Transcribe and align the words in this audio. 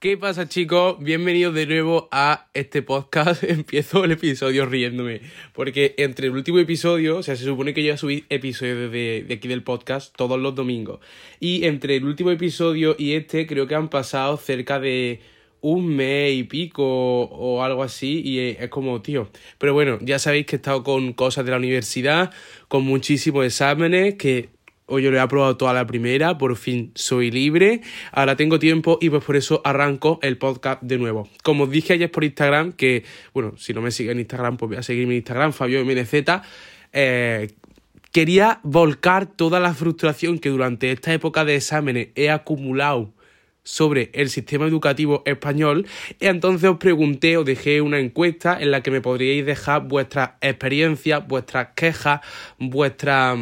¿Qué 0.00 0.16
pasa 0.16 0.48
chicos? 0.48 0.96
Bienvenidos 1.00 1.52
de 1.54 1.66
nuevo 1.66 2.08
a 2.12 2.46
este 2.54 2.82
podcast. 2.82 3.42
Empiezo 3.48 4.04
el 4.04 4.12
episodio 4.12 4.64
riéndome. 4.64 5.22
Porque 5.52 5.96
entre 5.98 6.28
el 6.28 6.34
último 6.34 6.60
episodio, 6.60 7.16
o 7.16 7.22
sea, 7.24 7.34
se 7.34 7.42
supone 7.42 7.74
que 7.74 7.82
yo 7.82 7.96
subí 7.96 8.24
episodios 8.28 8.92
de, 8.92 9.24
de 9.26 9.34
aquí 9.34 9.48
del 9.48 9.64
podcast 9.64 10.14
todos 10.14 10.38
los 10.38 10.54
domingos. 10.54 11.00
Y 11.40 11.64
entre 11.64 11.96
el 11.96 12.04
último 12.04 12.30
episodio 12.30 12.94
y 12.96 13.14
este 13.14 13.48
creo 13.48 13.66
que 13.66 13.74
han 13.74 13.88
pasado 13.88 14.36
cerca 14.36 14.78
de 14.78 15.18
un 15.62 15.88
mes 15.88 16.32
y 16.32 16.44
pico 16.44 16.84
o 16.84 17.64
algo 17.64 17.82
así 17.82 18.22
y 18.24 18.38
es 18.38 18.68
como, 18.68 19.02
tío. 19.02 19.28
Pero 19.58 19.74
bueno, 19.74 19.98
ya 20.00 20.20
sabéis 20.20 20.46
que 20.46 20.54
he 20.54 20.58
estado 20.58 20.84
con 20.84 21.12
cosas 21.12 21.44
de 21.44 21.50
la 21.50 21.56
universidad, 21.56 22.30
con 22.68 22.84
muchísimos 22.84 23.44
exámenes, 23.44 24.14
que 24.14 24.50
Hoy 24.90 25.02
yo 25.02 25.10
lo 25.10 25.18
he 25.18 25.20
aprobado 25.20 25.58
toda 25.58 25.74
la 25.74 25.86
primera, 25.86 26.38
por 26.38 26.56
fin 26.56 26.92
soy 26.94 27.30
libre, 27.30 27.82
ahora 28.10 28.36
tengo 28.36 28.58
tiempo 28.58 28.96
y 29.02 29.10
pues 29.10 29.22
por 29.22 29.36
eso 29.36 29.60
arranco 29.62 30.18
el 30.22 30.38
podcast 30.38 30.82
de 30.82 30.96
nuevo. 30.96 31.28
Como 31.42 31.64
os 31.64 31.70
dije 31.70 31.92
ayer 31.92 32.10
por 32.10 32.24
Instagram, 32.24 32.72
que 32.72 33.04
bueno, 33.34 33.52
si 33.58 33.74
no 33.74 33.82
me 33.82 33.90
siguen 33.90 34.12
en 34.12 34.20
Instagram, 34.20 34.56
pues 34.56 34.70
voy 34.70 34.78
a 34.78 34.82
seguir 34.82 35.06
mi 35.06 35.16
Instagram, 35.16 35.52
Fabio 35.52 35.84
MNZ, 35.84 36.14
eh, 36.94 37.48
quería 38.12 38.60
volcar 38.62 39.26
toda 39.26 39.60
la 39.60 39.74
frustración 39.74 40.38
que 40.38 40.48
durante 40.48 40.90
esta 40.90 41.12
época 41.12 41.44
de 41.44 41.56
exámenes 41.56 42.08
he 42.14 42.30
acumulado 42.30 43.12
sobre 43.64 44.10
el 44.14 44.30
sistema 44.30 44.66
educativo 44.66 45.22
español. 45.26 45.86
Y 46.18 46.28
entonces 46.28 46.70
os 46.70 46.78
pregunté, 46.78 47.36
os 47.36 47.44
dejé 47.44 47.82
una 47.82 47.98
encuesta 47.98 48.58
en 48.58 48.70
la 48.70 48.82
que 48.82 48.90
me 48.90 49.02
podríais 49.02 49.44
dejar 49.44 49.86
vuestras 49.86 50.30
experiencias, 50.40 51.28
vuestras 51.28 51.68
quejas, 51.76 52.22
vuestras 52.58 53.38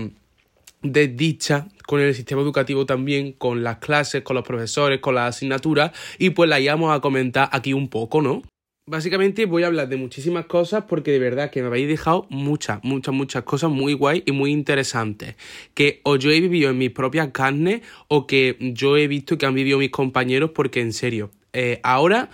desdicha 0.82 1.68
con 1.86 2.00
el 2.00 2.14
sistema 2.14 2.42
educativo 2.42 2.86
también, 2.86 3.32
con 3.32 3.62
las 3.62 3.78
clases, 3.78 4.22
con 4.22 4.36
los 4.36 4.44
profesores, 4.44 5.00
con 5.00 5.14
las 5.14 5.36
asignaturas 5.36 5.92
y 6.18 6.30
pues 6.30 6.48
la 6.48 6.60
íbamos 6.60 6.94
a 6.94 7.00
comentar 7.00 7.48
aquí 7.52 7.72
un 7.72 7.88
poco, 7.88 8.22
¿no? 8.22 8.42
Básicamente 8.88 9.46
voy 9.46 9.64
a 9.64 9.66
hablar 9.66 9.88
de 9.88 9.96
muchísimas 9.96 10.46
cosas 10.46 10.84
porque 10.88 11.10
de 11.10 11.18
verdad 11.18 11.50
que 11.50 11.60
me 11.60 11.66
habéis 11.66 11.88
dejado 11.88 12.28
muchas, 12.30 12.78
muchas, 12.84 13.12
muchas 13.12 13.42
cosas 13.42 13.68
muy 13.68 13.94
guay 13.94 14.22
y 14.26 14.30
muy 14.30 14.52
interesantes 14.52 15.34
que 15.74 16.00
o 16.04 16.14
yo 16.14 16.30
he 16.30 16.40
vivido 16.40 16.70
en 16.70 16.78
mis 16.78 16.92
propias 16.92 17.30
carnes 17.32 17.82
o 18.06 18.28
que 18.28 18.56
yo 18.60 18.96
he 18.96 19.08
visto 19.08 19.38
que 19.38 19.46
han 19.46 19.54
vivido 19.54 19.78
mis 19.78 19.90
compañeros 19.90 20.52
porque 20.54 20.80
en 20.80 20.92
serio, 20.92 21.32
eh, 21.52 21.80
ahora 21.82 22.30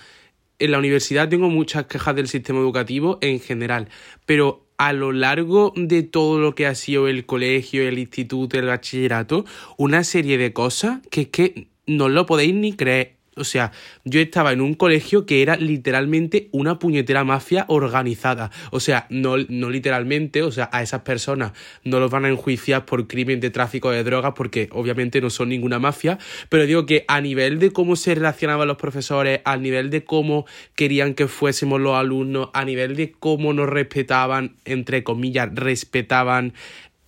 en 0.59 0.71
la 0.71 0.79
universidad 0.79 1.31
tengo 1.31 1.49
muchas 1.49 1.87
quejas 1.87 2.15
del 2.15 2.29
sistema 2.29 2.59
educativo 2.59 3.17
en 3.23 3.41
general, 3.41 3.89
pero 4.27 4.62
a 4.77 4.93
lo 4.93 5.13
largo 5.13 5.73
de 5.77 6.03
todo 6.03 6.39
lo 6.39 6.55
que 6.55 6.67
ha 6.67 6.75
sido 6.75 7.09
el 7.09 7.27
colegio, 7.27 7.87
el 7.87 7.99
instituto, 7.99 8.59
el 8.59 8.67
bachillerato, 8.67 9.45
una 9.77 10.05
serie 10.05 10.39
de 10.39 10.53
cosas 10.53 11.01
que 11.11 11.23
es 11.23 11.29
que 11.29 11.69
no 11.87 12.09
lo 12.09 12.27
podéis 12.27 12.55
ni 12.55 12.73
creer. 12.75 13.17
O 13.35 13.45
sea, 13.45 13.73
yo 14.05 14.21
estaba 14.21 14.53
en 14.53 14.61
un 14.61 14.75
colegio 14.75 15.25
que 15.25 15.41
era 15.41 15.57
literalmente 15.57 16.51
una 16.53 16.79
puñetera 16.79 17.25
mafia 17.25 17.65
organizada. 17.69 18.51
O 18.71 18.79
sea, 18.79 19.07
no, 19.09 19.37
no 19.49 19.71
literalmente, 19.71 20.43
o 20.43 20.53
sea, 20.53 20.69
a 20.71 20.83
esas 20.83 21.01
personas 21.01 21.53
no 21.83 21.99
los 21.99 22.11
van 22.11 22.27
a 22.27 22.29
enjuiciar 22.29 22.85
por 22.85 23.07
crimen 23.07 23.41
de 23.41 23.49
tráfico 23.51 23.91
de 23.91 24.05
drogas 24.05 24.35
porque 24.37 24.69
obviamente 24.73 25.23
no 25.23 25.31
son 25.31 25.49
ninguna 25.49 25.79
mafia. 25.79 26.19
Pero 26.51 26.67
digo 26.67 26.85
que 26.85 27.07
a 27.09 27.23
nivel 27.23 27.59
de 27.59 27.71
cómo 27.71 27.97
se 27.97 28.15
relacionaban 28.15 28.69
los 28.69 28.77
profesores, 28.77 29.41
a 29.47 29.57
nivel 29.57 29.89
de 29.89 30.05
cómo 30.05 30.45
querían 30.75 31.15
que 31.15 31.27
fuésemos 31.27 31.81
los 31.81 31.95
alumnos, 31.95 32.51
a 32.53 32.67
nivel 32.67 32.97
de 32.97 33.13
cómo 33.13 33.55
nos 33.55 33.69
respetaban, 33.69 34.57
entre 34.67 35.05
comillas, 35.05 35.49
respetaban, 35.55 36.53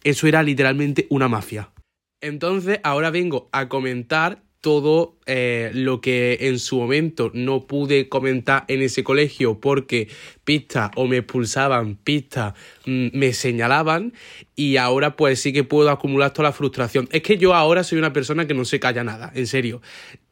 eso 0.05 0.27
era 0.27 0.43
literalmente 0.43 1.07
una 1.11 1.29
mafia. 1.29 1.71
Entonces, 2.23 2.81
ahora 2.83 3.11
vengo 3.11 3.51
a 3.53 3.69
comentar 3.69 4.44
todo 4.65 5.19
eh, 5.27 5.71
lo 5.75 6.01
que 6.01 6.39
en 6.41 6.59
su 6.59 6.79
momento 6.79 7.31
no 7.35 7.67
pude 7.67 8.09
comentar 8.09 8.65
en 8.69 8.81
ese 8.81 9.05
colegio 9.05 9.61
porque 9.61 10.09
pistas 10.43 10.91
o 10.97 11.07
me 11.07 11.19
expulsaban, 11.19 11.97
pistas 11.97 12.55
mm, 12.87 13.09
me 13.13 13.35
señalaban 13.35 14.15
y 14.57 14.79
ahora 14.79 15.17
pues 15.17 15.43
sí 15.43 15.53
que 15.53 15.65
puedo 15.65 15.91
acumular 15.91 16.33
toda 16.33 16.49
la 16.49 16.55
frustración. 16.55 17.11
Es 17.13 17.21
que 17.21 17.37
yo 17.37 17.53
ahora 17.53 17.85
soy 17.85 17.99
una 17.99 18.15
persona 18.15 18.47
que 18.47 18.55
no 18.55 18.65
se 18.65 18.81
calla 18.81 19.05
nada, 19.05 19.31
en 19.35 19.47
serio. 19.47 19.83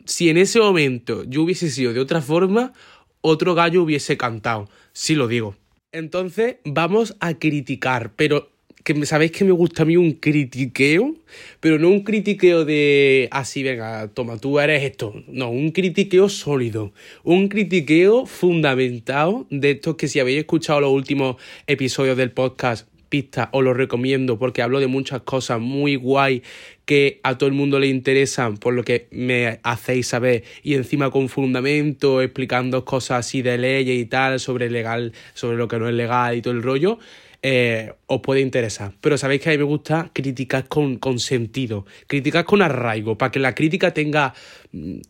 Si 0.06 0.30
en 0.30 0.38
ese 0.38 0.60
momento 0.60 1.24
yo 1.24 1.42
hubiese 1.42 1.68
sido 1.68 1.92
de 1.92 2.00
otra 2.00 2.22
forma, 2.22 2.72
otro 3.20 3.54
gallo 3.54 3.82
hubiese 3.82 4.16
cantado, 4.16 4.70
sí 4.94 5.14
lo 5.14 5.28
digo. 5.28 5.56
Entonces 5.92 6.56
vamos 6.64 7.18
a 7.20 7.34
criticar, 7.34 8.12
pero 8.16 8.48
que 8.84 9.06
sabéis 9.06 9.32
que 9.32 9.44
me 9.44 9.53
gusta 9.53 9.82
a 9.82 9.87
mí 9.87 9.97
un 9.97 10.12
critiqueo, 10.12 11.15
pero 11.60 11.78
no 11.78 11.88
un 11.88 12.03
critiqueo 12.03 12.65
de 12.65 13.28
así, 13.31 13.62
venga, 13.62 14.09
toma, 14.09 14.38
tú 14.38 14.59
eres 14.59 14.82
esto. 14.82 15.15
No, 15.28 15.50
un 15.50 15.70
critiqueo 15.70 16.28
sólido, 16.28 16.93
un 17.22 17.48
critiqueo 17.48 18.26
fundamentado 18.26 19.47
de 19.50 19.72
estos 19.72 19.97
que 19.97 20.09
si 20.09 20.20
habéis 20.20 20.41
escuchado 20.41 20.81
los 20.81 20.93
últimos 20.93 21.37
episodios 21.66 22.16
del 22.16 22.31
podcast 22.31 22.88
Pista, 23.12 23.50
os 23.53 23.62
lo 23.62 23.75
recomiendo 23.75 24.38
porque 24.38 24.62
hablo 24.62 24.81
de 24.81 24.87
muchas 24.87 25.20
cosas 25.20 25.60
muy 25.60 25.97
guay 25.97 26.43
que 26.87 27.20
a 27.22 27.37
todo 27.37 27.47
el 27.47 27.54
mundo 27.54 27.78
le 27.78 27.88
interesan 27.88 28.56
por 28.56 28.72
lo 28.72 28.84
que 28.84 29.06
me 29.10 29.60
hacéis 29.62 30.06
saber 30.06 30.44
y 30.62 30.76
encima 30.76 31.10
con 31.10 31.28
fundamento 31.28 32.22
explicando 32.22 32.87
cosas 32.87 33.26
así 33.26 33.43
de 33.43 33.59
leyes 33.59 34.00
y 34.00 34.06
tal 34.06 34.41
sobre 34.41 34.70
legal 34.70 35.12
sobre 35.34 35.59
lo 35.59 35.69
que 35.69 35.78
no 35.78 35.91
es 35.91 35.94
legal 35.94 36.38
y 36.38 36.41
todo 36.41 36.54
el 36.54 36.62
rollo 36.62 36.99
eh, 37.42 37.92
os 38.06 38.20
puede 38.20 38.41
interesar. 38.41 38.92
Pero 39.00 39.19
sabéis 39.19 39.42
que 39.42 39.50
a 39.50 39.53
mí 39.53 39.58
me 39.58 39.64
gusta 39.64 40.10
criticar 40.12 40.69
con, 40.69 40.98
sentido, 41.19 41.84
criticar 42.06 42.44
con 42.44 42.62
arraigo, 42.62 43.19
para 43.19 43.32
que 43.32 43.41
la 43.41 43.54
crítica 43.54 43.92
tenga 43.92 44.32
mm, 44.70 45.00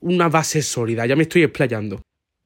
una 0.00 0.28
base 0.28 0.62
sólida. 0.62 1.06
Ya 1.06 1.16
me 1.16 1.24
estoy 1.24 1.42
explayando. 1.42 2.00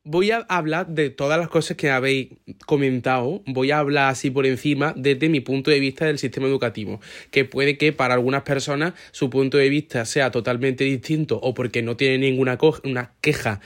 Voy 0.09 0.31
a 0.31 0.47
hablar 0.49 0.87
de 0.87 1.11
todas 1.11 1.37
las 1.37 1.49
cosas 1.49 1.77
que 1.77 1.91
habéis 1.91 2.29
comentado, 2.65 3.43
voy 3.45 3.73
a 3.73 3.81
hablar 3.81 4.11
así 4.11 4.31
por 4.31 4.47
encima 4.47 4.95
desde 4.97 5.29
mi 5.29 5.41
punto 5.41 5.73
de 5.73 5.81
vista 5.81 6.07
del 6.07 6.21
sistema 6.21 6.47
educativo, 6.47 7.01
que 7.33 7.45
puede 7.45 7.77
que 7.77 7.93
para 7.93 8.15
algunas 8.15 8.43
personas 8.43 8.95
su 9.11 9.31
punto 9.31 9.59
de 9.59 9.69
vista 9.69 10.05
sea 10.05 10.31
totalmente 10.31 10.85
distinto 10.85 11.41
o 11.43 11.55
porque 11.55 11.83
no 11.83 11.97
tiene 11.97 12.19
ninguna 12.19 12.57
una 12.85 13.15
queja 13.21 13.61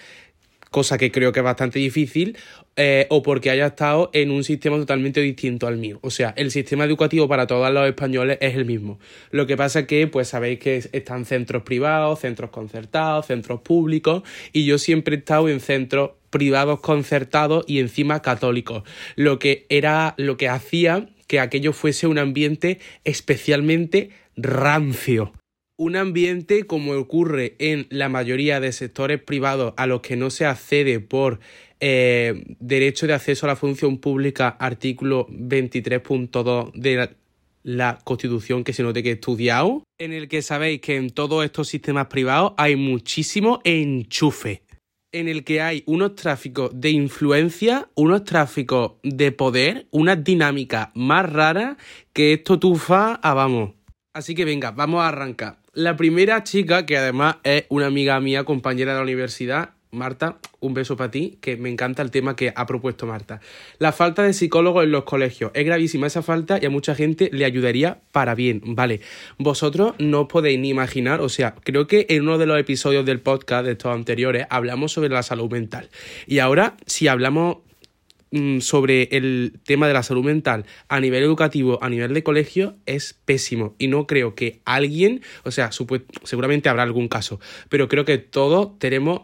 cosa 0.71 0.99
que 0.99 1.11
creo 1.11 1.33
que 1.33 1.41
es 1.41 1.45
bastante 1.45 1.79
difícil, 1.79 2.37
eh, 2.77 3.07
o 3.11 3.23
porque 3.23 3.51
haya 3.51 3.67
estado 3.67 4.11
en 4.13 4.31
un 4.31 4.45
sistema 4.45 4.77
totalmente 4.77 5.21
distinto 5.21 5.67
al 5.67 5.77
mío. 5.77 5.99
O 6.03 6.11
sea, 6.11 6.33
el 6.37 6.51
sistema 6.51 6.85
educativo 6.85 7.29
para 7.29 7.47
todos 7.47 7.71
los 7.73 7.89
españoles 7.89 8.39
es 8.41 8.55
el 8.55 8.65
mismo. 8.65 8.99
Lo 9.31 9.47
que 9.47 9.57
pasa 9.57 9.87
que, 9.87 10.07
pues 10.07 10.29
sabéis 10.29 10.61
que 10.61 10.77
están 10.93 11.25
centros 11.25 11.63
privados, 11.65 12.21
centros 12.21 12.51
concertados, 12.51 13.27
centros 13.27 13.61
públicos, 13.63 14.23
y 14.53 14.65
yo 14.65 14.79
siempre 14.79 15.17
he 15.17 15.19
estado 15.19 15.49
en 15.49 15.61
centros 15.61 16.13
privados 16.31 16.81
concertados 16.81 17.65
y 17.67 17.81
encima 17.81 18.23
católicos, 18.23 18.85
lo 19.17 19.39
que 19.39 19.67
era 19.69 20.15
lo 20.17 20.37
que 20.37 20.49
hacía 20.49 21.09
que 21.27 21.41
aquello 21.41 21.73
fuese 21.73 22.07
un 22.07 22.19
ambiente 22.19 22.79
especialmente 23.05 24.11
rancio 24.37 25.33
un 25.81 25.97
ambiente 25.97 26.65
como 26.65 26.93
ocurre 26.93 27.55
en 27.59 27.87
la 27.89 28.11
mayoría 28.11 28.61
de 28.61 28.71
sectores 28.71 29.19
privados 29.19 29.73
a 29.79 29.87
los 29.87 30.03
que 30.03 30.15
no 30.15 30.29
se 30.29 30.45
accede 30.45 31.01
por 31.01 31.41
eh, 31.81 32.45
derecho 32.61 33.07
de 33.07 33.15
acceso 33.15 33.47
a 33.47 33.49
la 33.49 33.57
función 33.57 33.97
pública, 33.97 34.49
artículo 34.49 35.27
23.2 35.29 36.73
de 36.75 37.17
la, 37.63 37.99
Constitución 38.05 38.63
que 38.63 38.75
se 38.75 38.83
note 38.83 39.03
que 39.03 39.09
he 39.09 39.13
estudiado, 39.15 39.83
en 39.99 40.13
el 40.13 40.29
que 40.29 40.43
sabéis 40.43 40.83
que 40.83 40.97
en 40.97 41.09
todos 41.09 41.47
estos 41.47 41.69
sistemas 41.69 42.09
privados 42.09 42.53
hay 42.59 42.77
muchísimo 42.77 43.63
enchufe 43.65 44.63
en 45.13 45.29
el 45.29 45.45
que 45.45 45.63
hay 45.63 45.83
unos 45.87 46.15
tráficos 46.15 46.79
de 46.79 46.91
influencia, 46.91 47.89
unos 47.95 48.25
tráficos 48.25 48.93
de 49.03 49.33
poder, 49.33 49.87
una 49.91 50.15
dinámica 50.15 50.93
más 50.95 51.31
rara 51.33 51.79
que 52.13 52.35
esto 52.35 52.59
tufa 52.59 53.15
a 53.15 53.33
vamos. 53.33 53.71
Así 54.13 54.35
que 54.35 54.45
venga, 54.45 54.73
vamos 54.73 55.03
a 55.03 55.09
arrancar. 55.09 55.60
La 55.73 55.97
primera 55.97 56.43
chica, 56.43 56.85
que 56.85 56.97
además 56.97 57.37
es 57.45 57.65
una 57.69 57.87
amiga 57.87 58.19
mía, 58.19 58.43
compañera 58.43 58.91
de 58.93 58.99
la 58.99 59.05
universidad, 59.05 59.71
Marta, 59.93 60.39
un 60.59 60.75
beso 60.75 60.97
para 60.97 61.13
ti, 61.13 61.39
que 61.41 61.57
me 61.57 61.69
encanta 61.69 62.03
el 62.03 62.11
tema 62.11 62.35
que 62.35 62.53
ha 62.57 62.67
propuesto 62.67 63.07
Marta. 63.07 63.41
La 63.79 63.93
falta 63.93 64.25
de 64.25 64.33
psicólogos 64.33 64.83
en 64.83 64.91
los 64.91 65.05
colegios. 65.05 65.53
Es 65.55 65.65
gravísima 65.65 66.09
esa 66.09 66.23
falta 66.23 66.59
y 66.61 66.67
a 66.67 66.71
mucha 66.71 66.97
gente 66.97 67.31
le 67.33 67.45
ayudaría 67.45 68.01
para 68.11 68.35
bien, 68.35 68.63
¿vale? 68.65 69.01
Vosotros 69.39 69.95
no 69.99 70.27
podéis 70.27 70.59
ni 70.59 70.71
imaginar, 70.71 71.21
o 71.21 71.29
sea, 71.29 71.55
creo 71.63 71.87
que 71.87 72.07
en 72.09 72.23
uno 72.23 72.39
de 72.39 72.47
los 72.47 72.59
episodios 72.59 73.07
del 73.07 73.21
podcast 73.21 73.65
de 73.65 73.73
estos 73.73 73.95
anteriores 73.95 74.47
hablamos 74.51 74.91
sobre 74.91 75.11
la 75.11 75.23
salud 75.23 75.51
mental. 75.51 75.89
Y 76.27 76.41
ahora, 76.41 76.77
si 76.87 77.07
hablamos 77.07 77.59
sobre 78.61 79.09
el 79.11 79.61
tema 79.65 79.89
de 79.89 79.95
la 79.95 80.03
salud 80.03 80.25
mental 80.25 80.65
a 80.89 81.01
nivel 81.01 81.23
educativo, 81.23 81.83
a 81.83 81.89
nivel 81.89 82.15
de 82.15 82.23
colegio, 82.23 82.77
es 82.87 83.15
pésimo. 83.25 83.75
Y 83.79 83.89
no 83.89 84.07
creo 84.07 84.35
que 84.35 84.61
alguien, 84.65 85.23
o 85.45 85.51
sea, 85.51 85.71
seguramente 85.73 86.69
habrá 86.69 86.85
algún 86.85 87.09
caso, 87.09 87.41
pero 87.69 87.89
creo 87.89 88.05
que 88.05 88.19
todos 88.19 88.79
tenemos 88.79 89.23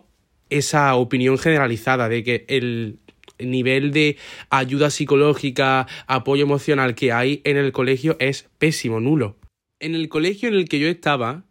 esa 0.51 0.95
opinión 0.97 1.39
generalizada 1.39 2.09
de 2.09 2.23
que 2.25 2.45
el 2.49 2.99
nivel 3.39 3.93
de 3.93 4.17
ayuda 4.51 4.91
psicológica, 4.91 5.87
apoyo 6.07 6.43
emocional 6.43 6.95
que 6.95 7.13
hay 7.13 7.43
en 7.45 7.57
el 7.57 7.73
colegio 7.73 8.17
es 8.19 8.49
pésimo, 8.59 9.01
nulo. 9.01 9.37
En 9.79 9.95
el 9.95 10.09
colegio 10.09 10.49
en 10.49 10.55
el 10.55 10.69
que 10.69 10.79
yo 10.79 10.89
estaba, 10.89 11.45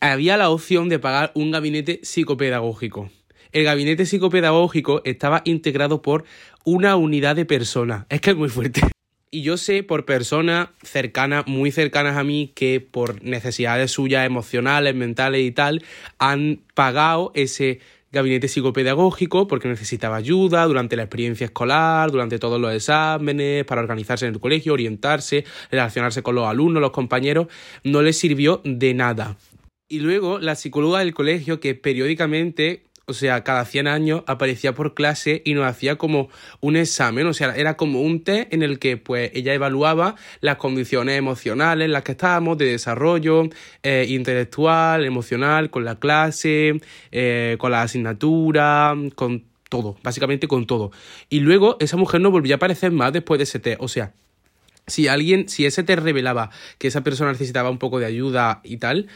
había 0.00 0.36
la 0.36 0.50
opción 0.50 0.88
de 0.88 0.98
pagar 0.98 1.32
un 1.34 1.50
gabinete 1.50 2.00
psicopedagógico. 2.02 3.10
El 3.52 3.64
gabinete 3.64 4.06
psicopedagógico 4.06 5.02
estaba 5.04 5.42
integrado 5.44 6.02
por 6.02 6.24
una 6.64 6.96
unidad 6.96 7.36
de 7.36 7.44
personas. 7.44 8.06
Es 8.08 8.20
que 8.20 8.30
es 8.30 8.36
muy 8.36 8.48
fuerte. 8.48 8.82
Y 9.30 9.42
yo 9.42 9.58
sé 9.58 9.82
por 9.82 10.06
personas 10.06 10.68
cercanas, 10.82 11.46
muy 11.46 11.70
cercanas 11.70 12.16
a 12.16 12.24
mí, 12.24 12.52
que 12.54 12.80
por 12.80 13.22
necesidades 13.22 13.90
suyas 13.90 14.24
emocionales, 14.24 14.94
mentales 14.94 15.42
y 15.42 15.50
tal, 15.50 15.82
han 16.18 16.62
pagado 16.74 17.30
ese 17.34 17.80
gabinete 18.10 18.48
psicopedagógico 18.48 19.46
porque 19.46 19.68
necesitaba 19.68 20.16
ayuda 20.16 20.64
durante 20.64 20.96
la 20.96 21.02
experiencia 21.02 21.44
escolar, 21.44 22.10
durante 22.10 22.38
todos 22.38 22.58
los 22.58 22.72
exámenes, 22.72 23.64
para 23.64 23.82
organizarse 23.82 24.26
en 24.26 24.34
el 24.34 24.40
colegio, 24.40 24.72
orientarse, 24.72 25.44
relacionarse 25.70 26.22
con 26.22 26.34
los 26.34 26.46
alumnos, 26.46 26.80
los 26.80 26.92
compañeros, 26.92 27.48
no 27.84 28.00
les 28.00 28.18
sirvió 28.18 28.62
de 28.64 28.94
nada. 28.94 29.36
Y 29.90 30.00
luego 30.00 30.38
la 30.38 30.54
psicóloga 30.54 31.00
del 31.00 31.14
colegio 31.14 31.60
que 31.60 31.74
periódicamente 31.74 32.84
o 33.08 33.14
sea, 33.14 33.42
cada 33.42 33.64
100 33.64 33.88
años 33.88 34.22
aparecía 34.26 34.74
por 34.74 34.94
clase 34.94 35.42
y 35.44 35.54
nos 35.54 35.66
hacía 35.66 35.96
como 35.96 36.28
un 36.60 36.76
examen, 36.76 37.26
o 37.26 37.32
sea, 37.32 37.54
era 37.56 37.76
como 37.76 38.02
un 38.02 38.22
test 38.22 38.52
en 38.52 38.62
el 38.62 38.78
que 38.78 38.96
pues 38.96 39.30
ella 39.34 39.54
evaluaba 39.54 40.16
las 40.40 40.56
condiciones 40.56 41.18
emocionales 41.18 41.86
en 41.86 41.92
las 41.92 42.02
que 42.02 42.12
estábamos, 42.12 42.58
de 42.58 42.66
desarrollo 42.66 43.48
eh, 43.82 44.06
intelectual, 44.08 45.04
emocional, 45.04 45.70
con 45.70 45.84
la 45.84 45.98
clase, 45.98 46.80
eh, 47.10 47.56
con 47.58 47.72
la 47.72 47.82
asignatura, 47.82 48.94
con 49.14 49.44
todo, 49.68 49.96
básicamente 50.02 50.48
con 50.48 50.66
todo. 50.66 50.90
Y 51.28 51.40
luego 51.40 51.76
esa 51.80 51.96
mujer 51.96 52.20
no 52.20 52.30
volvía 52.30 52.54
a 52.54 52.56
aparecer 52.56 52.92
más 52.92 53.12
después 53.12 53.38
de 53.38 53.44
ese 53.44 53.58
test, 53.58 53.80
o 53.80 53.88
sea, 53.88 54.12
si 54.88 55.06
alguien, 55.06 55.48
si 55.48 55.66
ese 55.66 55.82
test 55.82 56.02
revelaba 56.02 56.50
que 56.78 56.88
esa 56.88 57.02
persona 57.02 57.32
necesitaba 57.32 57.70
un 57.70 57.78
poco 57.78 57.98
de 57.98 58.06
ayuda 58.06 58.60
y 58.64 58.78
tal, 58.78 59.08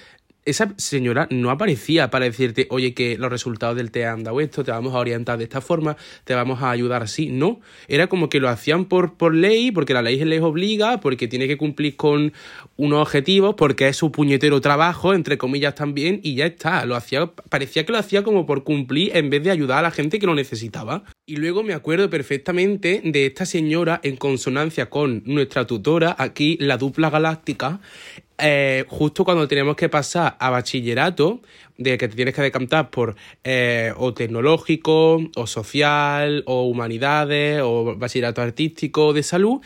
esa 0.45 0.75
señora 0.77 1.29
no 1.31 1.51
aparecía 1.51 2.11
para 2.11 2.25
decirte, 2.25 2.67
oye, 2.71 2.95
que 2.95 3.17
los 3.17 3.31
resultados 3.31 3.77
del 3.77 3.91
te 3.91 4.07
han 4.07 4.25
dado 4.25 4.41
esto, 4.41 4.65
te 4.65 4.73
vamos 4.73 4.95
a 4.95 4.99
orientar 4.99 5.39
de 5.39 5.45
esta 5.45 5.61
forma, 5.61 5.97
te 6.25 6.35
vamos 6.35 6.63
a 6.63 6.71
ayudar 6.71 7.03
así. 7.03 7.27
No, 7.27 7.61
era 7.89 8.09
como 8.09 8.29
que 8.29 8.41
lo 8.41 8.49
hacían 8.49 8.87
por, 8.87 9.17
por 9.17 9.35
ley, 9.35 9.71
porque 9.71 9.95
la 9.95 10.03
ley 10.03 10.23
les 10.25 10.43
obliga, 10.43 11.01
porque 11.01 11.29
tiene 11.29 11.47
que 11.47 11.57
cumplir 11.57 11.97
con 11.97 12.33
unos 12.77 13.03
objetivos, 13.03 13.55
porque 13.57 13.89
es 13.89 13.97
su 13.97 14.11
puñetero 14.11 14.61
trabajo, 14.61 15.15
entre 15.15 15.39
comillas 15.39 15.75
también, 15.75 16.21
y 16.23 16.35
ya 16.35 16.47
está. 16.47 16.85
Lo 16.87 16.97
hacía, 16.97 17.27
parecía 17.27 17.87
que 17.87 17.93
lo 17.93 17.99
hacía 17.99 18.23
como 18.23 18.45
por 18.45 18.65
cumplir 18.65 19.17
en 19.17 19.31
vez 19.31 19.43
de 19.45 19.51
ayudar 19.51 19.79
a 19.79 19.83
la 19.83 19.91
gente 19.91 20.19
que 20.19 20.27
lo 20.27 20.35
necesitaba. 20.35 21.05
Y 21.25 21.37
luego 21.37 21.63
me 21.63 21.75
acuerdo 21.75 22.11
perfectamente 22.11 23.01
de 23.05 23.27
esta 23.27 23.47
señora 23.47 24.01
en 24.03 24.17
consonancia 24.17 24.91
con 24.91 25.23
nuestra 25.25 25.67
tutora, 25.67 26.17
aquí 26.19 26.57
la 26.61 26.79
dupla 26.79 27.11
galáctica, 27.11 27.81
eh, 28.43 28.85
justo 28.89 29.25
cuando 29.25 29.47
tenemos 29.49 29.77
que 29.77 29.89
pasar 29.89 30.37
a 30.39 30.51
bachillerato, 30.51 31.41
de 31.79 31.97
que 31.97 32.09
te 32.09 32.17
tienes 32.17 32.35
que 32.35 32.43
decantar 32.43 32.91
por 32.91 33.17
eh, 33.45 33.93
o 33.97 34.13
tecnológico, 34.13 35.21
o 35.35 35.47
social, 35.47 36.43
o 36.47 36.65
humanidades, 36.65 37.61
o 37.63 37.97
bachillerato 37.97 38.43
artístico, 38.43 39.13
de 39.13 39.23
salud, 39.23 39.61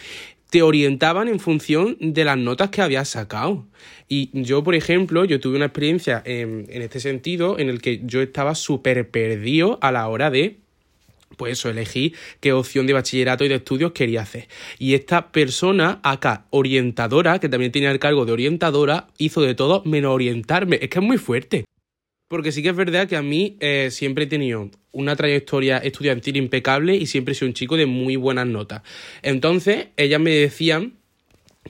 te 0.51 0.63
orientaban 0.63 1.29
en 1.29 1.41
función 1.41 1.97
de 2.01 2.25
las 2.25 2.39
notas 2.39 2.71
que 2.71 2.83
habías 2.83 3.09
sacado. 3.09 3.67
Y 4.09 4.31
yo, 4.33 4.63
por 4.63 4.75
ejemplo, 4.75 5.25
yo 5.25 5.41
tuve 5.41 5.57
una 5.57 5.67
experiencia 5.67 6.23
en, 6.25 6.67
en 6.69 6.83
este 6.83 7.01
sentido 7.01 7.59
en 7.59 7.69
el 7.69 7.83
que 7.83 8.01
yo 8.05 8.23
estaba 8.23 8.55
súper 8.55 9.11
perdido 9.11 9.79
a 9.83 9.91
la 9.91 10.07
hora 10.09 10.31
de 10.31 10.61
pues 11.37 11.55
eso, 11.55 11.71
elegí 11.71 12.15
qué 12.41 12.53
opción 12.53 12.87
de 12.87 12.93
bachillerato 12.93 13.45
y 13.45 13.49
de 13.49 13.57
estudios 13.57 13.93
quería 13.93 14.23
hacer. 14.23 14.49
Y 14.79 14.95
esta 14.95 15.33
persona, 15.33 16.01
acá, 16.03 16.47
orientadora, 16.51 17.39
que 17.39 17.49
también 17.49 17.73
tenía 17.73 17.91
el 17.91 17.99
cargo 17.99 18.25
de 18.25 18.33
orientadora, 18.33 19.09
hizo 19.19 19.43
de 19.43 19.55
todo 19.55 19.83
menos 19.85 20.15
orientarme. 20.15 20.79
Es 20.81 20.89
que 20.89 20.99
es 20.99 21.05
muy 21.05 21.19
fuerte. 21.19 21.65
Porque 22.29 22.51
sí 22.51 22.63
que 22.63 22.71
es 22.71 22.77
verdad 22.77 23.09
que 23.09 23.17
a 23.17 23.23
mí 23.23 23.57
eh, 23.61 23.89
siempre 23.93 24.25
he 24.25 24.27
tenido 24.27 24.71
una 24.91 25.15
trayectoria 25.15 25.79
estudiantil 25.79 26.37
impecable 26.37 26.97
y 26.97 27.07
siempre 27.07 27.33
he 27.33 27.35
sido 27.37 27.49
un 27.49 27.55
chico 27.55 27.77
de 27.77 27.87
muy 27.87 28.17
buenas 28.17 28.49
notas. 28.49 28.83
Entonces, 29.23 29.89
ellas 29.97 30.21
me 30.21 30.31
decían 30.31 30.95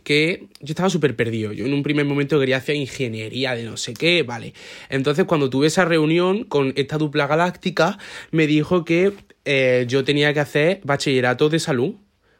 que 0.03 0.47
yo 0.61 0.73
estaba 0.73 0.91
súper 0.91 1.17
perdido. 1.17 1.53
Yo 1.53 1.67
en 1.67 1.75
un 1.75 1.83
primer 1.83 2.07
momento 2.07 2.39
quería 2.39 2.59
hacer 2.59 2.77
ingeniería 2.77 3.55
de 3.55 3.65
no 3.65 3.77
sé 3.77 3.95
qué, 3.95 4.23
vale. 4.23 4.55
Entonces 4.89 5.25
cuando 5.25 5.51
tuve 5.51 5.67
esa 5.67 5.85
reunión 5.85 6.45
con 6.45 6.73
esta 6.77 6.99
dupla 6.99 7.27
galáctica, 7.27 7.99
me 8.31 8.47
dijo 8.47 8.85
que 8.85 9.13
eh, 9.45 9.85
yo 9.89 10.05
tenía 10.05 10.33
que 10.35 10.41
hacer 10.41 10.81
bachillerato 10.85 11.49
de 11.49 11.59
salud 11.59 11.95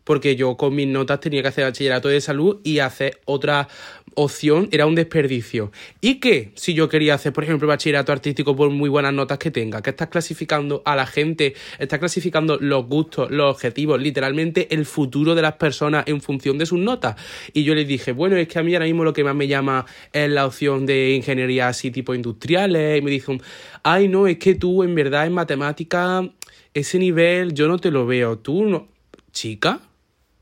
porque 0.07 0.37
yo 0.37 0.57
con 0.57 0.75
mis 0.75 0.87
notas 0.87 1.19
tenía 1.19 1.43
que 1.43 1.49
hacer 1.49 1.65
bachillerato 1.65 2.09
de 2.09 2.21
salud 2.21 2.61
y 2.63 2.79
hacer 2.79 3.21
otra 3.25 3.67
opción 4.15 4.69
era 4.71 4.87
un 4.87 4.95
desperdicio. 4.95 5.73
¿Y 6.01 6.21
qué? 6.21 6.53
Si 6.55 6.75
yo 6.75 6.89
quería 6.89 7.15
hacer, 7.15 7.33
por 7.33 7.43
ejemplo, 7.43 7.67
bachillerato 7.67 8.13
artístico 8.13 8.55
por 8.55 8.71
muy 8.71 8.89
buenas 8.89 9.13
notas 9.13 9.39
que 9.39 9.51
tenga, 9.51 9.83
que 9.83 9.91
estás 9.91 10.09
clasificando 10.09 10.81
a 10.85 10.95
la 10.95 11.07
gente, 11.07 11.55
estás 11.81 11.99
clasificando 11.99 12.57
los 12.61 12.87
gustos, 12.87 13.33
los 13.33 13.53
objetivos, 13.53 14.01
literalmente 14.01 14.73
el 14.73 14.87
futuro 14.87 15.35
de 15.35 15.43
las 15.43 15.55
personas 15.55 16.05
en 16.07 16.21
función 16.21 16.57
de 16.57 16.67
sus 16.67 16.79
notas. 16.79 17.17
Y 17.53 17.65
yo 17.65 17.75
les 17.75 17.89
dije, 17.89 18.13
bueno, 18.13 18.37
es 18.37 18.47
que 18.47 18.61
a 18.61 18.63
mí 18.63 18.75
ahora 18.75 18.87
mismo 18.87 19.03
lo 19.03 19.13
que 19.13 19.25
más 19.25 19.35
me 19.35 19.49
llama 19.49 19.87
es 20.13 20.31
la 20.31 20.47
opción 20.47 20.87
de 20.87 21.11
ingeniería 21.11 21.67
así 21.67 21.91
tipo 21.91 22.15
industriales. 22.15 22.99
Y 22.99 23.03
me 23.03 23.11
dicen, 23.11 23.43
ay, 23.83 24.07
no, 24.07 24.29
es 24.29 24.39
que 24.39 24.55
tú 24.55 24.85
en 24.85 24.95
verdad 24.95 25.27
en 25.27 25.33
matemática 25.33 26.23
ese 26.73 26.99
nivel 26.99 27.55
yo 27.55 27.67
no 27.67 27.79
te 27.79 27.91
lo 27.91 28.07
veo. 28.07 28.39
Tú 28.39 28.65
no. 28.65 28.89
Chica, 29.33 29.81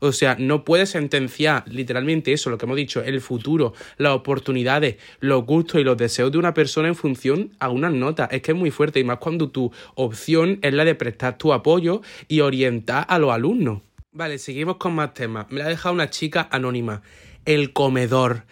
o 0.07 0.11
sea, 0.13 0.35
no 0.39 0.63
puedes 0.63 0.89
sentenciar 0.89 1.63
literalmente 1.67 2.33
eso, 2.33 2.49
lo 2.49 2.57
que 2.57 2.65
hemos 2.65 2.77
dicho, 2.77 3.03
el 3.03 3.21
futuro, 3.21 3.73
las 3.97 4.13
oportunidades, 4.13 4.97
los 5.19 5.45
gustos 5.45 5.81
y 5.81 5.83
los 5.83 5.97
deseos 5.97 6.31
de 6.31 6.37
una 6.37 6.53
persona 6.53 6.87
en 6.87 6.95
función 6.95 7.51
a 7.59 7.69
unas 7.69 7.93
notas. 7.93 8.29
Es 8.31 8.41
que 8.41 8.51
es 8.51 8.57
muy 8.57 8.71
fuerte 8.71 8.99
y 8.99 9.03
más 9.03 9.17
cuando 9.17 9.49
tu 9.49 9.71
opción 9.95 10.59
es 10.61 10.73
la 10.73 10.85
de 10.85 10.95
prestar 10.95 11.37
tu 11.37 11.53
apoyo 11.53 12.01
y 12.27 12.41
orientar 12.41 13.05
a 13.09 13.19
los 13.19 13.31
alumnos. 13.31 13.81
Vale, 14.11 14.37
seguimos 14.37 14.77
con 14.77 14.95
más 14.95 15.13
temas. 15.13 15.47
Me 15.49 15.59
la 15.59 15.65
ha 15.65 15.69
dejado 15.69 15.93
una 15.93 16.09
chica 16.09 16.47
anónima. 16.51 17.01
El 17.43 17.73
comedor. 17.73 18.45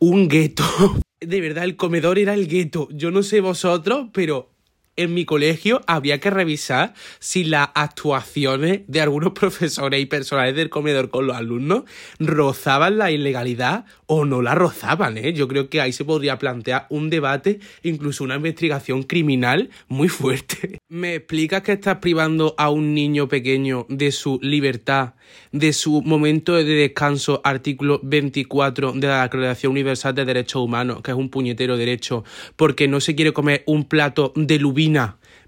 Un 0.00 0.28
gueto. 0.28 0.64
De 1.20 1.40
verdad, 1.40 1.64
el 1.64 1.76
comedor 1.76 2.18
era 2.18 2.34
el 2.34 2.48
gueto. 2.48 2.88
Yo 2.90 3.10
no 3.10 3.22
sé 3.22 3.40
vosotros, 3.40 4.08
pero 4.12 4.53
en 4.96 5.14
mi 5.14 5.24
colegio 5.24 5.80
había 5.86 6.20
que 6.20 6.30
revisar 6.30 6.94
si 7.18 7.44
las 7.44 7.68
actuaciones 7.74 8.82
de 8.86 9.00
algunos 9.00 9.32
profesores 9.34 10.00
y 10.00 10.06
personales 10.06 10.54
del 10.54 10.70
comedor 10.70 11.10
con 11.10 11.26
los 11.26 11.36
alumnos 11.36 11.84
rozaban 12.18 12.98
la 12.98 13.10
ilegalidad 13.10 13.86
o 14.06 14.24
no 14.24 14.42
la 14.42 14.54
rozaban, 14.54 15.16
¿eh? 15.18 15.32
Yo 15.32 15.48
creo 15.48 15.68
que 15.68 15.80
ahí 15.80 15.92
se 15.92 16.04
podría 16.04 16.38
plantear 16.38 16.86
un 16.90 17.10
debate, 17.10 17.60
incluso 17.82 18.24
una 18.24 18.36
investigación 18.36 19.02
criminal 19.02 19.70
muy 19.88 20.08
fuerte. 20.08 20.78
¿Me 20.88 21.14
explicas 21.16 21.62
que 21.62 21.72
estás 21.72 21.98
privando 21.98 22.54
a 22.58 22.70
un 22.70 22.94
niño 22.94 23.28
pequeño 23.28 23.86
de 23.88 24.12
su 24.12 24.38
libertad, 24.42 25.14
de 25.52 25.72
su 25.72 26.02
momento 26.02 26.54
de 26.54 26.64
descanso, 26.64 27.40
artículo 27.44 28.00
24 28.02 28.92
de 28.92 29.06
la 29.06 29.22
Declaración 29.22 29.72
Universal 29.72 30.14
de 30.14 30.24
Derechos 30.24 30.62
Humanos, 30.62 31.00
que 31.02 31.10
es 31.10 31.16
un 31.16 31.30
puñetero 31.30 31.76
derecho, 31.76 32.24
porque 32.56 32.88
no 32.88 33.00
se 33.00 33.14
quiere 33.14 33.32
comer 33.32 33.62
un 33.66 33.84
plato 33.84 34.32
de 34.36 34.58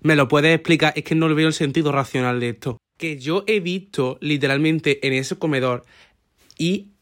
¿Me 0.00 0.16
lo 0.16 0.28
puedes 0.28 0.55
explicar? 0.55 0.93
Es 0.97 1.05
que 1.05 1.14
no 1.14 1.28
le 1.28 1.35
veo 1.35 1.49
el 1.49 1.55
sentido 1.55 1.93
racional 1.93 2.40
de 2.40 2.50
esto. 2.50 2.78
Que 2.99 3.19
yo 3.19 3.45
he 3.47 3.61
visto 3.61 4.19
literalmente 4.21 5.07
en 5.07 5.12
ese 5.12 5.37
comedor 5.37 5.85
y 6.59 6.93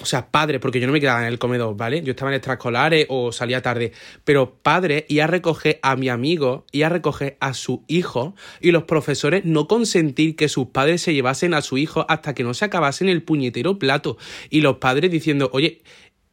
o 0.00 0.04
sea, 0.04 0.30
padres, 0.32 0.60
porque 0.60 0.80
yo 0.80 0.86
no 0.88 0.92
me 0.92 1.00
quedaba 1.00 1.20
en 1.20 1.28
el 1.28 1.38
comedor, 1.38 1.76
¿vale? 1.76 2.02
Yo 2.02 2.10
estaba 2.10 2.30
en 2.32 2.36
extraescolares 2.36 3.06
o 3.08 3.30
salía 3.30 3.62
tarde, 3.62 3.92
pero 4.24 4.56
padres 4.56 5.04
y 5.06 5.20
a 5.20 5.28
recoger 5.28 5.78
a 5.82 5.94
mi 5.94 6.08
amigo 6.08 6.66
y 6.72 6.82
a 6.82 6.88
recoger 6.88 7.36
a 7.38 7.54
su 7.54 7.84
hijo 7.86 8.34
y 8.60 8.72
los 8.72 8.84
profesores 8.84 9.44
no 9.44 9.68
consentir 9.68 10.34
que 10.34 10.48
sus 10.48 10.68
padres 10.68 11.02
se 11.02 11.14
llevasen 11.14 11.54
a 11.54 11.62
su 11.62 11.78
hijo 11.78 12.04
hasta 12.08 12.34
que 12.34 12.42
no 12.42 12.52
se 12.52 12.64
acabasen 12.64 13.08
el 13.08 13.22
puñetero 13.22 13.78
plato 13.78 14.18
y 14.50 14.60
los 14.60 14.78
padres 14.78 15.10
diciendo, 15.10 15.50
oye, 15.52 15.82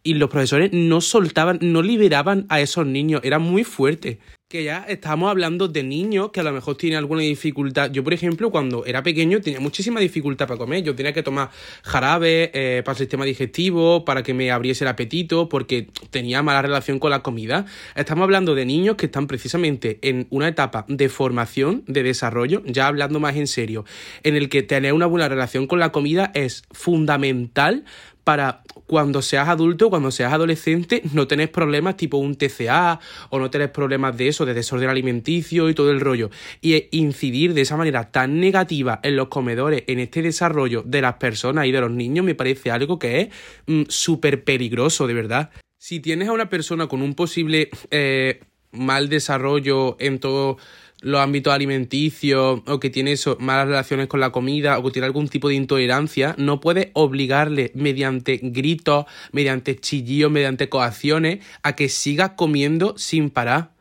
y 0.01 0.15
los 0.15 0.29
profesores 0.29 0.71
no 0.73 1.01
soltaban, 1.01 1.59
no 1.61 1.83
liberaban 1.83 2.47
a 2.49 2.61
esos 2.61 2.87
niños, 2.87 3.21
era 3.23 3.37
muy 3.37 3.63
fuerte 3.63 4.19
que 4.49 4.63
ya 4.63 4.83
estamos 4.87 5.29
hablando 5.29 5.67
de 5.67 5.83
niños 5.83 6.31
que 6.31 6.39
a 6.39 6.43
lo 6.43 6.51
mejor 6.51 6.75
tienen 6.75 6.97
alguna 6.97 7.21
dificultad. 7.21 7.91
Yo, 7.91 8.03
por 8.03 8.15
ejemplo, 8.15 8.49
cuando 8.49 8.83
era 8.83 9.03
pequeño 9.03 9.41
tenía 9.41 9.59
muchísima 9.59 9.99
dificultad 9.99 10.47
para 10.47 10.57
comer. 10.57 10.81
Yo 10.83 10.95
tenía 10.95 11.13
que 11.13 11.21
tomar 11.21 11.51
jarabe 11.83 12.49
eh, 12.55 12.81
para 12.83 12.93
el 12.93 12.97
sistema 12.97 13.25
digestivo, 13.25 14.03
para 14.05 14.23
que 14.23 14.33
me 14.33 14.49
abriese 14.49 14.85
el 14.85 14.87
apetito, 14.87 15.49
porque 15.49 15.89
tenía 16.09 16.41
mala 16.41 16.63
relación 16.63 16.97
con 16.97 17.11
la 17.11 17.21
comida. 17.21 17.67
Estamos 17.93 18.23
hablando 18.23 18.55
de 18.55 18.65
niños 18.65 18.95
que 18.95 19.05
están 19.05 19.27
precisamente 19.27 19.99
en 20.01 20.25
una 20.31 20.47
etapa 20.47 20.83
de 20.87 21.09
formación, 21.09 21.83
de 21.85 22.01
desarrollo, 22.01 22.63
ya 22.65 22.87
hablando 22.87 23.19
más 23.19 23.35
en 23.35 23.45
serio, 23.45 23.85
en 24.23 24.35
el 24.35 24.49
que 24.49 24.63
tener 24.63 24.93
una 24.93 25.05
buena 25.05 25.29
relación 25.29 25.67
con 25.67 25.77
la 25.77 25.91
comida 25.91 26.31
es 26.33 26.63
fundamental 26.71 27.85
para 28.23 28.61
cuando 28.85 29.21
seas 29.21 29.47
adulto, 29.49 29.89
cuando 29.89 30.11
seas 30.11 30.33
adolescente, 30.33 31.01
no 31.13 31.27
tenés 31.27 31.49
problemas 31.49 31.97
tipo 31.97 32.17
un 32.17 32.35
TCA 32.35 32.99
o 33.29 33.39
no 33.39 33.49
tenés 33.49 33.69
problemas 33.69 34.17
de 34.17 34.27
eso, 34.27 34.45
de 34.45 34.53
desorden 34.53 34.89
alimenticio 34.89 35.69
y 35.69 35.73
todo 35.73 35.91
el 35.91 35.99
rollo. 35.99 36.29
Y 36.61 36.87
incidir 36.91 37.53
de 37.53 37.61
esa 37.61 37.77
manera 37.77 38.11
tan 38.11 38.39
negativa 38.39 38.99
en 39.03 39.15
los 39.15 39.27
comedores, 39.27 39.83
en 39.87 39.99
este 39.99 40.21
desarrollo 40.21 40.83
de 40.85 41.01
las 41.01 41.15
personas 41.15 41.65
y 41.65 41.71
de 41.71 41.81
los 41.81 41.91
niños, 41.91 42.25
me 42.25 42.35
parece 42.35 42.71
algo 42.71 42.99
que 42.99 43.21
es 43.21 43.29
mm, 43.67 43.83
súper 43.89 44.43
peligroso, 44.43 45.07
de 45.07 45.13
verdad. 45.13 45.51
Si 45.77 45.99
tienes 45.99 46.27
a 46.27 46.33
una 46.33 46.49
persona 46.49 46.87
con 46.87 47.01
un 47.01 47.15
posible 47.15 47.69
eh, 47.91 48.41
mal 48.71 49.09
desarrollo 49.09 49.97
en 49.99 50.19
todos 50.19 50.57
los 51.01 51.21
ámbitos 51.21 51.53
alimenticios 51.53 52.61
o 52.65 52.79
que 52.79 52.89
tiene 52.89 53.13
eso, 53.13 53.37
malas 53.39 53.67
relaciones 53.67 54.07
con 54.07 54.19
la 54.19 54.31
comida 54.31 54.77
o 54.77 54.83
que 54.83 54.91
tiene 54.91 55.05
algún 55.05 55.27
tipo 55.29 55.49
de 55.49 55.55
intolerancia, 55.55 56.35
no 56.37 56.59
puedes 56.59 56.89
obligarle 56.93 57.71
mediante 57.75 58.39
gritos, 58.41 59.05
mediante 59.31 59.75
chillillos, 59.75 60.31
mediante 60.31 60.69
coacciones 60.69 61.45
a 61.63 61.75
que 61.75 61.89
siga 61.89 62.35
comiendo 62.35 62.97
sin 62.97 63.29
parar. 63.29 63.71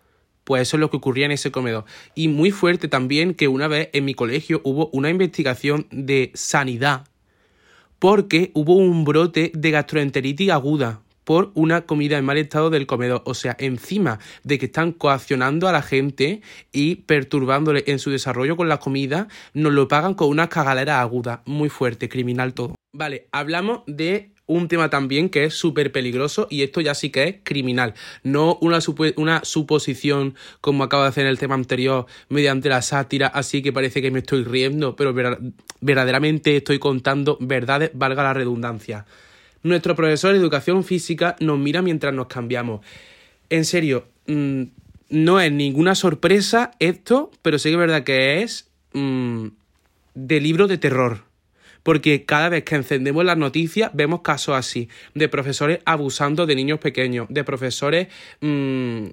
Pues 0.44 0.62
eso 0.62 0.76
es 0.76 0.80
lo 0.80 0.90
que 0.90 0.96
ocurría 0.96 1.26
en 1.26 1.32
ese 1.32 1.50
comedor. 1.50 1.84
Y 2.14 2.28
muy 2.28 2.50
fuerte 2.50 2.88
también 2.88 3.34
que 3.34 3.48
una 3.48 3.68
vez 3.68 3.90
en 3.92 4.04
mi 4.04 4.14
colegio 4.14 4.62
hubo 4.64 4.88
una 4.92 5.10
investigación 5.10 5.86
de 5.90 6.30
sanidad 6.34 7.04
porque 7.98 8.52
hubo 8.54 8.74
un 8.74 9.04
brote 9.04 9.50
de 9.54 9.70
gastroenteritis 9.70 10.50
aguda 10.50 11.02
por 11.28 11.50
una 11.52 11.82
comida 11.82 12.16
en 12.16 12.24
mal 12.24 12.38
estado 12.38 12.70
del 12.70 12.86
comedor. 12.86 13.20
O 13.26 13.34
sea, 13.34 13.54
encima 13.60 14.18
de 14.44 14.58
que 14.58 14.64
están 14.64 14.92
coaccionando 14.92 15.68
a 15.68 15.72
la 15.72 15.82
gente 15.82 16.40
y 16.72 16.94
perturbándole 16.94 17.84
en 17.86 17.98
su 17.98 18.08
desarrollo 18.08 18.56
con 18.56 18.70
la 18.70 18.78
comida, 18.78 19.28
nos 19.52 19.74
lo 19.74 19.88
pagan 19.88 20.14
con 20.14 20.30
una 20.30 20.48
cagalera 20.48 21.02
aguda. 21.02 21.42
Muy 21.44 21.68
fuerte, 21.68 22.08
criminal 22.08 22.54
todo. 22.54 22.76
Vale, 22.94 23.28
hablamos 23.30 23.82
de 23.86 24.30
un 24.46 24.68
tema 24.68 24.88
también 24.88 25.28
que 25.28 25.44
es 25.44 25.52
súper 25.52 25.92
peligroso 25.92 26.46
y 26.48 26.62
esto 26.62 26.80
ya 26.80 26.94
sí 26.94 27.10
que 27.10 27.24
es 27.24 27.36
criminal, 27.42 27.92
no 28.22 28.56
una, 28.62 28.78
una 29.16 29.44
suposición 29.44 30.34
como 30.62 30.82
acabo 30.82 31.02
de 31.02 31.10
hacer 31.10 31.24
en 31.26 31.30
el 31.30 31.38
tema 31.38 31.56
anterior 31.56 32.06
mediante 32.30 32.70
la 32.70 32.80
sátira, 32.80 33.26
así 33.26 33.60
que 33.60 33.70
parece 33.70 34.00
que 34.00 34.10
me 34.10 34.20
estoy 34.20 34.44
riendo, 34.44 34.96
pero 34.96 35.14
verdaderamente 35.82 36.56
estoy 36.56 36.78
contando 36.78 37.36
verdades, 37.38 37.90
valga 37.92 38.22
la 38.22 38.32
redundancia. 38.32 39.04
Nuestro 39.62 39.94
profesor 39.96 40.32
de 40.32 40.38
educación 40.38 40.84
física 40.84 41.36
nos 41.40 41.58
mira 41.58 41.82
mientras 41.82 42.14
nos 42.14 42.28
cambiamos. 42.28 42.84
En 43.50 43.64
serio, 43.64 44.06
mm, 44.26 44.62
no 45.10 45.40
es 45.40 45.50
ninguna 45.50 45.94
sorpresa 45.94 46.72
esto, 46.78 47.30
pero 47.42 47.58
sí 47.58 47.70
que 47.70 47.74
es 47.74 47.78
verdad 47.78 48.04
que 48.04 48.42
es 48.42 48.68
mm, 48.92 49.48
de 50.14 50.40
libro 50.40 50.66
de 50.66 50.78
terror. 50.78 51.24
Porque 51.82 52.24
cada 52.24 52.50
vez 52.50 52.64
que 52.64 52.74
encendemos 52.74 53.24
las 53.24 53.38
noticias 53.38 53.90
vemos 53.94 54.20
casos 54.20 54.56
así, 54.56 54.88
de 55.14 55.28
profesores 55.28 55.78
abusando 55.86 56.44
de 56.44 56.54
niños 56.54 56.78
pequeños, 56.80 57.26
de 57.30 57.44
profesores 57.44 58.08
mm, 58.40 59.06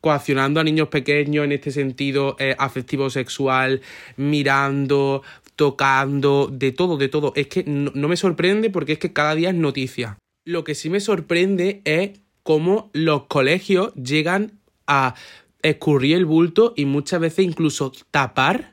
coaccionando 0.00 0.60
a 0.60 0.64
niños 0.64 0.88
pequeños 0.88 1.44
en 1.44 1.52
este 1.52 1.70
sentido 1.70 2.36
eh, 2.38 2.54
afectivo 2.58 3.10
sexual, 3.10 3.82
mirando, 4.16 5.22
tocando, 5.60 6.48
de 6.50 6.72
todo, 6.72 6.96
de 6.96 7.10
todo. 7.10 7.34
Es 7.36 7.48
que 7.48 7.64
no, 7.64 8.08
me 8.08 8.16
sorprende 8.16 8.70
porque 8.70 8.92
es 8.92 8.98
que 8.98 9.12
cada 9.12 9.34
día 9.34 9.50
es 9.50 9.54
noticia. 9.54 10.16
Lo 10.46 10.64
que 10.64 10.74
sí 10.74 10.88
me 10.88 11.00
sorprende 11.00 11.82
es 11.84 12.18
cómo 12.42 12.88
los 12.94 13.24
colegios 13.24 13.92
llegan 13.92 14.58
a 14.86 15.16
escurrir 15.60 16.16
el 16.16 16.24
bulto 16.24 16.72
y 16.78 16.86
muchas 16.86 17.20
veces 17.20 17.44
incluso 17.44 17.92
tapar, 18.10 18.72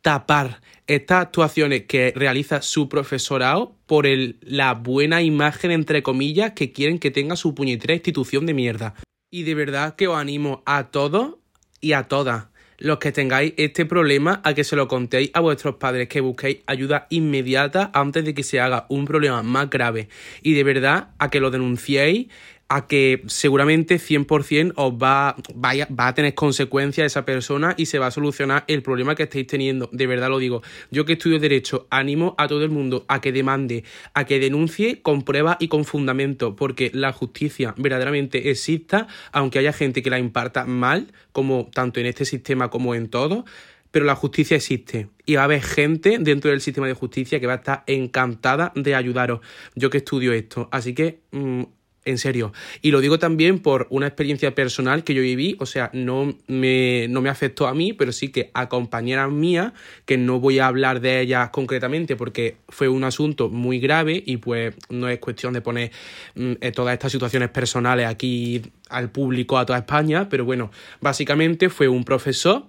tapar 0.00 0.60
estas 0.86 1.22
actuaciones 1.22 1.86
que 1.86 2.12
realiza 2.14 2.62
su 2.62 2.88
profesorado 2.88 3.74
por 3.86 4.06
el, 4.06 4.38
la 4.42 4.74
buena 4.74 5.20
imagen, 5.20 5.72
entre 5.72 6.04
comillas, 6.04 6.52
que 6.52 6.70
quieren 6.70 7.00
que 7.00 7.10
tenga 7.10 7.34
su 7.34 7.56
puñetera 7.56 7.94
institución 7.94 8.46
de 8.46 8.54
mierda. 8.54 8.94
Y 9.32 9.42
de 9.42 9.56
verdad 9.56 9.96
que 9.96 10.06
os 10.06 10.16
animo 10.16 10.62
a 10.64 10.92
todos 10.92 11.38
y 11.80 11.90
a 11.94 12.04
todas 12.04 12.46
los 12.78 12.98
que 12.98 13.12
tengáis 13.12 13.54
este 13.56 13.84
problema 13.84 14.40
a 14.44 14.54
que 14.54 14.64
se 14.64 14.76
lo 14.76 14.88
contéis 14.88 15.30
a 15.34 15.40
vuestros 15.40 15.74
padres, 15.76 16.08
que 16.08 16.20
busquéis 16.20 16.58
ayuda 16.66 17.06
inmediata 17.10 17.90
antes 17.92 18.24
de 18.24 18.34
que 18.34 18.44
se 18.44 18.60
haga 18.60 18.86
un 18.88 19.04
problema 19.04 19.42
más 19.42 19.68
grave. 19.68 20.08
Y 20.42 20.54
de 20.54 20.64
verdad 20.64 21.08
a 21.18 21.28
que 21.28 21.40
lo 21.40 21.50
denunciéis 21.50 22.28
a 22.68 22.86
que 22.86 23.22
seguramente 23.26 23.96
100% 23.96 24.74
os 24.76 24.92
va, 24.92 25.36
vaya, 25.54 25.88
va 25.90 26.08
a 26.08 26.14
tener 26.14 26.34
consecuencias 26.34 27.06
esa 27.06 27.24
persona 27.24 27.74
y 27.78 27.86
se 27.86 27.98
va 27.98 28.08
a 28.08 28.10
solucionar 28.10 28.64
el 28.68 28.82
problema 28.82 29.14
que 29.14 29.22
estáis 29.22 29.46
teniendo. 29.46 29.88
De 29.92 30.06
verdad 30.06 30.28
lo 30.28 30.38
digo. 30.38 30.62
Yo 30.90 31.04
que 31.04 31.14
estudio 31.14 31.38
Derecho, 31.38 31.86
animo 31.90 32.34
a 32.36 32.46
todo 32.46 32.62
el 32.64 32.70
mundo 32.70 33.06
a 33.08 33.20
que 33.20 33.32
demande, 33.32 33.84
a 34.12 34.24
que 34.24 34.38
denuncie 34.38 35.00
con 35.00 35.22
pruebas 35.22 35.56
y 35.60 35.68
con 35.68 35.84
fundamento, 35.84 36.56
porque 36.56 36.90
la 36.92 37.12
justicia 37.12 37.74
verdaderamente 37.78 38.50
exista, 38.50 39.06
aunque 39.32 39.58
haya 39.58 39.72
gente 39.72 40.02
que 40.02 40.10
la 40.10 40.18
imparta 40.18 40.66
mal, 40.66 41.12
como 41.32 41.70
tanto 41.72 42.00
en 42.00 42.06
este 42.06 42.24
sistema 42.24 42.68
como 42.68 42.94
en 42.94 43.08
todo 43.08 43.44
pero 43.90 44.04
la 44.04 44.14
justicia 44.14 44.56
existe 44.56 45.08
y 45.24 45.36
va 45.36 45.42
a 45.42 45.44
haber 45.44 45.62
gente 45.62 46.18
dentro 46.20 46.50
del 46.50 46.60
sistema 46.60 46.86
de 46.86 46.92
justicia 46.92 47.40
que 47.40 47.46
va 47.46 47.54
a 47.54 47.56
estar 47.56 47.84
encantada 47.86 48.70
de 48.74 48.94
ayudaros. 48.94 49.40
Yo 49.74 49.88
que 49.88 49.98
estudio 49.98 50.32
esto, 50.34 50.68
así 50.70 50.94
que 50.94 51.20
mm, 51.30 51.62
en 52.04 52.18
serio. 52.18 52.52
Y 52.80 52.90
lo 52.90 53.00
digo 53.00 53.18
también 53.18 53.58
por 53.58 53.86
una 53.90 54.06
experiencia 54.06 54.54
personal 54.54 55.04
que 55.04 55.14
yo 55.14 55.22
viví, 55.22 55.56
o 55.60 55.66
sea, 55.66 55.90
no 55.92 56.36
me, 56.46 57.06
no 57.08 57.20
me 57.20 57.28
afectó 57.28 57.66
a 57.66 57.74
mí, 57.74 57.92
pero 57.92 58.12
sí 58.12 58.30
que 58.30 58.50
a 58.54 58.68
compañeras 58.68 59.30
mías, 59.30 59.72
que 60.04 60.16
no 60.16 60.40
voy 60.40 60.58
a 60.58 60.66
hablar 60.66 61.00
de 61.00 61.20
ellas 61.20 61.50
concretamente 61.50 62.16
porque 62.16 62.56
fue 62.68 62.88
un 62.88 63.04
asunto 63.04 63.48
muy 63.48 63.78
grave 63.78 64.22
y 64.24 64.38
pues 64.38 64.74
no 64.88 65.08
es 65.08 65.18
cuestión 65.18 65.52
de 65.52 65.60
poner 65.60 65.92
mm, 66.34 66.52
eh, 66.60 66.72
todas 66.72 66.94
estas 66.94 67.12
situaciones 67.12 67.50
personales 67.50 68.06
aquí 68.06 68.62
al 68.88 69.10
público, 69.10 69.58
a 69.58 69.66
toda 69.66 69.78
España, 69.78 70.28
pero 70.28 70.44
bueno, 70.44 70.70
básicamente 71.00 71.68
fue 71.68 71.88
un 71.88 72.04
profesor 72.04 72.66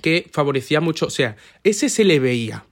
que 0.00 0.28
favorecía 0.32 0.80
mucho, 0.80 1.06
o 1.06 1.10
sea, 1.10 1.36
ese 1.64 1.88
se 1.88 2.04
le 2.04 2.18
veía. 2.18 2.64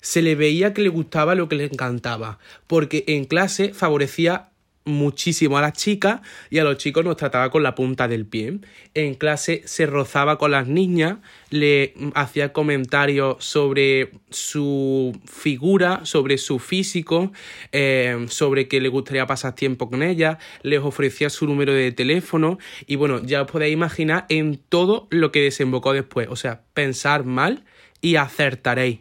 Se 0.00 0.20
le 0.20 0.34
veía 0.34 0.74
que 0.74 0.82
le 0.82 0.88
gustaba 0.88 1.36
lo 1.36 1.48
que 1.48 1.54
le 1.54 1.64
encantaba, 1.64 2.38
porque 2.66 3.04
en 3.06 3.24
clase 3.24 3.72
favorecía 3.72 4.51
muchísimo 4.84 5.58
a 5.58 5.60
las 5.60 5.74
chicas 5.74 6.20
y 6.50 6.58
a 6.58 6.64
los 6.64 6.76
chicos 6.78 7.04
nos 7.04 7.16
trataba 7.16 7.50
con 7.50 7.62
la 7.62 7.74
punta 7.74 8.08
del 8.08 8.26
pie. 8.26 8.58
En 8.94 9.14
clase 9.14 9.62
se 9.64 9.86
rozaba 9.86 10.38
con 10.38 10.50
las 10.50 10.66
niñas, 10.66 11.18
le 11.50 11.94
hacía 12.14 12.52
comentarios 12.52 13.44
sobre 13.44 14.12
su 14.30 15.18
figura, 15.26 16.00
sobre 16.04 16.38
su 16.38 16.58
físico, 16.58 17.32
eh, 17.72 18.26
sobre 18.28 18.68
que 18.68 18.80
le 18.80 18.88
gustaría 18.88 19.26
pasar 19.26 19.54
tiempo 19.54 19.88
con 19.88 20.02
ellas, 20.02 20.38
les 20.62 20.80
ofrecía 20.80 21.30
su 21.30 21.46
número 21.46 21.72
de 21.72 21.92
teléfono 21.92 22.58
y 22.86 22.96
bueno, 22.96 23.22
ya 23.22 23.42
os 23.42 23.50
podéis 23.50 23.72
imaginar 23.72 24.26
en 24.28 24.58
todo 24.68 25.06
lo 25.10 25.32
que 25.32 25.42
desembocó 25.42 25.92
después. 25.92 26.28
O 26.30 26.36
sea, 26.36 26.62
pensar 26.74 27.24
mal 27.24 27.64
y 28.00 28.16
acertaréis. 28.16 29.00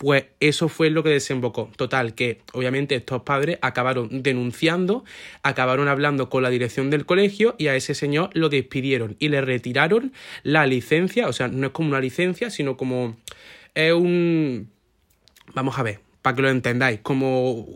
Pues 0.00 0.24
eso 0.40 0.70
fue 0.70 0.88
lo 0.88 1.02
que 1.02 1.10
desembocó. 1.10 1.70
Total, 1.76 2.14
que 2.14 2.40
obviamente 2.54 2.94
estos 2.94 3.20
padres 3.20 3.58
acabaron 3.60 4.22
denunciando, 4.22 5.04
acabaron 5.42 5.88
hablando 5.88 6.30
con 6.30 6.42
la 6.42 6.48
dirección 6.48 6.88
del 6.88 7.04
colegio 7.04 7.54
y 7.58 7.66
a 7.66 7.76
ese 7.76 7.94
señor 7.94 8.30
lo 8.32 8.48
despidieron 8.48 9.16
y 9.18 9.28
le 9.28 9.42
retiraron 9.42 10.14
la 10.42 10.66
licencia. 10.66 11.28
O 11.28 11.34
sea, 11.34 11.48
no 11.48 11.66
es 11.66 11.72
como 11.74 11.90
una 11.90 12.00
licencia, 12.00 12.48
sino 12.48 12.78
como 12.78 13.18
es 13.74 13.92
un... 13.92 14.70
Vamos 15.52 15.78
a 15.78 15.82
ver, 15.82 16.00
para 16.22 16.36
que 16.36 16.42
lo 16.42 16.50
entendáis, 16.50 17.00
como 17.00 17.66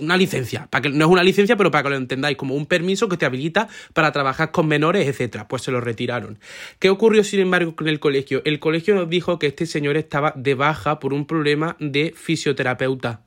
una 0.00 0.16
licencia, 0.16 0.68
para 0.70 0.82
que 0.82 0.90
no 0.90 1.04
es 1.04 1.10
una 1.10 1.22
licencia, 1.22 1.56
pero 1.56 1.70
para 1.70 1.82
que 1.84 1.90
lo 1.90 1.96
entendáis, 1.96 2.36
como 2.36 2.54
un 2.54 2.66
permiso 2.66 3.08
que 3.08 3.16
te 3.16 3.26
habilita 3.26 3.68
para 3.92 4.12
trabajar 4.12 4.52
con 4.52 4.68
menores, 4.68 5.06
etcétera. 5.06 5.48
Pues 5.48 5.62
se 5.62 5.72
lo 5.72 5.80
retiraron. 5.80 6.38
¿Qué 6.78 6.90
ocurrió, 6.90 7.24
sin 7.24 7.40
embargo, 7.40 7.74
con 7.74 7.88
el 7.88 7.98
colegio? 8.00 8.42
El 8.44 8.60
colegio 8.60 8.94
nos 8.94 9.08
dijo 9.08 9.38
que 9.38 9.48
este 9.48 9.66
señor 9.66 9.96
estaba 9.96 10.32
de 10.36 10.54
baja 10.54 11.00
por 11.00 11.12
un 11.12 11.26
problema 11.26 11.76
de 11.80 12.14
fisioterapeuta. 12.16 13.22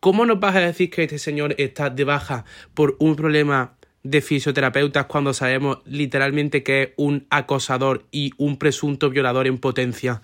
¿Cómo 0.00 0.26
nos 0.26 0.40
vas 0.40 0.56
a 0.56 0.60
decir 0.60 0.90
que 0.90 1.04
este 1.04 1.18
señor 1.18 1.54
está 1.58 1.90
de 1.90 2.04
baja 2.04 2.44
por 2.74 2.96
un 2.98 3.14
problema 3.14 3.76
de 4.02 4.20
fisioterapeutas 4.20 5.06
cuando 5.06 5.32
sabemos 5.32 5.78
literalmente 5.84 6.64
que 6.64 6.82
es 6.82 6.88
un 6.96 7.26
acosador 7.30 8.06
y 8.10 8.32
un 8.36 8.58
presunto 8.58 9.10
violador 9.10 9.46
en 9.46 9.58
potencia? 9.58 10.22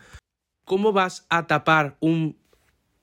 ¿Cómo 0.64 0.92
vas 0.92 1.26
a 1.30 1.46
tapar 1.46 1.96
un 2.00 2.36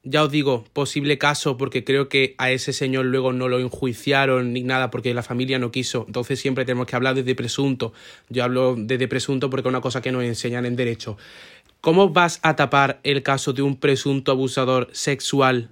ya 0.07 0.23
os 0.23 0.31
digo, 0.31 0.63
posible 0.71 1.17
caso, 1.17 1.57
porque 1.57 1.83
creo 1.83 2.09
que 2.09 2.35
a 2.37 2.51
ese 2.51 2.73
señor 2.73 3.05
luego 3.05 3.33
no 3.33 3.47
lo 3.47 3.59
enjuiciaron 3.59 4.53
ni 4.53 4.61
nada, 4.61 4.91
porque 4.91 5.13
la 5.15 5.23
familia 5.23 5.57
no 5.57 5.71
quiso. 5.71 6.05
Entonces 6.05 6.39
siempre 6.39 6.63
tenemos 6.63 6.85
que 6.85 6.95
hablar 6.95 7.15
desde 7.15 7.33
presunto. 7.33 7.91
Yo 8.29 8.43
hablo 8.43 8.75
desde 8.77 9.07
presunto 9.07 9.49
porque 9.49 9.67
es 9.67 9.71
una 9.71 9.81
cosa 9.81 10.01
que 10.01 10.11
nos 10.11 10.23
enseñan 10.23 10.65
en 10.67 10.75
derecho. 10.75 11.17
¿Cómo 11.81 12.09
vas 12.09 12.39
a 12.43 12.55
tapar 12.55 12.99
el 13.03 13.23
caso 13.23 13.51
de 13.51 13.63
un 13.63 13.77
presunto 13.77 14.31
abusador 14.31 14.89
sexual 14.91 15.71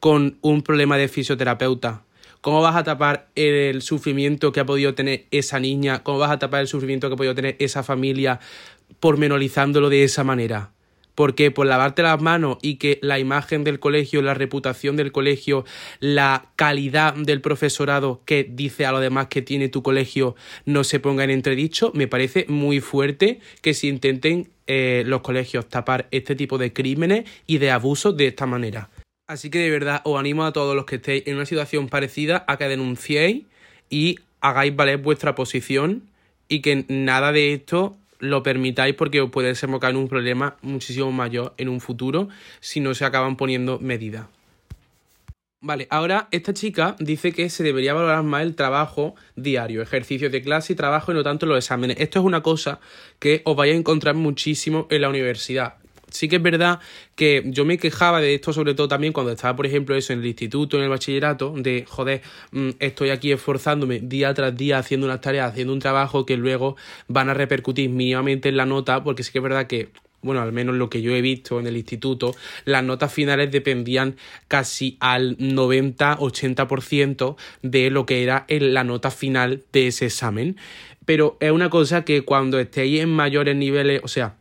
con 0.00 0.36
un 0.42 0.60
problema 0.60 0.98
de 0.98 1.08
fisioterapeuta? 1.08 2.04
¿Cómo 2.42 2.60
vas 2.60 2.76
a 2.76 2.84
tapar 2.84 3.28
el 3.34 3.80
sufrimiento 3.80 4.52
que 4.52 4.60
ha 4.60 4.66
podido 4.66 4.94
tener 4.94 5.24
esa 5.30 5.58
niña? 5.58 6.02
¿Cómo 6.02 6.18
vas 6.18 6.30
a 6.30 6.38
tapar 6.38 6.60
el 6.60 6.68
sufrimiento 6.68 7.08
que 7.08 7.14
ha 7.14 7.16
podido 7.16 7.34
tener 7.34 7.56
esa 7.58 7.82
familia 7.82 8.38
pormenorizándolo 9.00 9.88
de 9.88 10.04
esa 10.04 10.24
manera? 10.24 10.72
Porque 11.18 11.50
por 11.50 11.66
lavarte 11.66 12.04
las 12.04 12.22
manos 12.22 12.58
y 12.62 12.76
que 12.76 13.00
la 13.02 13.18
imagen 13.18 13.64
del 13.64 13.80
colegio, 13.80 14.22
la 14.22 14.34
reputación 14.34 14.94
del 14.94 15.10
colegio, 15.10 15.64
la 15.98 16.52
calidad 16.54 17.12
del 17.14 17.40
profesorado 17.40 18.22
que 18.24 18.44
dice 18.48 18.86
a 18.86 18.92
lo 18.92 19.00
demás 19.00 19.26
que 19.26 19.42
tiene 19.42 19.68
tu 19.68 19.82
colegio 19.82 20.36
no 20.64 20.84
se 20.84 21.00
ponga 21.00 21.24
en 21.24 21.30
entredicho, 21.30 21.90
me 21.92 22.06
parece 22.06 22.46
muy 22.46 22.78
fuerte 22.78 23.40
que 23.62 23.74
se 23.74 23.88
intenten 23.88 24.48
eh, 24.68 25.02
los 25.06 25.22
colegios 25.22 25.68
tapar 25.68 26.06
este 26.12 26.36
tipo 26.36 26.56
de 26.56 26.72
crímenes 26.72 27.28
y 27.48 27.58
de 27.58 27.72
abusos 27.72 28.16
de 28.16 28.28
esta 28.28 28.46
manera. 28.46 28.88
Así 29.26 29.50
que 29.50 29.58
de 29.58 29.70
verdad 29.70 30.02
os 30.04 30.20
animo 30.20 30.44
a 30.44 30.52
todos 30.52 30.76
los 30.76 30.84
que 30.84 30.96
estéis 30.96 31.24
en 31.26 31.34
una 31.34 31.46
situación 31.46 31.88
parecida 31.88 32.44
a 32.46 32.58
que 32.58 32.68
denunciéis 32.68 33.42
y 33.90 34.20
hagáis 34.40 34.76
valer 34.76 34.98
vuestra 34.98 35.34
posición 35.34 36.04
y 36.46 36.60
que 36.60 36.84
nada 36.86 37.32
de 37.32 37.54
esto 37.54 37.96
lo 38.18 38.42
permitáis 38.42 38.94
porque 38.94 39.20
os 39.20 39.30
puede 39.30 39.48
desembocar 39.48 39.90
en 39.90 39.96
un 39.96 40.08
problema 40.08 40.56
muchísimo 40.62 41.12
mayor 41.12 41.54
en 41.56 41.68
un 41.68 41.80
futuro 41.80 42.28
si 42.60 42.80
no 42.80 42.94
se 42.94 43.04
acaban 43.04 43.36
poniendo 43.36 43.78
medidas. 43.78 44.26
Vale, 45.60 45.88
ahora 45.90 46.28
esta 46.30 46.54
chica 46.54 46.94
dice 47.00 47.32
que 47.32 47.50
se 47.50 47.64
debería 47.64 47.92
valorar 47.92 48.22
más 48.22 48.42
el 48.42 48.54
trabajo 48.54 49.16
diario, 49.34 49.82
ejercicios 49.82 50.30
de 50.30 50.40
clase 50.40 50.72
y 50.72 50.76
trabajo 50.76 51.10
y 51.10 51.16
no 51.16 51.24
tanto 51.24 51.46
los 51.46 51.58
exámenes. 51.58 51.96
Esto 51.98 52.20
es 52.20 52.24
una 52.24 52.44
cosa 52.44 52.78
que 53.18 53.42
os 53.44 53.56
vais 53.56 53.74
a 53.74 53.76
encontrar 53.76 54.14
muchísimo 54.14 54.86
en 54.88 55.00
la 55.00 55.08
universidad. 55.08 55.77
Sí 56.10 56.28
que 56.28 56.36
es 56.36 56.42
verdad 56.42 56.80
que 57.14 57.42
yo 57.46 57.64
me 57.64 57.78
quejaba 57.78 58.20
de 58.20 58.34
esto 58.34 58.52
sobre 58.52 58.74
todo 58.74 58.88
también 58.88 59.12
cuando 59.12 59.32
estaba, 59.32 59.54
por 59.56 59.66
ejemplo, 59.66 59.94
eso 59.94 60.12
en 60.12 60.20
el 60.20 60.26
instituto, 60.26 60.76
en 60.76 60.84
el 60.84 60.88
bachillerato, 60.88 61.54
de, 61.56 61.84
joder, 61.86 62.22
mm, 62.52 62.70
estoy 62.78 63.10
aquí 63.10 63.32
esforzándome 63.32 64.00
día 64.00 64.32
tras 64.34 64.56
día 64.56 64.78
haciendo 64.78 65.06
unas 65.06 65.20
tareas, 65.20 65.50
haciendo 65.50 65.72
un 65.72 65.80
trabajo 65.80 66.24
que 66.24 66.36
luego 66.36 66.76
van 67.08 67.28
a 67.28 67.34
repercutir 67.34 67.90
mínimamente 67.90 68.48
en 68.48 68.56
la 68.56 68.66
nota, 68.66 69.04
porque 69.04 69.22
sí 69.22 69.32
que 69.32 69.38
es 69.38 69.42
verdad 69.42 69.66
que 69.66 69.90
bueno, 70.20 70.40
al 70.42 70.52
menos 70.52 70.74
lo 70.74 70.90
que 70.90 71.00
yo 71.00 71.14
he 71.14 71.20
visto 71.20 71.60
en 71.60 71.66
el 71.66 71.76
instituto, 71.76 72.34
las 72.64 72.82
notas 72.82 73.12
finales 73.12 73.52
dependían 73.52 74.16
casi 74.48 74.96
al 75.00 75.36
90-80% 75.38 77.36
de 77.62 77.90
lo 77.90 78.04
que 78.04 78.22
era 78.24 78.44
la 78.48 78.82
nota 78.84 79.10
final 79.10 79.62
de 79.72 79.88
ese 79.88 80.06
examen. 80.06 80.56
Pero 81.04 81.36
es 81.40 81.52
una 81.52 81.70
cosa 81.70 82.04
que 82.04 82.22
cuando 82.22 82.58
estéis 82.58 83.00
en 83.00 83.10
mayores 83.10 83.54
niveles, 83.54 84.00
o 84.02 84.08
sea, 84.08 84.34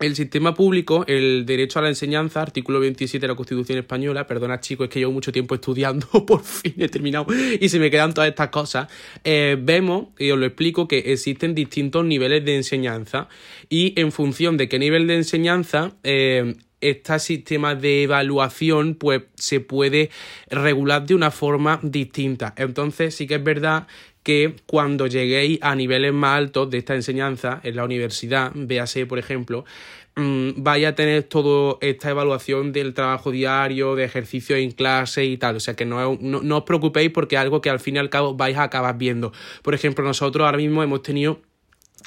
el 0.00 0.14
sistema 0.14 0.54
público, 0.54 1.04
el 1.06 1.44
derecho 1.46 1.78
a 1.78 1.82
la 1.82 1.88
enseñanza, 1.88 2.42
artículo 2.42 2.80
27 2.80 3.20
de 3.20 3.28
la 3.28 3.34
Constitución 3.34 3.78
Española, 3.78 4.26
perdona 4.26 4.60
chicos, 4.60 4.84
es 4.84 4.90
que 4.90 5.00
llevo 5.00 5.12
mucho 5.12 5.32
tiempo 5.32 5.54
estudiando, 5.54 6.06
por 6.26 6.42
fin 6.42 6.74
he 6.78 6.88
terminado 6.88 7.26
y 7.60 7.68
se 7.68 7.78
me 7.78 7.90
quedan 7.90 8.14
todas 8.14 8.30
estas 8.30 8.48
cosas, 8.48 8.88
eh, 9.24 9.56
vemos, 9.60 10.08
y 10.18 10.30
os 10.30 10.38
lo 10.38 10.46
explico, 10.46 10.88
que 10.88 10.98
existen 10.98 11.54
distintos 11.54 12.04
niveles 12.04 12.44
de 12.44 12.56
enseñanza 12.56 13.28
y 13.68 13.98
en 14.00 14.12
función 14.12 14.56
de 14.56 14.68
qué 14.68 14.78
nivel 14.78 15.06
de 15.06 15.16
enseñanza 15.16 15.92
eh, 16.04 16.54
este 16.80 17.18
sistema 17.18 17.74
de 17.74 18.04
evaluación 18.04 18.94
pues 18.94 19.22
se 19.34 19.60
puede 19.60 20.10
regular 20.48 21.04
de 21.06 21.14
una 21.14 21.30
forma 21.30 21.80
distinta. 21.82 22.54
Entonces 22.56 23.14
sí 23.14 23.26
que 23.26 23.36
es 23.36 23.42
verdad 23.42 23.88
que 24.28 24.56
cuando 24.66 25.06
lleguéis 25.06 25.58
a 25.62 25.74
niveles 25.74 26.12
más 26.12 26.36
altos 26.36 26.68
de 26.68 26.76
esta 26.76 26.94
enseñanza 26.94 27.62
en 27.62 27.76
la 27.76 27.84
universidad, 27.84 28.52
véase 28.54 29.06
por 29.06 29.18
ejemplo, 29.18 29.64
mm, 30.16 30.50
vaya 30.58 30.90
a 30.90 30.94
tener 30.94 31.22
toda 31.22 31.78
esta 31.80 32.10
evaluación 32.10 32.70
del 32.70 32.92
trabajo 32.92 33.30
diario, 33.30 33.94
de 33.94 34.04
ejercicio 34.04 34.54
en 34.56 34.72
clase 34.72 35.24
y 35.24 35.38
tal. 35.38 35.56
O 35.56 35.60
sea 35.60 35.76
que 35.76 35.86
no, 35.86 36.18
no, 36.20 36.56
os 36.58 36.64
preocupéis 36.64 37.10
porque 37.10 37.36
es 37.36 37.40
algo 37.40 37.62
que 37.62 37.70
al 37.70 37.80
fin 37.80 37.96
y 37.96 38.00
al 38.00 38.10
cabo 38.10 38.34
vais 38.34 38.58
a 38.58 38.64
acabar 38.64 38.98
viendo. 38.98 39.32
Por 39.62 39.72
ejemplo, 39.72 40.04
nosotros 40.04 40.44
ahora 40.44 40.58
mismo 40.58 40.82
hemos 40.82 41.00
tenido 41.00 41.40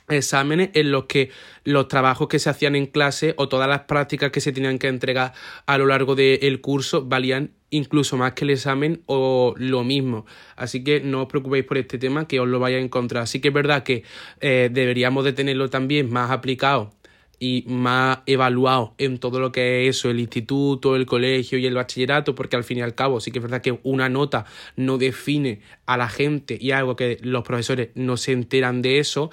exámenes 0.07 0.69
en 0.75 0.91
los 0.91 1.05
que 1.05 1.31
los 1.63 1.87
trabajos 1.87 2.27
que 2.27 2.37
se 2.37 2.51
hacían 2.51 2.75
en 2.75 2.85
clase 2.85 3.33
o 3.37 3.49
todas 3.49 3.67
las 3.67 3.85
prácticas 3.85 4.29
que 4.29 4.41
se 4.41 4.51
tenían 4.51 4.77
que 4.77 4.89
entregar 4.89 5.33
a 5.65 5.79
lo 5.79 5.87
largo 5.87 6.13
del 6.13 6.61
curso 6.61 7.03
valían 7.03 7.55
incluso 7.71 8.17
más 8.17 8.33
que 8.33 8.45
el 8.45 8.51
examen 8.51 9.01
o 9.07 9.55
lo 9.57 9.83
mismo. 9.83 10.25
Así 10.55 10.83
que 10.83 10.99
no 10.99 11.23
os 11.23 11.27
preocupéis 11.27 11.65
por 11.65 11.77
este 11.77 11.97
tema, 11.97 12.27
que 12.27 12.39
os 12.39 12.47
lo 12.47 12.59
vaya 12.59 12.77
a 12.77 12.81
encontrar. 12.81 13.23
Así 13.23 13.41
que 13.41 13.47
es 13.47 13.53
verdad 13.53 13.81
que 13.81 14.03
eh, 14.39 14.69
deberíamos 14.71 15.25
de 15.25 15.33
tenerlo 15.33 15.69
también 15.69 16.11
más 16.11 16.29
aplicado 16.29 16.91
y 17.39 17.65
más 17.67 18.19
evaluado 18.27 18.93
en 18.99 19.17
todo 19.17 19.39
lo 19.39 19.51
que 19.51 19.87
es 19.87 19.97
eso, 19.97 20.11
el 20.11 20.19
instituto, 20.19 20.95
el 20.95 21.07
colegio 21.07 21.57
y 21.57 21.65
el 21.65 21.73
bachillerato, 21.73 22.35
porque 22.35 22.55
al 22.55 22.63
fin 22.63 22.77
y 22.77 22.81
al 22.81 22.93
cabo 22.93 23.19
sí 23.19 23.31
que 23.31 23.39
es 23.39 23.43
verdad 23.43 23.63
que 23.63 23.79
una 23.81 24.09
nota 24.09 24.45
no 24.75 24.99
define 24.99 25.59
a 25.87 25.97
la 25.97 26.07
gente 26.07 26.55
y 26.61 26.69
algo 26.69 26.95
que 26.95 27.17
los 27.23 27.43
profesores 27.43 27.89
no 27.95 28.15
se 28.15 28.33
enteran 28.33 28.83
de 28.83 28.99
eso. 28.99 29.31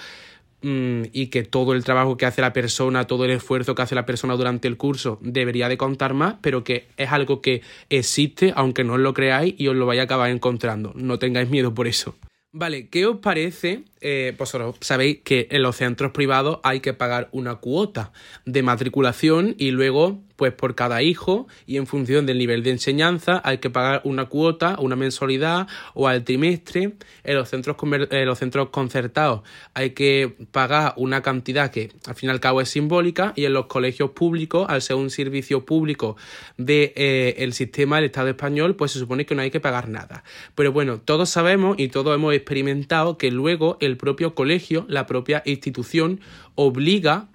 Mm, 0.60 1.02
y 1.12 1.28
que 1.28 1.44
todo 1.44 1.72
el 1.72 1.84
trabajo 1.84 2.16
que 2.16 2.26
hace 2.26 2.40
la 2.40 2.52
persona, 2.52 3.06
todo 3.06 3.24
el 3.24 3.30
esfuerzo 3.30 3.76
que 3.76 3.82
hace 3.82 3.94
la 3.94 4.06
persona 4.06 4.34
durante 4.34 4.66
el 4.66 4.76
curso 4.76 5.18
debería 5.22 5.68
de 5.68 5.78
contar 5.78 6.14
más, 6.14 6.34
pero 6.40 6.64
que 6.64 6.88
es 6.96 7.12
algo 7.12 7.40
que 7.40 7.62
existe, 7.90 8.52
aunque 8.56 8.82
no 8.82 8.94
os 8.94 9.00
lo 9.00 9.14
creáis 9.14 9.54
y 9.56 9.68
os 9.68 9.76
lo 9.76 9.86
vais 9.86 10.00
a 10.00 10.04
acabar 10.04 10.30
encontrando. 10.30 10.92
No 10.96 11.18
tengáis 11.18 11.48
miedo 11.48 11.74
por 11.74 11.86
eso. 11.86 12.16
Vale, 12.50 12.88
¿qué 12.88 13.06
os 13.06 13.18
parece? 13.18 13.84
Eh, 14.00 14.34
vosotros 14.36 14.76
sabéis 14.80 15.18
que 15.22 15.46
en 15.50 15.62
los 15.62 15.76
centros 15.76 16.12
privados 16.12 16.58
hay 16.64 16.80
que 16.80 16.94
pagar 16.94 17.28
una 17.30 17.56
cuota 17.56 18.12
de 18.46 18.62
matriculación 18.62 19.54
y 19.58 19.70
luego 19.70 20.22
pues 20.38 20.52
por 20.52 20.76
cada 20.76 21.02
hijo 21.02 21.48
y 21.66 21.78
en 21.78 21.88
función 21.88 22.24
del 22.24 22.38
nivel 22.38 22.62
de 22.62 22.70
enseñanza 22.70 23.42
hay 23.44 23.58
que 23.58 23.70
pagar 23.70 24.02
una 24.04 24.26
cuota, 24.26 24.76
una 24.78 24.94
mensualidad 24.94 25.66
o 25.94 26.06
al 26.06 26.22
trimestre. 26.22 26.94
En 27.24 27.34
los 27.34 27.48
centros, 27.48 27.76
en 27.82 28.24
los 28.24 28.38
centros 28.38 28.68
concertados 28.68 29.42
hay 29.74 29.90
que 29.90 30.36
pagar 30.52 30.94
una 30.96 31.22
cantidad 31.22 31.72
que 31.72 31.90
al 32.06 32.14
fin 32.14 32.28
y 32.28 32.32
al 32.32 32.38
cabo 32.38 32.60
es 32.60 32.68
simbólica 32.68 33.32
y 33.34 33.46
en 33.46 33.52
los 33.52 33.66
colegios 33.66 34.10
públicos, 34.10 34.64
al 34.68 34.80
ser 34.80 34.94
un 34.94 35.10
servicio 35.10 35.66
público 35.66 36.16
del 36.56 36.92
de, 36.94 37.34
eh, 37.36 37.50
sistema 37.50 37.96
del 37.96 38.04
Estado 38.04 38.28
español, 38.28 38.76
pues 38.76 38.92
se 38.92 39.00
supone 39.00 39.26
que 39.26 39.34
no 39.34 39.42
hay 39.42 39.50
que 39.50 39.58
pagar 39.58 39.88
nada. 39.88 40.22
Pero 40.54 40.70
bueno, 40.70 41.00
todos 41.00 41.30
sabemos 41.30 41.80
y 41.80 41.88
todos 41.88 42.14
hemos 42.14 42.32
experimentado 42.32 43.18
que 43.18 43.32
luego 43.32 43.76
el 43.80 43.96
propio 43.96 44.36
colegio, 44.36 44.86
la 44.88 45.04
propia 45.06 45.42
institución, 45.44 46.20
obliga 46.54 47.26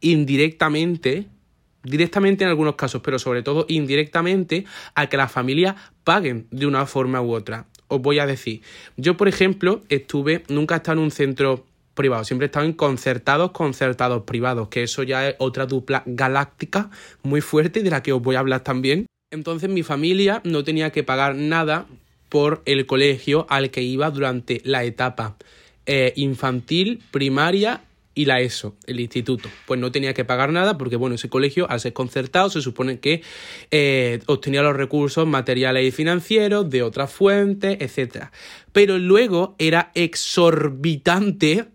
indirectamente 0.00 1.28
directamente 1.88 2.44
en 2.44 2.50
algunos 2.50 2.74
casos, 2.74 3.02
pero 3.02 3.18
sobre 3.18 3.42
todo 3.42 3.66
indirectamente, 3.68 4.64
a 4.94 5.08
que 5.08 5.16
las 5.16 5.32
familias 5.32 5.76
paguen 6.04 6.46
de 6.50 6.66
una 6.66 6.86
forma 6.86 7.20
u 7.20 7.32
otra. 7.32 7.66
Os 7.88 8.00
voy 8.00 8.18
a 8.18 8.26
decir, 8.26 8.62
yo 8.96 9.16
por 9.16 9.28
ejemplo 9.28 9.82
estuve, 9.88 10.42
nunca 10.48 10.74
he 10.74 10.78
estado 10.78 10.98
en 10.98 11.04
un 11.04 11.10
centro 11.10 11.64
privado, 11.94 12.24
siempre 12.24 12.46
he 12.46 12.48
estado 12.48 12.66
en 12.66 12.74
concertados, 12.74 13.50
concertados 13.50 14.22
privados, 14.24 14.68
que 14.68 14.82
eso 14.82 15.02
ya 15.02 15.28
es 15.28 15.36
otra 15.38 15.66
dupla 15.66 16.02
galáctica 16.06 16.90
muy 17.22 17.40
fuerte 17.40 17.82
de 17.82 17.90
la 17.90 18.02
que 18.02 18.12
os 18.12 18.22
voy 18.22 18.36
a 18.36 18.40
hablar 18.40 18.60
también. 18.60 19.06
Entonces 19.30 19.68
mi 19.68 19.82
familia 19.82 20.40
no 20.44 20.64
tenía 20.64 20.90
que 20.90 21.02
pagar 21.02 21.34
nada 21.34 21.86
por 22.28 22.62
el 22.66 22.86
colegio 22.86 23.46
al 23.48 23.70
que 23.70 23.82
iba 23.82 24.10
durante 24.10 24.60
la 24.64 24.84
etapa 24.84 25.36
eh, 25.86 26.12
infantil, 26.16 27.02
primaria 27.10 27.82
y 28.18 28.24
la 28.24 28.40
ESO, 28.40 28.74
el 28.88 28.98
instituto. 28.98 29.48
Pues 29.64 29.78
no 29.78 29.92
tenía 29.92 30.12
que 30.12 30.24
pagar 30.24 30.50
nada 30.50 30.76
porque, 30.76 30.96
bueno, 30.96 31.14
ese 31.14 31.28
colegio, 31.28 31.70
al 31.70 31.78
ser 31.78 31.92
concertado, 31.92 32.50
se 32.50 32.60
supone 32.60 32.98
que 32.98 33.22
eh, 33.70 34.18
obtenía 34.26 34.60
los 34.60 34.74
recursos 34.74 35.24
materiales 35.24 35.86
y 35.86 35.92
financieros 35.92 36.68
de 36.68 36.82
otras 36.82 37.12
fuentes, 37.12 37.78
etc. 37.80 38.24
Pero 38.72 38.98
luego 38.98 39.54
era 39.60 39.92
exorbitante 39.94 41.68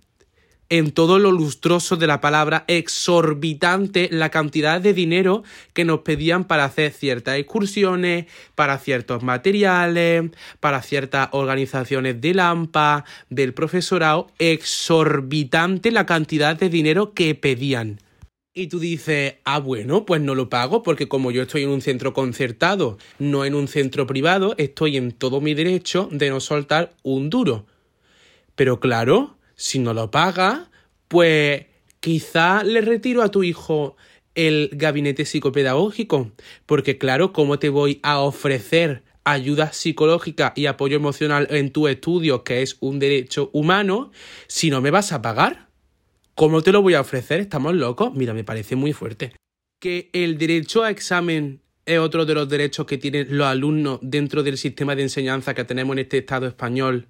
en 0.74 0.92
todo 0.92 1.20
lo 1.20 1.32
lustroso 1.32 1.98
de 1.98 2.08
la 2.08 2.20
palabra 2.20 2.66
exorbitante 2.68 4.10
la 4.12 4.32
cantidad 4.32 4.82
de 4.82 4.96
dinero 4.96 5.44
que 5.74 5.86
nos 5.86 6.00
pedían 6.00 6.46
para 6.46 6.66
hacer 6.66 6.92
ciertas 6.92 7.38
excursiones, 7.38 8.26
para 8.56 8.80
ciertos 8.80 9.22
materiales, 9.22 10.32
para 10.60 10.82
ciertas 10.82 11.30
organizaciones 11.32 12.20
de 12.22 12.42
AMPA, 12.42 13.06
del 13.30 13.54
profesorado, 13.54 14.32
exorbitante 14.40 15.92
la 15.92 16.08
cantidad 16.08 16.56
de 16.56 16.70
dinero 16.70 17.14
que 17.14 17.36
pedían. 17.36 18.00
Y 18.56 18.66
tú 18.66 18.80
dices, 18.80 19.36
ah, 19.44 19.60
bueno, 19.60 20.08
pues 20.08 20.22
no 20.22 20.34
lo 20.34 20.50
pago 20.50 20.82
porque 20.82 21.08
como 21.08 21.30
yo 21.30 21.44
estoy 21.44 21.62
en 21.62 21.70
un 21.70 21.82
centro 21.82 22.14
concertado, 22.14 22.98
no 23.20 23.46
en 23.46 23.54
un 23.54 23.68
centro 23.68 24.08
privado, 24.08 24.56
estoy 24.58 24.98
en 24.98 25.12
todo 25.12 25.40
mi 25.40 25.54
derecho 25.54 26.10
de 26.12 26.32
no 26.32 26.40
soltar 26.40 26.96
un 27.04 27.30
duro. 27.30 27.68
Pero 28.56 28.80
claro, 28.80 29.38
si 29.64 29.80
no 29.80 29.94
lo 29.94 30.12
paga, 30.12 30.70
pues 31.08 31.68
quizá 32.02 32.64
le 32.66 32.82
retiro 32.82 33.22
a 33.22 33.32
tu 33.32 33.44
hijo 33.44 33.96
el 34.36 34.70
gabinete 34.74 35.24
psicopedagógico, 35.24 36.34
porque 36.66 36.98
claro, 36.98 37.32
¿cómo 37.32 37.60
te 37.60 37.70
voy 37.70 38.02
a 38.04 38.20
ofrecer 38.20 39.04
ayuda 39.24 39.72
psicológica 39.72 40.52
y 40.58 40.66
apoyo 40.66 40.98
emocional 40.98 41.48
en 41.50 41.72
tu 41.72 41.88
estudio, 41.88 42.44
que 42.44 42.62
es 42.62 42.76
un 42.82 43.00
derecho 43.00 43.52
humano, 43.54 44.12
si 44.48 44.70
no 44.70 44.82
me 44.82 44.92
vas 44.92 45.14
a 45.14 45.22
pagar? 45.22 45.70
¿Cómo 46.36 46.62
te 46.62 46.74
lo 46.74 46.82
voy 46.82 46.96
a 46.96 47.02
ofrecer? 47.02 47.40
¿Estamos 47.40 47.74
locos? 47.74 48.14
Mira, 48.14 48.34
me 48.34 48.44
parece 48.44 48.76
muy 48.76 48.92
fuerte. 48.92 49.32
Que 49.80 50.10
el 50.12 50.38
derecho 50.38 50.84
a 50.84 50.90
examen 50.90 51.62
es 51.86 52.00
otro 52.00 52.26
de 52.26 52.34
los 52.34 52.50
derechos 52.50 52.86
que 52.86 52.98
tienen 52.98 53.38
los 53.38 53.48
alumnos 53.48 54.00
dentro 54.02 54.44
del 54.44 54.58
sistema 54.58 54.94
de 54.94 55.04
enseñanza 55.04 55.54
que 55.54 55.64
tenemos 55.64 55.94
en 55.94 56.00
este 56.00 56.18
Estado 56.18 56.48
español 56.48 57.08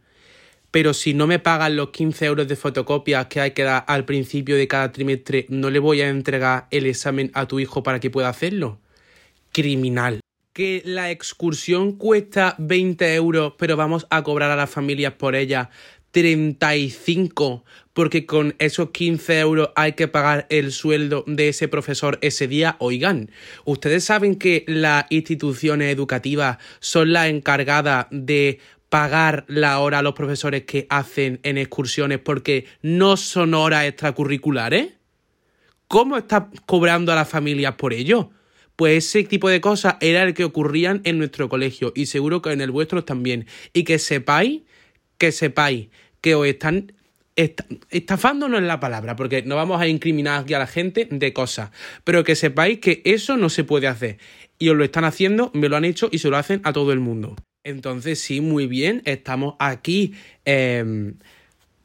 pero 0.73 0.95
si 0.95 1.13
no 1.13 1.27
me 1.27 1.37
pagan 1.37 1.75
los 1.75 1.91
15 1.91 2.25
euros 2.25 2.47
de 2.47 2.55
fotocopia 2.55 3.27
que 3.27 3.39
hay 3.39 3.51
que 3.51 3.61
dar 3.61 3.85
al 3.87 4.05
principio 4.05 4.55
de 4.55 4.67
cada 4.67 4.91
trimestre, 4.91 5.45
¿no 5.49 5.69
le 5.69 5.77
voy 5.77 6.01
a 6.01 6.09
entregar 6.09 6.65
el 6.71 6.87
examen 6.87 7.29
a 7.35 7.47
tu 7.47 7.59
hijo 7.59 7.83
para 7.83 7.99
que 7.99 8.09
pueda 8.09 8.29
hacerlo? 8.29 8.79
Criminal. 9.51 10.19
Que 10.51 10.81
la 10.83 11.11
excursión 11.11 11.91
cuesta 11.91 12.55
20 12.57 13.13
euros, 13.13 13.53
pero 13.59 13.77
vamos 13.77 14.07
a 14.09 14.23
cobrar 14.23 14.49
a 14.49 14.55
las 14.55 14.71
familias 14.71 15.13
por 15.13 15.35
ella 15.35 15.69
35 16.13 17.63
porque 17.93 18.25
con 18.25 18.55
esos 18.59 18.91
15 18.91 19.39
euros 19.39 19.69
hay 19.75 19.93
que 19.93 20.07
pagar 20.07 20.45
el 20.49 20.71
sueldo 20.71 21.23
de 21.27 21.49
ese 21.49 21.67
profesor 21.67 22.19
ese 22.21 22.47
día. 22.47 22.75
Oigan, 22.79 23.31
ustedes 23.65 24.03
saben 24.03 24.35
que 24.35 24.63
las 24.67 25.05
instituciones 25.09 25.93
educativas 25.93 26.57
son 26.79 27.13
las 27.13 27.27
encargadas 27.27 28.07
de 28.11 28.59
pagar 28.93 29.43
la 29.47 29.79
hora 29.79 29.97
a 29.97 30.01
los 30.03 30.13
profesores 30.13 30.65
que 30.65 30.85
hacen 30.87 31.39
en 31.41 31.57
excursiones 31.57 32.19
porque 32.19 32.67
no 32.83 33.17
son 33.17 33.55
horas 33.55 33.85
extracurriculares? 33.85 34.93
¿Cómo 35.87 36.15
está 36.15 36.51
cobrando 36.67 37.11
a 37.11 37.15
las 37.15 37.27
familias 37.27 37.73
por 37.73 37.91
ello? 37.91 38.29
Pues 38.75 39.03
ese 39.03 39.23
tipo 39.23 39.49
de 39.49 39.61
cosas 39.61 39.95
era 39.99 40.21
el 40.21 40.35
que 40.35 40.43
ocurrían 40.43 41.01
en 41.05 41.17
nuestro 41.17 41.49
colegio 41.49 41.91
y 41.95 42.05
seguro 42.05 42.43
que 42.43 42.51
en 42.51 42.61
el 42.61 42.69
vuestro 42.69 43.03
también. 43.03 43.47
Y 43.73 43.83
que 43.83 43.97
sepáis, 43.97 44.61
que 45.17 45.31
sepáis 45.31 45.87
que 46.21 46.35
os 46.35 46.45
están 46.45 46.93
estafando 47.35 48.47
no 48.47 48.59
es 48.59 48.63
la 48.63 48.79
palabra, 48.79 49.15
porque 49.15 49.41
no 49.41 49.55
vamos 49.55 49.81
a 49.81 49.87
incriminar 49.87 50.41
aquí 50.41 50.53
a 50.53 50.59
la 50.59 50.67
gente 50.67 51.07
de 51.09 51.33
cosas, 51.33 51.71
pero 52.03 52.23
que 52.23 52.35
sepáis 52.35 52.77
que 52.77 53.01
eso 53.05 53.37
no 53.37 53.49
se 53.49 53.63
puede 53.63 53.87
hacer. 53.87 54.19
Y 54.59 54.69
os 54.69 54.77
lo 54.77 54.83
están 54.83 55.03
haciendo, 55.03 55.49
me 55.55 55.67
lo 55.67 55.77
han 55.77 55.85
hecho 55.85 56.09
y 56.11 56.19
se 56.19 56.29
lo 56.29 56.37
hacen 56.37 56.61
a 56.63 56.73
todo 56.73 56.91
el 56.93 56.99
mundo. 56.99 57.35
Entonces, 57.65 58.19
sí, 58.19 58.41
muy 58.41 58.67
bien, 58.67 59.01
estamos 59.05 59.55
aquí 59.57 60.13
em, 60.43 61.15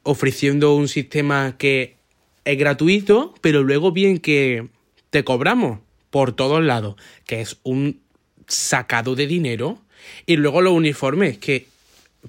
ofreciendo 0.03 0.75
un 0.75 0.89
sistema 0.89 1.55
que 1.57 1.95
es 2.43 2.57
gratuito, 2.57 3.33
pero 3.39 3.63
luego 3.63 3.93
bien 3.93 4.19
que 4.19 4.67
te 5.09 5.23
cobramos 5.23 5.79
por 6.09 6.33
todos 6.33 6.61
lados, 6.61 6.95
que 7.25 7.39
es 7.39 7.57
un 7.63 8.01
sacado 8.45 9.15
de 9.15 9.27
dinero. 9.27 9.79
Y 10.25 10.35
luego 10.35 10.59
los 10.59 10.73
uniformes, 10.73 11.37
que 11.37 11.67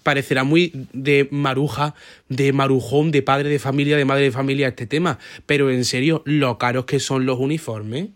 parecerá 0.05 0.45
muy 0.45 0.71
de 0.93 1.27
maruja, 1.33 1.97
de 2.29 2.53
marujón, 2.53 3.11
de 3.11 3.23
padre 3.23 3.49
de 3.49 3.59
familia, 3.59 3.97
de 3.97 4.05
madre 4.05 4.25
de 4.25 4.31
familia 4.31 4.69
este 4.69 4.87
tema, 4.87 5.19
pero 5.47 5.71
en 5.71 5.85
serio, 5.85 6.23
lo 6.25 6.57
caros 6.57 6.85
que 6.85 7.01
son 7.01 7.27
los 7.27 7.41
uniformes 7.41 8.11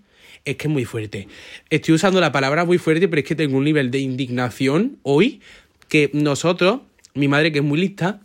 es 0.44 0.57
que 0.57 0.68
es 0.68 0.72
muy 0.72 0.85
fuerte. 0.85 1.28
Estoy 1.70 1.94
usando 1.94 2.20
la 2.20 2.33
palabra 2.33 2.64
muy 2.64 2.78
fuerte, 2.78 3.09
pero 3.09 3.20
es 3.20 3.26
que 3.26 3.35
tengo 3.35 3.57
un 3.57 3.64
nivel 3.64 3.90
de 3.90 3.98
indignación 3.98 4.98
hoy 5.02 5.40
que 5.88 6.11
nosotros, 6.12 6.80
mi 7.14 7.28
madre 7.28 7.52
que 7.52 7.59
es 7.59 7.64
muy 7.64 7.78
lista, 7.78 8.20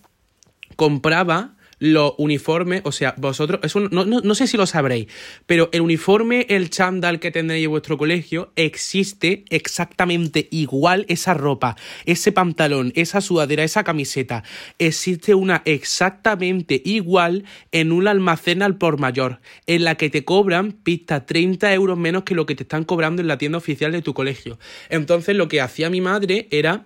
compraba 0.75 1.55
los 1.79 2.13
uniformes, 2.17 2.81
o 2.83 2.91
sea, 2.91 3.15
vosotros, 3.17 3.61
eso 3.63 3.79
no, 3.79 4.05
no, 4.05 4.35
sé 4.35 4.47
si 4.47 4.57
lo 4.57 4.65
sabréis, 4.65 5.07
pero 5.45 5.69
el 5.71 5.81
uniforme, 5.81 6.45
el 6.49 6.69
chándal 6.69 7.19
que 7.19 7.31
tendréis 7.31 7.65
en 7.65 7.71
vuestro 7.71 7.97
colegio, 7.97 8.51
existe 8.55 9.45
exactamente 9.49 10.47
igual 10.51 11.05
esa 11.07 11.33
ropa, 11.33 11.77
ese 12.05 12.31
pantalón, 12.31 12.91
esa 12.95 13.21
sudadera, 13.21 13.63
esa 13.63 13.83
camiseta, 13.83 14.43
existe 14.77 15.33
una 15.33 15.61
exactamente 15.65 16.81
igual 16.83 17.45
en 17.71 17.91
un 17.91 18.07
almacén 18.07 18.61
al 18.61 18.77
por 18.77 18.99
mayor, 18.99 19.39
en 19.65 19.85
la 19.85 19.95
que 19.95 20.09
te 20.09 20.25
cobran 20.25 20.73
pista 20.73 21.25
30 21.25 21.73
euros 21.73 21.97
menos 21.97 22.23
que 22.23 22.35
lo 22.35 22.45
que 22.45 22.55
te 22.55 22.63
están 22.63 22.83
cobrando 22.83 23.21
en 23.21 23.27
la 23.27 23.37
tienda 23.37 23.57
oficial 23.57 23.91
de 23.91 24.01
tu 24.01 24.13
colegio. 24.13 24.59
Entonces 24.89 25.35
lo 25.35 25.47
que 25.47 25.61
hacía 25.61 25.89
mi 25.89 26.01
madre 26.01 26.47
era 26.51 26.85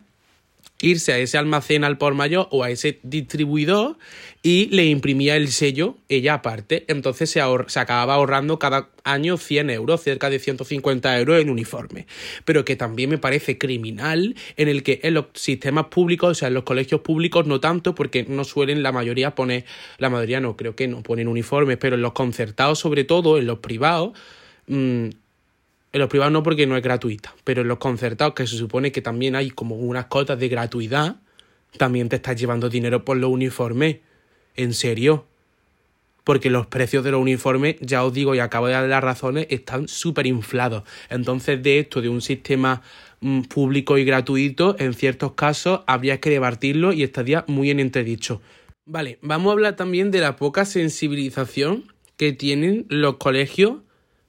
irse 0.83 1.13
a 1.13 1.17
ese 1.17 1.37
almacén 1.37 1.85
al 1.85 1.97
por 1.97 2.13
mayor 2.13 2.49
o 2.51 2.63
a 2.63 2.69
ese 2.69 2.99
distribuidor 3.03 3.97
y 4.43 4.65
le 4.67 4.85
imprimía 4.85 5.37
el 5.37 5.47
sello 5.47 5.97
ella 6.09 6.35
aparte. 6.35 6.83
Entonces 6.89 7.29
se, 7.29 7.41
se 7.67 7.79
acababa 7.79 8.15
ahorrando 8.15 8.59
cada 8.59 8.89
año 9.05 9.37
100 9.37 9.69
euros, 9.69 10.03
cerca 10.03 10.29
de 10.29 10.39
150 10.39 11.17
euros 11.19 11.41
en 11.41 11.49
uniforme. 11.49 12.05
Pero 12.43 12.65
que 12.65 12.75
también 12.75 13.09
me 13.09 13.17
parece 13.17 13.57
criminal 13.57 14.35
en 14.57 14.67
el 14.67 14.83
que 14.83 14.99
en 15.03 15.13
los 15.13 15.27
sistemas 15.33 15.85
públicos, 15.85 16.31
o 16.31 16.35
sea, 16.35 16.49
en 16.49 16.53
los 16.53 16.63
colegios 16.63 16.99
públicos 16.99 17.47
no 17.47 17.61
tanto, 17.61 17.95
porque 17.95 18.25
no 18.27 18.43
suelen 18.43 18.83
la 18.83 18.91
mayoría 18.91 19.35
poner, 19.35 19.63
la 19.99 20.09
mayoría 20.09 20.41
no, 20.41 20.57
creo 20.57 20.75
que 20.75 20.89
no 20.89 21.01
ponen 21.01 21.29
uniformes, 21.29 21.77
pero 21.77 21.95
en 21.95 22.01
los 22.01 22.11
concertados 22.11 22.79
sobre 22.79 23.05
todo, 23.05 23.37
en 23.37 23.47
los 23.47 23.59
privados, 23.59 24.11
mmm, 24.67 25.07
en 25.93 25.99
los 25.99 26.09
privados 26.09 26.33
no 26.33 26.41
porque 26.41 26.65
no 26.65 26.75
es 26.75 26.83
gratuita, 26.83 27.35
pero 27.43 27.61
en 27.61 27.67
los 27.67 27.77
concertados, 27.77 28.33
que 28.33 28.47
se 28.47 28.57
supone 28.57 28.91
que 28.91 29.01
también 29.01 29.35
hay 29.35 29.51
como 29.51 29.75
unas 29.75 30.05
cotas 30.05 30.39
de 30.39 30.49
gratuidad, 30.49 31.17
también 31.77 32.09
te 32.09 32.15
estás 32.15 32.35
llevando 32.35 32.67
dinero 32.67 33.05
por 33.05 33.17
los 33.17 33.29
uniformes. 33.29 33.97
¿En 34.55 34.73
serio? 34.73 35.25
Porque 36.23 36.49
los 36.49 36.65
precios 36.65 37.03
de 37.03 37.11
los 37.11 37.21
uniformes, 37.21 37.75
ya 37.79 38.03
os 38.03 38.11
digo 38.11 38.33
y 38.33 38.39
acabo 38.39 38.67
de 38.67 38.73
dar 38.73 38.87
las 38.87 39.03
razones, 39.03 39.47
están 39.51 39.87
súper 39.87 40.25
inflados. 40.25 40.83
Entonces, 41.09 41.61
de 41.61 41.79
esto, 41.79 42.01
de 42.01 42.09
un 42.09 42.21
sistema 42.21 42.81
mm, 43.21 43.41
público 43.43 43.97
y 43.99 44.05
gratuito, 44.05 44.75
en 44.79 44.93
ciertos 44.93 45.33
casos 45.33 45.81
habría 45.85 46.19
que 46.19 46.31
debatirlo 46.31 46.91
y 46.91 47.03
estaría 47.03 47.45
muy 47.47 47.69
en 47.69 47.79
entredicho. 47.79 48.41
Vale, 48.85 49.19
vamos 49.21 49.49
a 49.49 49.53
hablar 49.53 49.75
también 49.75 50.09
de 50.09 50.21
la 50.21 50.37
poca 50.37 50.65
sensibilización 50.65 51.93
que 52.17 52.33
tienen 52.33 52.85
los 52.89 53.17
colegios 53.17 53.77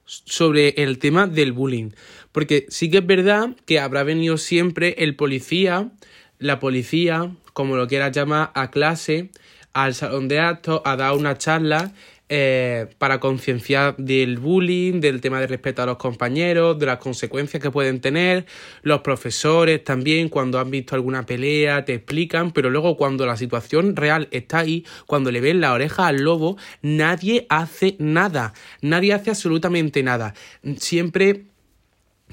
sobre 0.05 0.69
el 0.77 0.99
tema 0.99 1.27
del 1.27 1.51
bullying. 1.51 1.91
Porque 2.31 2.65
sí 2.69 2.89
que 2.89 2.97
es 2.97 3.05
verdad 3.05 3.55
que 3.65 3.79
habrá 3.79 4.03
venido 4.03 4.37
siempre 4.37 4.95
el 4.99 5.15
policía, 5.15 5.91
la 6.39 6.59
policía, 6.59 7.31
como 7.53 7.75
lo 7.75 7.87
quieras 7.87 8.11
llamar, 8.11 8.51
a 8.55 8.71
clase, 8.71 9.31
al 9.73 9.93
salón 9.93 10.27
de 10.27 10.39
actos, 10.39 10.81
a 10.85 10.95
dar 10.95 11.13
una 11.13 11.37
charla 11.37 11.93
eh, 12.27 12.87
para 12.97 13.19
concienciar 13.19 13.95
del 13.97 14.39
bullying, 14.39 14.99
del 14.99 15.21
tema 15.21 15.39
de 15.39 15.45
respeto 15.45 15.83
a 15.83 15.85
los 15.85 15.97
compañeros, 15.97 16.79
de 16.79 16.87
las 16.87 16.97
consecuencias 16.97 17.61
que 17.61 17.69
pueden 17.69 18.01
tener. 18.01 18.47
Los 18.81 19.01
profesores 19.01 19.83
también, 19.83 20.29
cuando 20.29 20.59
han 20.59 20.71
visto 20.71 20.95
alguna 20.95 21.25
pelea, 21.27 21.85
te 21.85 21.93
explican, 21.93 22.49
pero 22.49 22.71
luego 22.71 22.97
cuando 22.97 23.27
la 23.27 23.37
situación 23.37 23.95
real 23.95 24.27
está 24.31 24.59
ahí, 24.59 24.85
cuando 25.05 25.31
le 25.31 25.39
ven 25.39 25.61
la 25.61 25.73
oreja 25.73 26.07
al 26.07 26.23
lobo, 26.23 26.57
nadie 26.81 27.45
hace 27.49 27.95
nada. 27.99 28.53
Nadie 28.81 29.13
hace 29.13 29.29
absolutamente 29.29 30.01
nada. 30.01 30.33
Siempre 30.77 31.45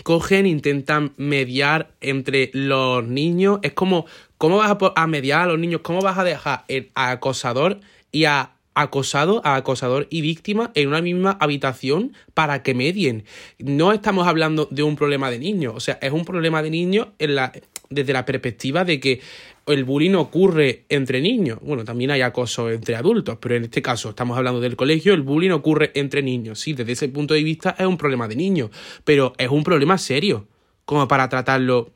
cogen, 0.05 0.47
intentan 0.47 1.13
mediar 1.19 1.93
entre 2.01 2.51
los 2.55 3.07
niños. 3.07 3.59
Es 3.63 3.75
como, 3.75 4.07
¿cómo 4.39 4.57
vas 4.57 4.75
a, 4.97 5.07
mediar 5.07 5.43
a 5.43 5.47
los 5.47 5.59
niños? 5.59 5.83
¿Cómo 5.83 6.01
vas 6.01 6.17
a 6.19 6.25
dejar 6.25 6.65
el 6.69 6.91
acosador 6.95 7.81
y 8.11 8.25
a 8.25 8.53
acosado 8.75 9.41
a 9.45 9.57
acosador 9.57 10.07
y 10.11 10.21
víctima 10.21 10.71
en 10.75 10.89
una 10.89 11.03
misma 11.03 11.37
habitación 11.41 12.15
para 12.35 12.63
que 12.63 12.75
medien. 12.75 13.25
No 13.59 13.93
estamos 13.93 14.27
hablando 14.27 14.69
de 14.71 14.83
un 14.83 14.97
problema 14.97 15.31
de 15.31 15.39
niños, 15.39 15.75
o 15.77 15.81
sea, 15.81 15.99
es 16.01 16.13
un 16.13 16.25
problema 16.25 16.63
de 16.63 16.71
niños 16.71 17.09
en 17.19 17.35
la, 17.35 17.53
desde 17.91 18.13
la 18.13 18.25
perspectiva 18.25 18.85
de 18.85 19.01
que 19.01 19.21
el 19.67 19.85
bullying 19.85 20.15
ocurre 20.15 20.85
entre 20.89 21.21
niños. 21.21 21.59
Bueno, 21.63 21.85
también 21.85 22.11
hay 22.11 22.23
acoso 22.23 22.71
entre 22.71 22.97
adultos, 22.97 23.39
pero 23.41 23.55
en 23.55 23.65
este 23.65 23.83
caso 23.83 24.11
estamos 24.11 24.37
hablando 24.37 24.61
del 24.61 24.77
colegio, 24.77 25.15
el 25.15 25.23
bullying 25.23 25.51
ocurre 25.51 25.93
entre 25.95 26.23
niños. 26.23 26.61
Sí, 26.61 26.73
desde 26.73 26.93
ese 26.93 27.09
punto 27.09 27.35
de 27.35 27.43
vista 27.43 27.77
es 27.79 27.87
un 27.87 27.97
problema 27.97 28.27
de 28.29 28.37
niños, 28.37 28.71
pero 29.05 29.35
es 29.39 29.49
un 29.49 29.63
problema 29.63 29.99
serio, 29.99 30.47
como 30.85 31.07
para 31.07 31.29
tratarlo, 31.29 31.93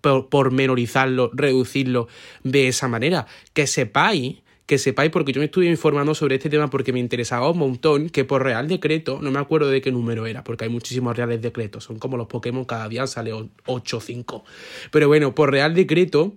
por, 0.00 0.28
pormenorizarlo, 0.28 1.30
reducirlo 1.32 2.08
de 2.42 2.68
esa 2.68 2.88
manera. 2.88 3.26
Que 3.54 3.66
sepáis 3.66 4.42
que 4.66 4.78
sepáis, 4.78 5.10
porque 5.10 5.32
yo 5.32 5.40
me 5.40 5.46
estuve 5.46 5.66
informando 5.66 6.14
sobre 6.14 6.34
este 6.34 6.50
tema 6.50 6.68
porque 6.68 6.92
me 6.92 6.98
interesaba 6.98 7.50
un 7.50 7.58
montón, 7.58 8.10
que 8.10 8.24
por 8.24 8.42
Real 8.42 8.66
Decreto, 8.66 9.20
no 9.22 9.30
me 9.30 9.38
acuerdo 9.38 9.70
de 9.70 9.80
qué 9.80 9.92
número 9.92 10.26
era, 10.26 10.42
porque 10.42 10.64
hay 10.64 10.70
muchísimos 10.70 11.16
Reales 11.16 11.40
Decretos, 11.40 11.84
son 11.84 11.98
como 11.98 12.16
los 12.16 12.26
Pokémon, 12.26 12.64
cada 12.64 12.88
día 12.88 13.06
sale 13.06 13.32
8 13.66 13.96
o 13.96 14.00
5. 14.00 14.44
Pero 14.90 15.06
bueno, 15.06 15.34
por 15.34 15.52
Real 15.52 15.72
Decreto, 15.72 16.34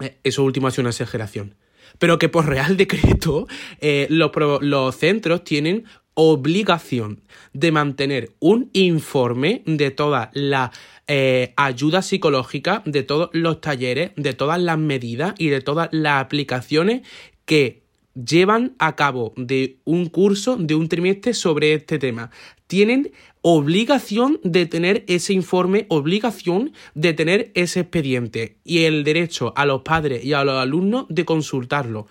eh, 0.00 0.18
eso 0.22 0.44
último 0.44 0.68
ha 0.68 0.70
sido 0.70 0.82
una 0.82 0.90
exageración. 0.90 1.54
Pero 1.98 2.18
que 2.18 2.28
por 2.28 2.46
Real 2.46 2.76
Decreto, 2.76 3.46
eh, 3.80 4.06
los, 4.10 4.96
centros 4.96 5.42
tienen 5.42 5.84
obligación 6.12 7.22
de 7.54 7.72
mantener 7.72 8.32
un 8.38 8.70
informe 8.74 9.62
de 9.66 9.90
toda 9.90 10.30
la 10.34 10.72
eh, 11.08 11.54
ayuda 11.56 12.02
psicológica, 12.02 12.82
de 12.84 13.02
todos 13.02 13.30
los 13.32 13.60
talleres, 13.60 14.12
de 14.16 14.32
todas 14.34 14.60
las 14.60 14.78
medidas 14.78 15.34
y 15.38 15.48
de 15.48 15.60
todas 15.60 15.88
las 15.92 16.22
aplicaciones 16.22 17.02
que 17.46 17.86
llevan 18.14 18.74
a 18.78 18.96
cabo 18.96 19.32
de 19.36 19.78
un 19.84 20.06
curso, 20.06 20.56
de 20.56 20.74
un 20.74 20.88
trimestre 20.88 21.34
sobre 21.34 21.74
este 21.74 21.98
tema. 21.98 22.30
Tienen 22.66 23.12
obligación 23.42 24.40
de 24.42 24.66
tener 24.66 25.04
ese 25.06 25.32
informe, 25.32 25.86
obligación 25.88 26.72
de 26.94 27.12
tener 27.12 27.52
ese 27.54 27.80
expediente 27.80 28.56
y 28.64 28.84
el 28.84 29.04
derecho 29.04 29.52
a 29.56 29.66
los 29.66 29.82
padres 29.82 30.24
y 30.24 30.32
a 30.32 30.44
los 30.44 30.60
alumnos 30.60 31.06
de 31.08 31.24
consultarlo. 31.24 32.06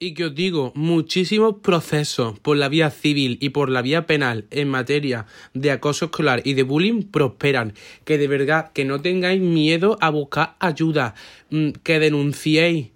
Y 0.00 0.14
que 0.14 0.26
os 0.26 0.34
digo, 0.34 0.72
muchísimos 0.74 1.56
procesos 1.62 2.38
por 2.40 2.56
la 2.56 2.68
vía 2.68 2.90
civil 2.90 3.38
y 3.40 3.50
por 3.50 3.70
la 3.70 3.80
vía 3.80 4.06
penal 4.06 4.46
en 4.50 4.68
materia 4.68 5.26
de 5.54 5.70
acoso 5.70 6.06
escolar 6.06 6.42
y 6.44 6.54
de 6.54 6.62
bullying 6.62 7.02
prosperan. 7.04 7.74
Que 8.04 8.18
de 8.18 8.26
verdad, 8.26 8.72
que 8.72 8.84
no 8.84 9.00
tengáis 9.00 9.40
miedo 9.40 9.96
a 10.00 10.10
buscar 10.10 10.56
ayuda, 10.58 11.14
mm, 11.50 11.70
que 11.82 12.00
denunciéis 12.00 12.88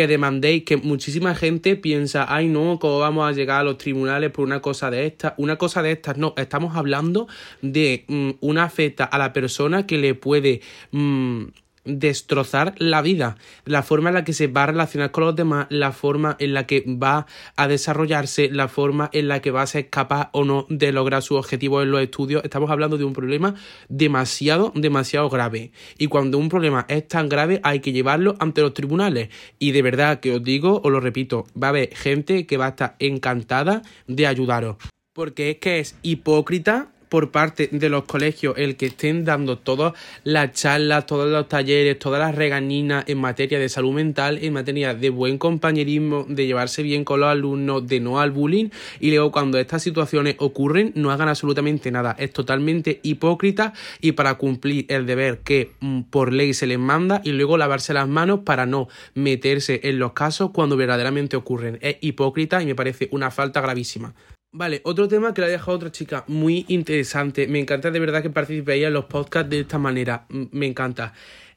que 0.00 0.06
demandéis, 0.06 0.64
que 0.64 0.78
muchísima 0.78 1.34
gente 1.34 1.76
piensa, 1.76 2.24
ay 2.26 2.48
no, 2.48 2.78
¿cómo 2.80 3.00
vamos 3.00 3.28
a 3.28 3.32
llegar 3.32 3.60
a 3.60 3.64
los 3.64 3.76
tribunales 3.76 4.30
por 4.30 4.46
una 4.46 4.62
cosa 4.62 4.90
de 4.90 5.04
estas? 5.04 5.34
Una 5.36 5.56
cosa 5.56 5.82
de 5.82 5.92
estas, 5.92 6.16
no, 6.16 6.32
estamos 6.38 6.74
hablando 6.74 7.28
de 7.60 8.06
mm, 8.08 8.30
una 8.40 8.64
afecta 8.64 9.04
a 9.04 9.18
la 9.18 9.34
persona 9.34 9.86
que 9.86 9.98
le 9.98 10.14
puede 10.14 10.62
mm, 10.92 11.44
destrozar 11.84 12.74
la 12.78 13.02
vida, 13.02 13.36
la 13.64 13.82
forma 13.82 14.10
en 14.10 14.14
la 14.14 14.24
que 14.24 14.32
se 14.32 14.46
va 14.46 14.64
a 14.64 14.66
relacionar 14.66 15.10
con 15.10 15.24
los 15.24 15.36
demás, 15.36 15.66
la 15.70 15.92
forma 15.92 16.36
en 16.38 16.54
la 16.54 16.66
que 16.66 16.84
va 16.86 17.26
a 17.56 17.68
desarrollarse, 17.68 18.50
la 18.50 18.68
forma 18.68 19.08
en 19.12 19.28
la 19.28 19.40
que 19.40 19.50
va 19.50 19.62
a 19.62 19.66
ser 19.66 19.88
capaz 19.88 20.30
o 20.32 20.44
no 20.44 20.66
de 20.68 20.92
lograr 20.92 21.22
sus 21.22 21.38
objetivos 21.38 21.82
en 21.82 21.90
los 21.90 22.02
estudios. 22.02 22.44
Estamos 22.44 22.70
hablando 22.70 22.98
de 22.98 23.04
un 23.04 23.12
problema 23.12 23.54
demasiado, 23.88 24.72
demasiado 24.74 25.28
grave. 25.30 25.72
Y 25.98 26.08
cuando 26.08 26.38
un 26.38 26.48
problema 26.48 26.84
es 26.88 27.06
tan 27.08 27.28
grave 27.28 27.60
hay 27.62 27.80
que 27.80 27.92
llevarlo 27.92 28.36
ante 28.38 28.60
los 28.60 28.74
tribunales. 28.74 29.30
Y 29.58 29.72
de 29.72 29.82
verdad 29.82 30.20
que 30.20 30.34
os 30.34 30.42
digo, 30.42 30.80
os 30.84 30.92
lo 30.92 31.00
repito, 31.00 31.46
va 31.60 31.68
a 31.68 31.70
haber 31.70 31.94
gente 31.94 32.46
que 32.46 32.56
va 32.56 32.66
a 32.66 32.70
estar 32.70 32.96
encantada 32.98 33.82
de 34.06 34.26
ayudaros. 34.26 34.76
Porque 35.12 35.50
es 35.50 35.56
que 35.58 35.80
es 35.80 35.96
hipócrita 36.02 36.92
por 37.10 37.30
parte 37.30 37.68
de 37.70 37.90
los 37.90 38.04
colegios 38.04 38.54
el 38.56 38.76
que 38.76 38.86
estén 38.86 39.26
dando 39.26 39.58
todas 39.58 39.92
las 40.24 40.52
charlas, 40.52 41.04
todos 41.04 41.28
los 41.28 41.48
talleres, 41.48 41.98
todas 41.98 42.20
las 42.20 42.34
regañinas 42.34 43.04
en 43.06 43.18
materia 43.18 43.58
de 43.58 43.68
salud 43.68 43.92
mental, 43.92 44.38
en 44.40 44.54
materia 44.54 44.94
de 44.94 45.10
buen 45.10 45.36
compañerismo, 45.36 46.24
de 46.28 46.46
llevarse 46.46 46.82
bien 46.82 47.04
con 47.04 47.20
los 47.20 47.28
alumnos, 47.28 47.86
de 47.86 48.00
no 48.00 48.20
al 48.20 48.30
bullying, 48.30 48.70
y 49.00 49.10
luego 49.10 49.32
cuando 49.32 49.58
estas 49.58 49.82
situaciones 49.82 50.36
ocurren 50.38 50.92
no 50.94 51.10
hagan 51.10 51.28
absolutamente 51.28 51.90
nada. 51.90 52.16
Es 52.18 52.32
totalmente 52.32 53.00
hipócrita 53.02 53.74
y 54.00 54.12
para 54.12 54.34
cumplir 54.34 54.86
el 54.88 55.04
deber 55.04 55.40
que 55.40 55.72
mm, 55.80 56.02
por 56.02 56.32
ley 56.32 56.54
se 56.54 56.66
les 56.66 56.78
manda 56.78 57.20
y 57.24 57.32
luego 57.32 57.58
lavarse 57.58 57.92
las 57.92 58.08
manos 58.08 58.40
para 58.44 58.66
no 58.66 58.88
meterse 59.14 59.80
en 59.82 59.98
los 59.98 60.12
casos 60.12 60.52
cuando 60.52 60.76
verdaderamente 60.76 61.36
ocurren. 61.36 61.78
Es 61.82 61.96
hipócrita 62.00 62.62
y 62.62 62.66
me 62.66 62.76
parece 62.76 63.08
una 63.10 63.30
falta 63.30 63.60
gravísima. 63.60 64.14
Vale, 64.52 64.80
otro 64.84 65.06
tema 65.06 65.32
que 65.32 65.42
le 65.42 65.46
ha 65.46 65.50
dejado 65.50 65.76
otra 65.76 65.92
chica 65.92 66.24
muy 66.26 66.64
interesante. 66.66 67.46
Me 67.46 67.60
encanta 67.60 67.92
de 67.92 68.00
verdad 68.00 68.20
que 68.20 68.30
participéis 68.30 68.84
en 68.84 68.92
los 68.92 69.04
podcasts 69.04 69.48
de 69.48 69.60
esta 69.60 69.78
manera. 69.78 70.26
Me 70.28 70.66
encanta. 70.66 71.12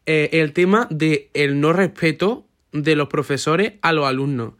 Eh, 0.05 0.29
el 0.33 0.53
tema 0.53 0.87
de 0.91 1.29
el 1.33 1.59
no 1.59 1.73
respeto 1.73 2.45
de 2.71 2.95
los 2.95 3.07
profesores 3.07 3.73
a 3.81 3.93
los 3.93 4.05
alumnos. 4.05 4.53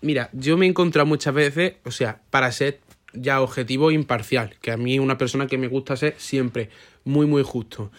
Mira, 0.00 0.30
yo 0.32 0.56
me 0.56 0.64
he 0.64 0.68
encontrado 0.70 1.04
muchas 1.04 1.34
veces, 1.34 1.74
o 1.84 1.90
sea, 1.90 2.22
para 2.30 2.50
ser 2.50 2.80
ya 3.12 3.42
objetivo 3.42 3.90
imparcial, 3.90 4.56
que 4.62 4.70
a 4.70 4.78
mí 4.78 4.94
es 4.94 5.00
una 5.00 5.18
persona 5.18 5.46
que 5.46 5.58
me 5.58 5.68
gusta 5.68 5.96
ser 5.96 6.14
siempre 6.16 6.70
muy, 7.04 7.26
muy 7.26 7.42
justo. 7.42 7.90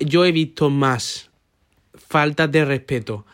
Yo 0.00 0.24
he 0.24 0.32
visto 0.32 0.68
más 0.68 1.30
faltas 1.94 2.50
de 2.50 2.64
respeto 2.64 3.24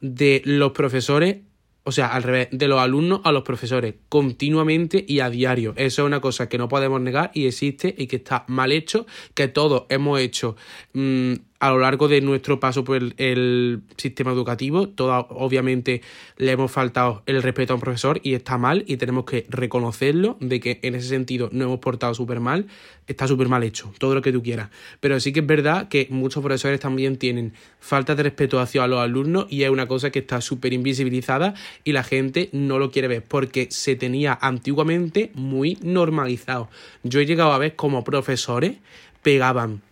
de 0.00 0.40
los 0.44 0.72
profesores 0.72 1.38
o 1.86 1.92
sea, 1.92 2.08
al 2.08 2.24
revés, 2.24 2.48
de 2.50 2.66
los 2.66 2.80
alumnos 2.80 3.20
a 3.22 3.30
los 3.30 3.44
profesores, 3.44 3.94
continuamente 4.08 5.04
y 5.06 5.20
a 5.20 5.30
diario. 5.30 5.72
Eso 5.76 6.02
es 6.02 6.06
una 6.06 6.20
cosa 6.20 6.48
que 6.48 6.58
no 6.58 6.68
podemos 6.68 7.00
negar 7.00 7.30
y 7.32 7.46
existe 7.46 7.94
y 7.96 8.08
que 8.08 8.16
está 8.16 8.44
mal 8.48 8.72
hecho, 8.72 9.06
que 9.34 9.46
todos 9.46 9.84
hemos 9.88 10.18
hecho 10.18 10.56
mm, 10.94 11.34
a 11.58 11.70
lo 11.70 11.78
largo 11.78 12.08
de 12.08 12.20
nuestro 12.20 12.60
paso 12.60 12.84
por 12.84 12.96
el, 13.16 13.82
sistema 13.96 14.32
educativo, 14.32 14.88
todos 14.88 15.26
obviamente 15.30 16.02
le 16.36 16.52
hemos 16.52 16.70
faltado 16.70 17.22
el 17.26 17.42
respeto 17.42 17.72
a 17.72 17.76
un 17.76 17.80
profesor 17.80 18.20
y 18.22 18.34
está 18.34 18.58
mal 18.58 18.84
y 18.86 18.96
tenemos 18.96 19.24
que 19.24 19.46
reconocerlo 19.48 20.36
de 20.40 20.60
que 20.60 20.78
en 20.82 20.94
ese 20.94 21.08
sentido 21.08 21.48
no 21.52 21.64
hemos 21.64 21.78
portado 21.78 22.14
súper 22.14 22.40
mal, 22.40 22.66
está 23.06 23.26
súper 23.26 23.48
mal 23.48 23.62
hecho, 23.62 23.92
todo 23.98 24.14
lo 24.14 24.22
que 24.22 24.32
tú 24.32 24.42
quieras. 24.42 24.70
Pero 25.00 25.18
sí 25.20 25.32
que 25.32 25.40
es 25.40 25.46
verdad 25.46 25.88
que 25.88 26.06
muchos 26.10 26.42
profesores 26.42 26.80
también 26.80 27.16
tienen 27.16 27.54
falta 27.80 28.14
de 28.14 28.22
respeto 28.24 28.60
hacia 28.60 28.86
los 28.86 29.00
alumnos 29.00 29.46
y 29.48 29.62
es 29.62 29.70
una 29.70 29.86
cosa 29.86 30.10
que 30.10 30.18
está 30.18 30.40
súper 30.40 30.72
invisibilizada 30.72 31.54
y 31.84 31.92
la 31.92 32.02
gente 32.02 32.50
no 32.52 32.78
lo 32.78 32.90
quiere 32.90 33.08
ver 33.08 33.24
porque 33.24 33.68
se 33.70 33.96
tenía 33.96 34.38
antiguamente 34.40 35.30
muy 35.34 35.78
normalizado. 35.82 36.68
Yo 37.02 37.20
he 37.20 37.26
llegado 37.26 37.52
a 37.52 37.58
ver 37.58 37.76
como 37.76 38.04
profesores 38.04 38.76
pegaban 39.22 39.82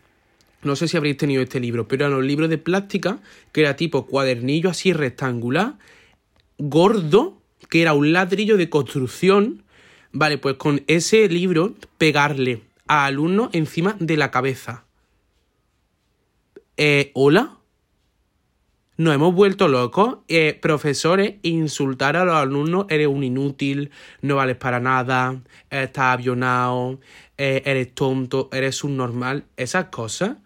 no 0.64 0.77
sé 0.77 0.88
si 0.88 0.96
habréis 0.96 1.16
tenido 1.16 1.42
este 1.42 1.61
libro, 1.61 1.87
pero 1.88 2.05
eran 2.07 2.16
los 2.16 2.27
libros 2.27 2.48
de 2.48 2.59
plástica, 2.59 3.20
que 3.53 3.61
era 3.61 3.77
tipo 3.77 4.07
cuadernillo 4.07 4.70
así 4.70 4.92
rectangular, 4.92 5.79
gordo, 6.59 7.40
que 7.68 7.83
era 7.83 7.92
un 7.92 8.12
ladrillo 8.12 8.57
de 8.57 8.70
construcción. 8.70 9.62
Vale, 10.12 10.38
pues 10.38 10.57
con 10.57 10.83
ese 10.87 11.29
libro 11.29 11.74
pegarle 11.98 12.62
a 12.87 13.07
alumnos 13.07 13.50
encima 13.53 13.96
de 13.98 14.16
la 14.16 14.31
cabeza. 14.31 14.85
Eh, 16.77 17.11
¿Hola? 17.14 17.59
Nos 18.96 19.12
hemos 19.12 19.35
vuelto 19.35 19.66
locos. 19.66 20.18
Eh, 20.29 20.57
profesores, 20.61 21.35
insultar 21.42 22.16
a 22.16 22.24
los 22.24 22.37
alumnos, 22.37 22.87
eres 22.88 23.09
un 23.09 23.24
inútil, 23.24 23.90
no 24.22 24.37
vales 24.37 24.57
para 24.57 24.79
nada, 24.79 25.42
estás 25.68 26.14
avionado, 26.14 27.00
eh, 27.37 27.62
eres 27.64 27.92
tonto, 27.92 28.48
eres 28.53 28.85
un 28.85 28.96
normal. 28.96 29.46
Esas 29.57 29.87
cosas 29.87 30.37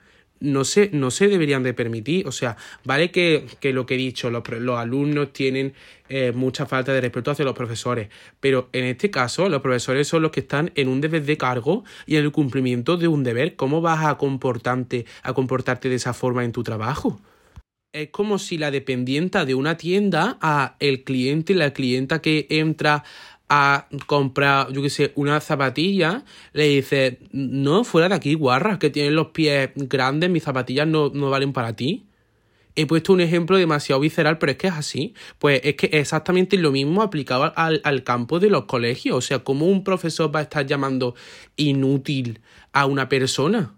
no 0.40 0.64
se, 0.64 0.90
no 0.92 1.10
deberían 1.10 1.62
de 1.62 1.74
permitir. 1.74 2.26
O 2.26 2.32
sea, 2.32 2.56
vale 2.84 3.10
que, 3.10 3.46
lo 3.62 3.86
que 3.86 3.94
he 3.94 3.98
dicho, 3.98 4.30
los, 4.30 4.42
los 4.48 4.78
alumnos 4.78 5.32
tienen 5.32 5.74
eh, 6.08 6.32
mucha 6.32 6.66
falta 6.66 6.92
de 6.92 7.00
respeto 7.00 7.30
hacia 7.30 7.44
los 7.44 7.54
profesores, 7.54 8.08
pero 8.40 8.68
en 8.72 8.84
este 8.84 9.10
caso 9.10 9.48
los 9.48 9.60
profesores 9.60 10.08
son 10.08 10.22
los 10.22 10.30
que 10.30 10.40
están 10.40 10.72
en 10.74 10.88
un 10.88 11.00
deber 11.00 11.24
de 11.24 11.36
cargo 11.36 11.84
y 12.06 12.16
en 12.16 12.24
el 12.24 12.32
cumplimiento 12.32 12.96
de 12.96 13.08
un 13.08 13.24
deber. 13.24 13.56
¿Cómo 13.56 13.80
vas 13.80 14.06
a 14.06 14.16
comportarte, 14.16 15.06
a 15.22 15.32
comportarte 15.34 15.88
de 15.88 15.96
esa 15.96 16.14
forma 16.14 16.44
en 16.44 16.52
tu 16.52 16.62
trabajo? 16.62 17.20
Es 17.92 18.10
como 18.10 18.38
si 18.38 18.58
la 18.58 18.70
dependienta 18.70 19.46
de 19.46 19.54
una 19.54 19.78
tienda 19.78 20.36
a 20.42 20.76
el 20.78 21.04
cliente, 21.04 21.54
la 21.54 21.72
clienta 21.72 22.20
que 22.20 22.46
entra 22.50 23.02
a 23.48 23.86
comprar, 24.06 24.72
yo 24.72 24.82
qué 24.82 24.90
sé, 24.90 25.12
una 25.14 25.40
zapatilla, 25.40 26.24
le 26.52 26.64
dice, 26.64 27.18
no, 27.32 27.84
fuera 27.84 28.08
de 28.08 28.14
aquí, 28.14 28.34
guarras, 28.34 28.78
que 28.78 28.90
tienes 28.90 29.12
los 29.12 29.28
pies 29.28 29.70
grandes, 29.74 30.30
mis 30.30 30.42
zapatillas 30.42 30.86
no, 30.86 31.10
no 31.10 31.30
valen 31.30 31.52
para 31.52 31.74
ti. 31.74 32.04
He 32.76 32.86
puesto 32.86 33.12
un 33.12 33.20
ejemplo 33.20 33.56
demasiado 33.56 34.00
visceral, 34.00 34.38
pero 34.38 34.52
es 34.52 34.58
que 34.58 34.68
es 34.68 34.74
así. 34.74 35.14
Pues 35.40 35.60
es 35.64 35.74
que 35.74 35.86
exactamente 35.86 36.56
lo 36.58 36.70
mismo 36.70 37.02
aplicado 37.02 37.52
al, 37.56 37.80
al 37.82 38.04
campo 38.04 38.38
de 38.38 38.50
los 38.50 38.66
colegios. 38.66 39.16
O 39.16 39.20
sea, 39.20 39.40
¿cómo 39.40 39.66
un 39.66 39.82
profesor 39.82 40.32
va 40.32 40.38
a 40.38 40.42
estar 40.44 40.64
llamando 40.64 41.16
inútil 41.56 42.40
a 42.72 42.86
una 42.86 43.08
persona? 43.08 43.77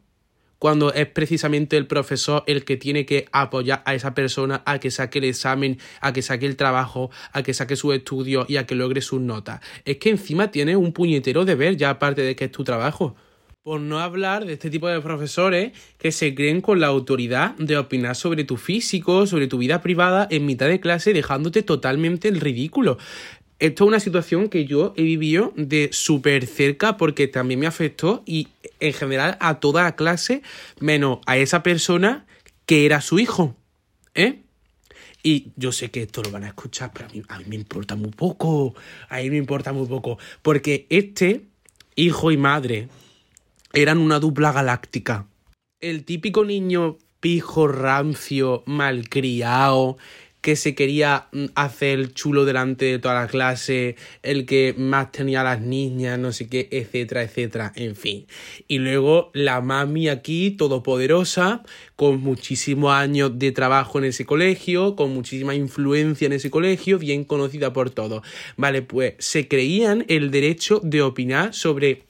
Cuando 0.61 0.93
es 0.93 1.07
precisamente 1.07 1.79
el 1.79 1.87
profesor 1.87 2.45
el 2.47 2.65
que 2.65 2.77
tiene 2.77 3.07
que 3.07 3.27
apoyar 3.33 3.83
a 3.87 3.95
esa 3.95 4.15
persona 4.15 4.63
a 4.67 4.79
que 4.79 4.91
saque 4.91 5.19
el 5.19 5.25
examen, 5.25 5.79
a 6.03 6.13
que 6.13 6.21
saque 6.21 6.45
el 6.45 6.55
trabajo, 6.55 7.11
a 7.33 7.43
que 7.43 7.55
saque 7.55 7.77
su 7.77 7.95
estudio 7.95 8.45
y 8.47 8.59
a 8.59 8.67
que 8.67 8.75
logre 8.75 9.01
sus 9.01 9.23
notas. 9.23 9.61
Es 9.87 9.97
que 9.97 10.11
encima 10.11 10.51
tiene 10.51 10.77
un 10.77 10.93
puñetero 10.93 11.47
deber, 11.47 11.79
ya 11.79 11.89
aparte 11.89 12.21
de 12.21 12.37
que 12.37 12.45
es 12.45 12.53
tu 12.53 12.63
trabajo. 12.63 13.17
Por 13.63 13.81
no 13.81 14.01
hablar 14.01 14.45
de 14.45 14.55
este 14.55 14.69
tipo 14.69 14.89
de 14.89 15.01
profesores 15.01 15.73
que 15.99 16.13
se 16.13 16.35
creen 16.35 16.61
con 16.61 16.81
la 16.81 16.89
autoridad 16.89 17.55
de 17.57 17.79
opinar 17.79 18.17
sobre 18.17 18.45
tu 18.45 18.57
físico, 18.57 19.27
sobre 19.27 19.49
tu 19.49 19.59
vida 19.59 19.81
privada 19.81 20.27
en 20.31 20.45
mitad 20.45 20.67
de 20.67 20.81
clase, 20.81 21.13
dejándote 21.13 21.63
totalmente 21.63 22.29
el 22.29 22.41
ridículo. 22.41 22.99
Esto 23.61 23.85
es 23.85 23.89
una 23.89 24.01
situación 24.01 24.49
que 24.49 24.65
yo 24.65 24.95
he 24.97 25.03
vivido 25.03 25.53
de 25.55 25.91
súper 25.93 26.47
cerca 26.47 26.97
porque 26.97 27.29
también 27.29 27.61
me 27.61 27.67
afectó 27.67 28.23
y 28.25 28.49
en 28.81 28.95
general 28.95 29.37
a 29.39 29.61
toda 29.61 29.83
la 29.83 29.97
clase, 29.97 30.43
menos 30.81 31.19
a 31.27 31.37
esa 31.37 31.63
persona 31.63 32.25
que 32.65 32.87
era 32.87 33.03
su 33.03 33.19
hijo. 33.19 33.55
¿Eh? 34.15 34.41
Y 35.23 35.49
yo 35.57 35.73
sé 35.73 35.91
que 35.91 36.03
esto 36.03 36.23
lo 36.23 36.31
van 36.31 36.45
a 36.45 36.49
escuchar, 36.49 36.91
pero 36.95 37.07
a 37.07 37.13
mí, 37.13 37.23
a 37.29 37.39
mí 37.39 37.45
me 37.49 37.57
importa 37.57 37.97
muy 37.97 38.11
poco. 38.11 38.75
A 39.11 39.19
mí 39.19 39.29
me 39.29 39.37
importa 39.37 39.75
muy 39.75 39.87
poco. 39.87 40.19
Porque 40.41 40.87
este 40.89 41.45
hijo 41.97 42.33
y 42.33 42.39
madre 42.39 42.89
eran 43.75 43.99
una 43.99 44.19
dupla 44.21 44.53
galáctica. 44.53 45.27
El 45.81 46.05
típico 46.05 46.47
niño 46.47 46.97
pijo, 47.21 47.69
rancio, 47.69 48.63
malcriado, 48.65 49.99
que 50.41 50.57
se 50.57 50.75
quería 50.75 51.27
mm, 51.33 51.47
hacer 51.55 52.13
chulo 52.13 52.45
delante 52.45 52.87
de 52.87 52.99
toda 52.99 53.15
la 53.15 53.27
clase, 53.27 53.97
el 54.23 54.47
que 54.47 54.75
más 54.77 55.13
tenía 55.13 55.43
a 55.43 55.45
las 55.45 55.61
niñas, 55.61 56.19
no 56.19 56.33
sé 56.33 56.49
qué, 56.49 56.69
etcétera, 56.71 57.23
etcétera, 57.23 57.73
en 57.77 57.97
fin. 57.97 58.27
Y 58.69 58.79
luego 58.79 59.31
la 59.35 59.61
mami 59.61 60.09
aquí, 60.09 60.51
todopoderosa, 60.53 61.63
con 61.97 62.21
muchísimos 62.21 62.93
años 62.93 63.39
de 63.39 63.53
trabajo 63.53 63.99
en 63.99 64.07
ese 64.07 64.25
colegio, 64.25 64.97
con 64.97 65.13
muchísima 65.13 65.55
influencia 65.55 66.27
en 66.27 66.33
ese 66.33 66.51
colegio, 66.51 66.99
bien 66.99 67.25
conocida 67.25 67.73
por 67.73 67.91
todos. 67.91 68.23
Vale, 68.57 68.83
pues 68.83 69.15
se 69.19 69.49
creían 69.49 70.05
el 70.09 70.31
derecho 70.31 70.81
de 70.83 71.03
opinar 71.03 71.55
sobre 71.55 72.05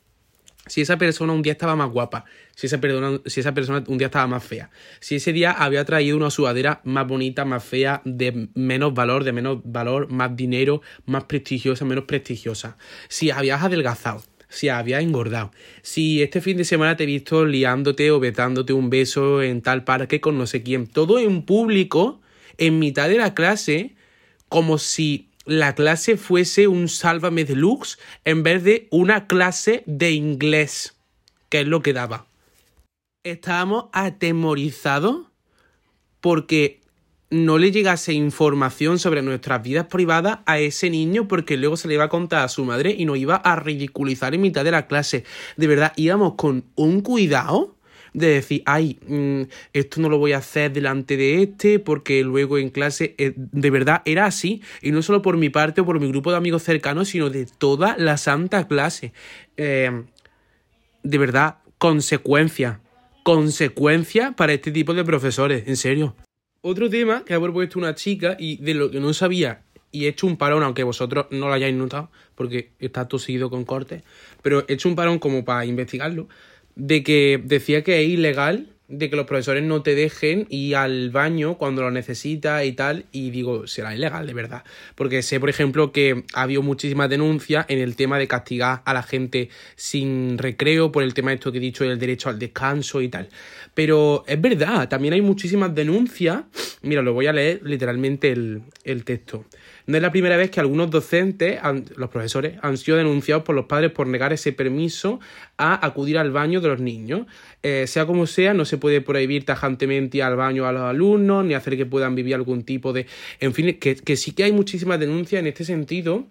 si 0.67 0.83
esa 0.83 0.99
persona 0.99 1.33
un 1.33 1.43
día 1.43 1.53
estaba 1.53 1.75
más 1.75 1.91
guapa, 1.91 2.25
si 2.61 2.67
esa, 2.67 3.55
persona 3.55 3.83
un 3.87 3.97
día 3.97 4.09
estaba 4.09 4.27
más 4.27 4.45
fea, 4.45 4.69
si 5.01 5.15
ese 5.15 5.33
día 5.33 5.51
había 5.51 5.83
traído 5.87 6.15
una 6.19 6.29
sudadera 6.29 6.83
más 6.85 7.07
bonita, 7.07 7.47
más 7.47 7.65
fea, 7.65 8.03
de 8.05 8.51
menos 8.55 8.93
valor, 8.93 9.25
de 9.25 9.33
menos 9.33 9.61
valor, 9.65 10.11
más 10.11 10.37
dinero, 10.37 10.83
más 11.07 11.25
prestigiosa, 11.25 11.87
menos 11.87 12.05
prestigiosa, 12.05 12.77
si 13.09 13.31
habías 13.31 13.63
adelgazado, 13.63 14.23
si 14.51 14.69
habías 14.69 15.03
engordado, 15.03 15.53
si 15.81 16.21
este 16.21 16.43
fin 16.43 16.59
de 16.59 16.65
semana 16.65 16.99
te 16.99 17.05
he 17.05 17.07
visto 17.07 17.47
liándote 17.47 18.11
o 18.11 18.21
betándote 18.21 18.75
un 18.75 18.91
beso 18.91 19.41
en 19.41 19.63
tal 19.63 19.85
parque 19.85 20.21
con 20.21 20.37
no 20.37 20.47
sé 20.47 20.63
quién, 20.63 20.87
todo 20.87 21.19
en 21.19 21.47
público, 21.47 22.21
en 22.59 22.79
mitad 22.79 23.09
de 23.09 23.17
la 23.17 23.33
clase, 23.33 23.95
como 24.51 24.77
si 24.77 25.31
la 25.47 25.75
clase 25.75 26.19
fuese 26.19 26.69
un 26.69 26.91
sálvame 26.91 27.47
deluxe 27.47 27.99
en 28.27 28.43
vez 28.43 28.63
de 28.65 28.87
una 28.91 29.27
clase 29.27 29.83
de 29.87 30.11
inglés, 30.11 30.99
que 31.49 31.63
es 31.63 31.67
lo 31.67 31.81
que 31.81 31.95
daba. 31.95 32.27
Estábamos 33.23 33.85
atemorizados 33.93 35.27
porque 36.23 36.81
no 37.29 37.59
le 37.59 37.71
llegase 37.71 38.15
información 38.15 38.99
sobre 38.99 39.21
nuestras 39.21 39.63
vidas 39.63 39.89
privadas 39.89 40.39
a 40.47 40.59
ese 40.59 40.89
niño 40.89 41.29
porque 41.29 41.59
luego 41.59 41.77
se 41.77 41.87
le 41.87 41.95
iba 41.95 42.05
a 42.05 42.09
contar 42.09 42.45
a 42.45 42.49
su 42.49 42.65
madre 42.65 42.95
y 42.97 43.05
nos 43.05 43.19
iba 43.19 43.37
a 43.37 43.57
ridiculizar 43.57 44.35
en 44.35 44.41
mitad 44.41 44.65
de 44.65 44.71
la 44.71 44.87
clase. 44.87 45.25
De 45.59 45.67
verdad, 45.67 45.93
íbamos 45.97 46.37
con 46.37 46.65
un 46.77 47.03
cuidado 47.03 47.77
de 48.15 48.29
decir, 48.29 48.63
ay, 48.65 48.99
mm, 49.07 49.43
esto 49.75 50.01
no 50.01 50.09
lo 50.09 50.17
voy 50.17 50.33
a 50.33 50.39
hacer 50.39 50.73
delante 50.73 51.19
de 51.19 51.43
este 51.43 51.79
porque 51.79 52.25
luego 52.25 52.57
en 52.57 52.71
clase, 52.71 53.15
eh, 53.19 53.35
de 53.37 53.71
verdad, 53.71 54.01
era 54.07 54.25
así. 54.25 54.63
Y 54.81 54.93
no 54.93 55.03
solo 55.03 55.21
por 55.21 55.37
mi 55.37 55.51
parte 55.51 55.83
o 55.83 55.85
por 55.85 56.01
mi 56.01 56.09
grupo 56.09 56.31
de 56.31 56.39
amigos 56.39 56.63
cercanos, 56.63 57.11
sino 57.11 57.29
de 57.29 57.45
toda 57.45 57.97
la 57.99 58.17
santa 58.17 58.67
clase. 58.67 59.13
Eh, 59.59 60.05
de 61.03 61.19
verdad, 61.19 61.59
consecuencia. 61.77 62.81
Consecuencia 63.31 64.33
para 64.33 64.55
este 64.55 64.73
tipo 64.73 64.93
de 64.93 65.05
profesores, 65.05 65.69
en 65.69 65.77
serio. 65.77 66.17
Otro 66.63 66.91
tema 66.91 67.25
que 67.25 67.33
ha 67.33 67.41
propuesto 67.41 67.79
una 67.79 67.95
chica 67.95 68.37
y 68.37 68.57
de 68.57 68.75
lo 68.75 68.91
que 68.91 68.99
no 68.99 69.15
sabía 69.15 69.63
y 69.93 70.07
he 70.07 70.09
hecho 70.09 70.27
un 70.27 70.37
parón, 70.37 70.65
aunque 70.65 70.83
vosotros 70.83 71.27
no 71.31 71.47
lo 71.47 71.53
hayáis 71.53 71.77
notado, 71.77 72.11
porque 72.35 72.73
está 72.81 73.07
todo 73.07 73.21
seguido 73.21 73.49
con 73.49 73.65
cortes, 73.65 74.03
pero 74.43 74.65
he 74.67 74.73
hecho 74.73 74.89
un 74.89 74.97
parón 74.97 75.21
como 75.21 75.45
para 75.45 75.65
investigarlo, 75.65 76.29
de 76.75 77.05
que 77.05 77.41
decía 77.45 77.85
que 77.85 78.03
es 78.03 78.09
ilegal 78.09 78.67
de 78.91 79.09
que 79.09 79.17
los 79.17 79.27
profesores 79.27 79.63
no 79.63 79.83
te 79.83 79.95
dejen 79.95 80.47
ir 80.51 80.77
al 80.77 81.11
baño 81.11 81.57
cuando 81.57 81.83
lo 81.83 81.91
necesitas 81.91 82.65
y 82.65 82.73
tal, 82.73 83.07
y 83.13 83.31
digo, 83.31 83.67
será 83.67 83.95
ilegal, 83.95 84.27
de 84.27 84.35
verdad. 84.35 84.65
Porque 84.97 85.23
sé, 85.23 85.39
por 85.39 85.49
ejemplo, 85.49 85.93
que 85.93 86.25
ha 86.35 86.43
habido 86.43 86.63
muchísimas 86.63 87.09
denuncias 87.09 87.65
en 87.69 87.79
el 87.79 87.95
tema 87.95 88.19
de 88.19 88.27
castigar 88.27 88.83
a 88.85 88.93
la 88.93 89.03
gente 89.03 89.49
sin 89.77 90.37
recreo, 90.39 90.91
por 90.91 91.05
el 91.05 91.15
tema 91.15 91.31
de 91.31 91.37
esto 91.37 91.53
que 91.53 91.59
he 91.59 91.61
dicho, 91.61 91.85
del 91.85 91.99
derecho 91.99 92.29
al 92.29 92.39
descanso 92.39 93.01
y 93.01 93.09
tal. 93.09 93.29
Pero 93.75 94.25
es 94.27 94.41
verdad, 94.41 94.89
también 94.89 95.15
hay 95.15 95.23
muchísimas 95.23 95.75
denuncias. 95.75 96.43
Mira, 96.83 97.03
lo 97.03 97.15
voy 97.15 97.29
a 97.29 97.33
leer 97.33 97.61
literalmente 97.63 98.33
el, 98.33 98.63
el 98.83 99.05
texto. 99.05 99.45
No 99.91 99.97
es 99.97 100.03
la 100.03 100.13
primera 100.13 100.37
vez 100.37 100.53
que 100.53 100.61
algunos 100.61 100.89
docentes, 100.89 101.59
los 101.97 102.11
profesores, 102.11 102.57
han 102.63 102.79
sido 102.79 102.97
denunciados 102.97 103.43
por 103.43 103.57
los 103.57 103.65
padres 103.65 103.91
por 103.91 104.07
negar 104.07 104.33
ese 104.33 104.53
permiso 104.53 105.19
a 105.57 105.85
acudir 105.85 106.17
al 106.17 106.31
baño 106.31 106.61
de 106.61 106.69
los 106.69 106.79
niños. 106.79 107.27
Eh, 107.65 107.89
sea 107.89 108.07
como 108.07 108.29
sea, 108.29 108.55
no 108.55 108.65
se 108.65 108.79
puede 108.79 109.01
prohibir 109.01 109.45
tajantemente 109.45 110.19
ir 110.19 110.23
al 110.23 110.37
baño 110.37 110.65
a 110.65 110.71
los 110.71 110.83
alumnos, 110.83 111.45
ni 111.45 111.55
hacer 111.55 111.77
que 111.77 111.87
puedan 111.87 112.15
vivir 112.15 112.37
algún 112.37 112.63
tipo 112.63 112.93
de... 112.93 113.07
En 113.41 113.53
fin, 113.53 113.81
que, 113.81 114.17
sí 114.17 114.31
que 114.31 114.45
hay 114.45 114.53
muchísimas 114.53 115.01
denuncias 115.01 115.41
en 115.41 115.49
este 115.49 115.65
sentido 115.65 116.29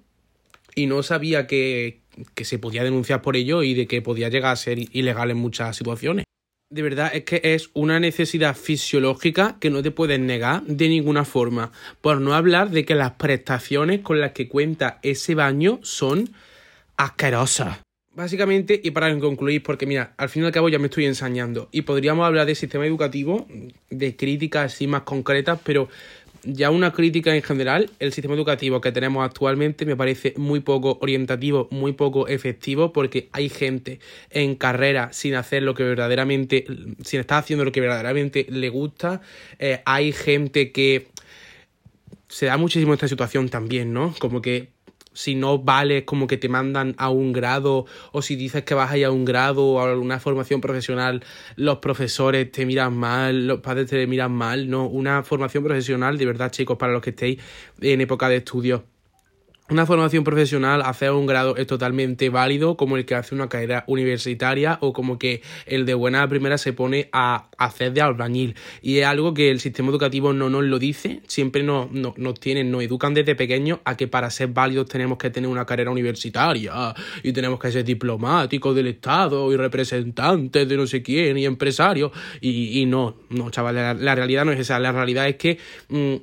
y 0.73 0.85
no 0.85 1.03
sabía 1.03 1.45
que, 1.45 1.99
que 2.35 2.45
se 2.45 2.59
podía 2.59 2.85
denunciar 2.85 3.21
por 3.21 3.35
ello 3.35 3.61
y 3.61 3.73
de 3.73 3.87
que 3.87 4.01
podía 4.01 4.29
llegar 4.29 4.53
a 4.53 4.55
ser 4.55 4.79
ilegal 4.79 5.31
en 5.31 5.37
muchas 5.37 5.75
situaciones 5.75 6.28
de 6.69 6.81
verdad 6.83 7.11
es 7.13 7.23
que 7.23 7.41
es 7.43 7.69
una 7.73 7.99
necesidad 7.99 8.55
fisiológica 8.55 9.57
que 9.59 9.69
no 9.69 9.81
te 9.81 9.91
puedes 9.91 10.19
negar 10.19 10.61
de 10.63 10.87
ninguna 10.87 11.25
forma. 11.25 11.71
Por 12.01 12.21
no 12.21 12.33
hablar 12.33 12.69
de 12.69 12.85
que 12.85 12.95
las 12.95 13.11
prestaciones 13.13 14.01
con 14.01 14.19
las 14.19 14.31
que 14.33 14.47
cuenta 14.47 14.99
ese 15.01 15.33
baño 15.33 15.79
son 15.81 16.29
asquerosas. 16.95 17.79
Básicamente, 18.13 18.79
y 18.83 18.91
para 18.91 19.17
concluir, 19.17 19.63
porque 19.63 19.85
mira, 19.85 20.13
al 20.17 20.29
fin 20.29 20.43
y 20.43 20.45
al 20.45 20.51
cabo 20.51 20.67
ya 20.67 20.77
me 20.77 20.87
estoy 20.87 21.05
ensañando, 21.05 21.69
y 21.71 21.83
podríamos 21.83 22.25
hablar 22.25 22.45
del 22.45 22.55
sistema 22.55 22.85
educativo, 22.85 23.47
de 23.89 24.15
críticas 24.15 24.73
así 24.73 24.87
más 24.87 25.03
concretas, 25.03 25.59
pero 25.63 25.87
ya 26.43 26.69
una 26.69 26.91
crítica 26.93 27.35
en 27.35 27.41
general, 27.41 27.89
el 27.99 28.13
sistema 28.13 28.35
educativo 28.35 28.81
que 28.81 28.91
tenemos 28.91 29.25
actualmente 29.25 29.85
me 29.85 29.95
parece 29.95 30.33
muy 30.37 30.59
poco 30.59 30.97
orientativo, 31.01 31.67
muy 31.71 31.93
poco 31.93 32.27
efectivo, 32.27 32.93
porque 32.93 33.29
hay 33.31 33.49
gente 33.49 33.99
en 34.29 34.55
carrera 34.55 35.11
sin 35.13 35.35
hacer 35.35 35.63
lo 35.63 35.73
que 35.73 35.83
verdaderamente, 35.83 36.65
sin 37.03 37.19
estar 37.19 37.39
haciendo 37.39 37.65
lo 37.65 37.71
que 37.71 37.81
verdaderamente 37.81 38.45
le 38.49 38.69
gusta, 38.69 39.21
eh, 39.59 39.81
hay 39.85 40.11
gente 40.11 40.71
que 40.71 41.07
se 42.27 42.45
da 42.45 42.57
muchísimo 42.57 42.93
esta 42.93 43.07
situación 43.07 43.49
también, 43.49 43.91
¿no? 43.91 44.13
Como 44.19 44.41
que 44.41 44.69
si 45.19 45.35
no 45.35 45.59
vales 45.59 46.03
como 46.05 46.27
que 46.27 46.37
te 46.37 46.47
mandan 46.47 46.95
a 46.97 47.09
un 47.09 47.33
grado 47.33 47.85
o 48.13 48.21
si 48.21 48.37
dices 48.37 48.63
que 48.63 48.73
vas 48.73 48.89
a 48.89 48.97
ir 48.97 49.03
a 49.03 49.11
un 49.11 49.25
grado 49.25 49.65
o 49.65 49.79
a 49.81 49.93
una 49.97 50.17
formación 50.17 50.61
profesional, 50.61 51.25
los 51.57 51.79
profesores 51.79 52.49
te 52.53 52.65
miran 52.65 52.95
mal, 52.95 53.45
los 53.45 53.59
padres 53.59 53.89
te 53.89 54.07
miran 54.07 54.31
mal, 54.31 54.69
no, 54.69 54.87
una 54.87 55.21
formación 55.23 55.65
profesional 55.65 56.17
de 56.17 56.25
verdad 56.25 56.51
chicos 56.51 56.77
para 56.77 56.93
los 56.93 57.01
que 57.01 57.09
estéis 57.09 57.41
en 57.81 57.99
época 57.99 58.29
de 58.29 58.37
estudio 58.37 58.85
una 59.69 59.85
formación 59.85 60.23
profesional, 60.23 60.81
hacer 60.81 61.11
un 61.11 61.27
grado 61.27 61.55
es 61.55 61.67
totalmente 61.67 62.29
válido, 62.29 62.75
como 62.75 62.97
el 62.97 63.05
que 63.05 63.15
hace 63.15 63.35
una 63.35 63.49
carrera 63.49 63.83
universitaria 63.87 64.79
o 64.81 64.93
como 64.93 65.19
que 65.19 65.41
el 65.65 65.85
de 65.85 65.93
buena 65.93 66.27
primera 66.27 66.57
se 66.57 66.73
pone 66.73 67.09
a 67.11 67.49
hacer 67.57 67.93
de 67.93 68.01
albañil. 68.01 68.55
Y 68.81 68.97
es 68.97 69.05
algo 69.05 69.33
que 69.33 69.51
el 69.51 69.59
sistema 69.59 69.89
educativo 69.89 70.33
no 70.33 70.49
nos 70.49 70.63
lo 70.63 70.79
dice, 70.79 71.21
siempre 71.27 71.61
nos, 71.61 71.91
nos, 71.91 72.39
tienen, 72.39 72.71
nos 72.71 72.81
educan 72.81 73.13
desde 73.13 73.35
pequeños 73.35 73.79
a 73.85 73.95
que 73.95 74.07
para 74.07 74.29
ser 74.31 74.49
válidos 74.49 74.87
tenemos 74.87 75.17
que 75.17 75.29
tener 75.29 75.49
una 75.49 75.65
carrera 75.65 75.91
universitaria 75.91 76.95
y 77.21 77.31
tenemos 77.31 77.59
que 77.59 77.71
ser 77.71 77.83
diplomáticos 77.83 78.75
del 78.75 78.87
Estado 78.87 79.51
y 79.53 79.57
representantes 79.57 80.67
de 80.67 80.77
no 80.77 80.87
sé 80.87 81.03
quién 81.03 81.37
y 81.37 81.45
empresarios. 81.45 82.11
Y, 82.41 82.85
no, 82.87 83.17
no, 83.29 83.51
chaval, 83.51 83.75
la, 83.75 84.15
realidad 84.15 84.45
no 84.45 84.51
es 84.51 84.59
esa. 84.59 84.79
La 84.79 84.91
realidad 84.91 85.27
es 85.27 85.35
que, 85.35 85.59
mm, 85.89 86.15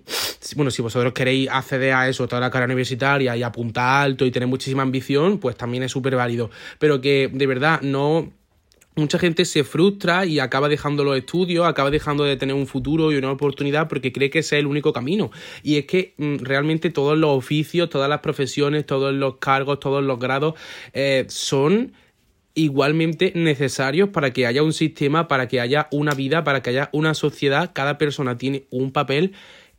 bueno, 0.57 0.71
si 0.71 0.83
vosotros 0.83 1.13
queréis 1.13 1.49
acceder 1.49 1.93
a 1.93 2.09
eso, 2.09 2.27
toda 2.27 2.41
la 2.41 2.51
carrera 2.51 2.73
universitaria, 2.73 3.36
y 3.37 3.43
apuntar 3.43 4.05
alto 4.05 4.25
y 4.27 4.31
tener 4.31 4.49
muchísima 4.49 4.83
ambición, 4.83 5.39
pues 5.39 5.57
también 5.57 5.83
es 5.83 5.93
súper 5.93 6.17
válido. 6.17 6.51
Pero 6.79 7.01
que 7.01 7.31
de 7.33 7.47
verdad 7.47 7.81
no 7.83 8.33
mucha 8.97 9.19
gente 9.19 9.45
se 9.45 9.63
frustra 9.63 10.25
y 10.25 10.39
acaba 10.41 10.69
dejando 10.69 11.05
los 11.05 11.17
estudios, 11.17 11.67
acaba 11.67 11.91
dejando 11.91 12.25
de 12.25 12.37
tener 12.37 12.57
un 12.57 12.67
futuro 12.67 13.13
y 13.13 13.17
una 13.17 13.31
oportunidad 13.31 13.89
porque 13.89 14.11
cree 14.11 14.31
que 14.31 14.41
ese 14.41 14.57
es 14.57 14.61
el 14.61 14.67
único 14.67 14.93
camino. 14.93 15.31
Y 15.63 15.77
es 15.77 15.85
que 15.85 16.15
mm, 16.17 16.37
realmente 16.39 16.91
todos 16.91 17.17
los 17.17 17.37
oficios, 17.37 17.91
todas 17.91 18.09
las 18.09 18.21
profesiones, 18.21 18.87
todos 18.87 19.15
los 19.15 19.37
cargos, 19.37 19.81
todos 19.81 20.03
los 20.03 20.19
grados 20.19 20.55
eh, 20.95 21.27
son 21.29 21.93
igualmente 22.55 23.33
necesarios 23.35 24.09
para 24.09 24.33
que 24.33 24.47
haya 24.47 24.63
un 24.63 24.73
sistema, 24.73 25.29
para 25.29 25.47
que 25.47 25.61
haya 25.61 25.89
una 25.93 26.15
vida, 26.15 26.43
para 26.43 26.63
que 26.63 26.71
haya 26.71 26.89
una 26.93 27.13
sociedad. 27.13 27.73
Cada 27.75 27.99
persona 27.99 28.39
tiene 28.39 28.65
un 28.71 28.93
papel 28.93 29.35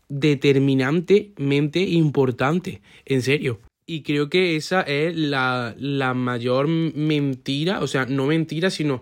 determinantemente 0.09 1.81
importante, 1.81 2.81
en 3.05 3.21
serio. 3.21 3.59
Y 3.85 4.01
creo 4.03 4.29
que 4.29 4.55
esa 4.55 4.81
es 4.81 5.15
la, 5.15 5.73
la 5.77 6.13
mayor 6.13 6.67
mentira, 6.67 7.79
o 7.81 7.87
sea, 7.87 8.05
no 8.05 8.25
mentira, 8.25 8.69
sino 8.69 9.01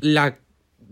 la 0.00 0.38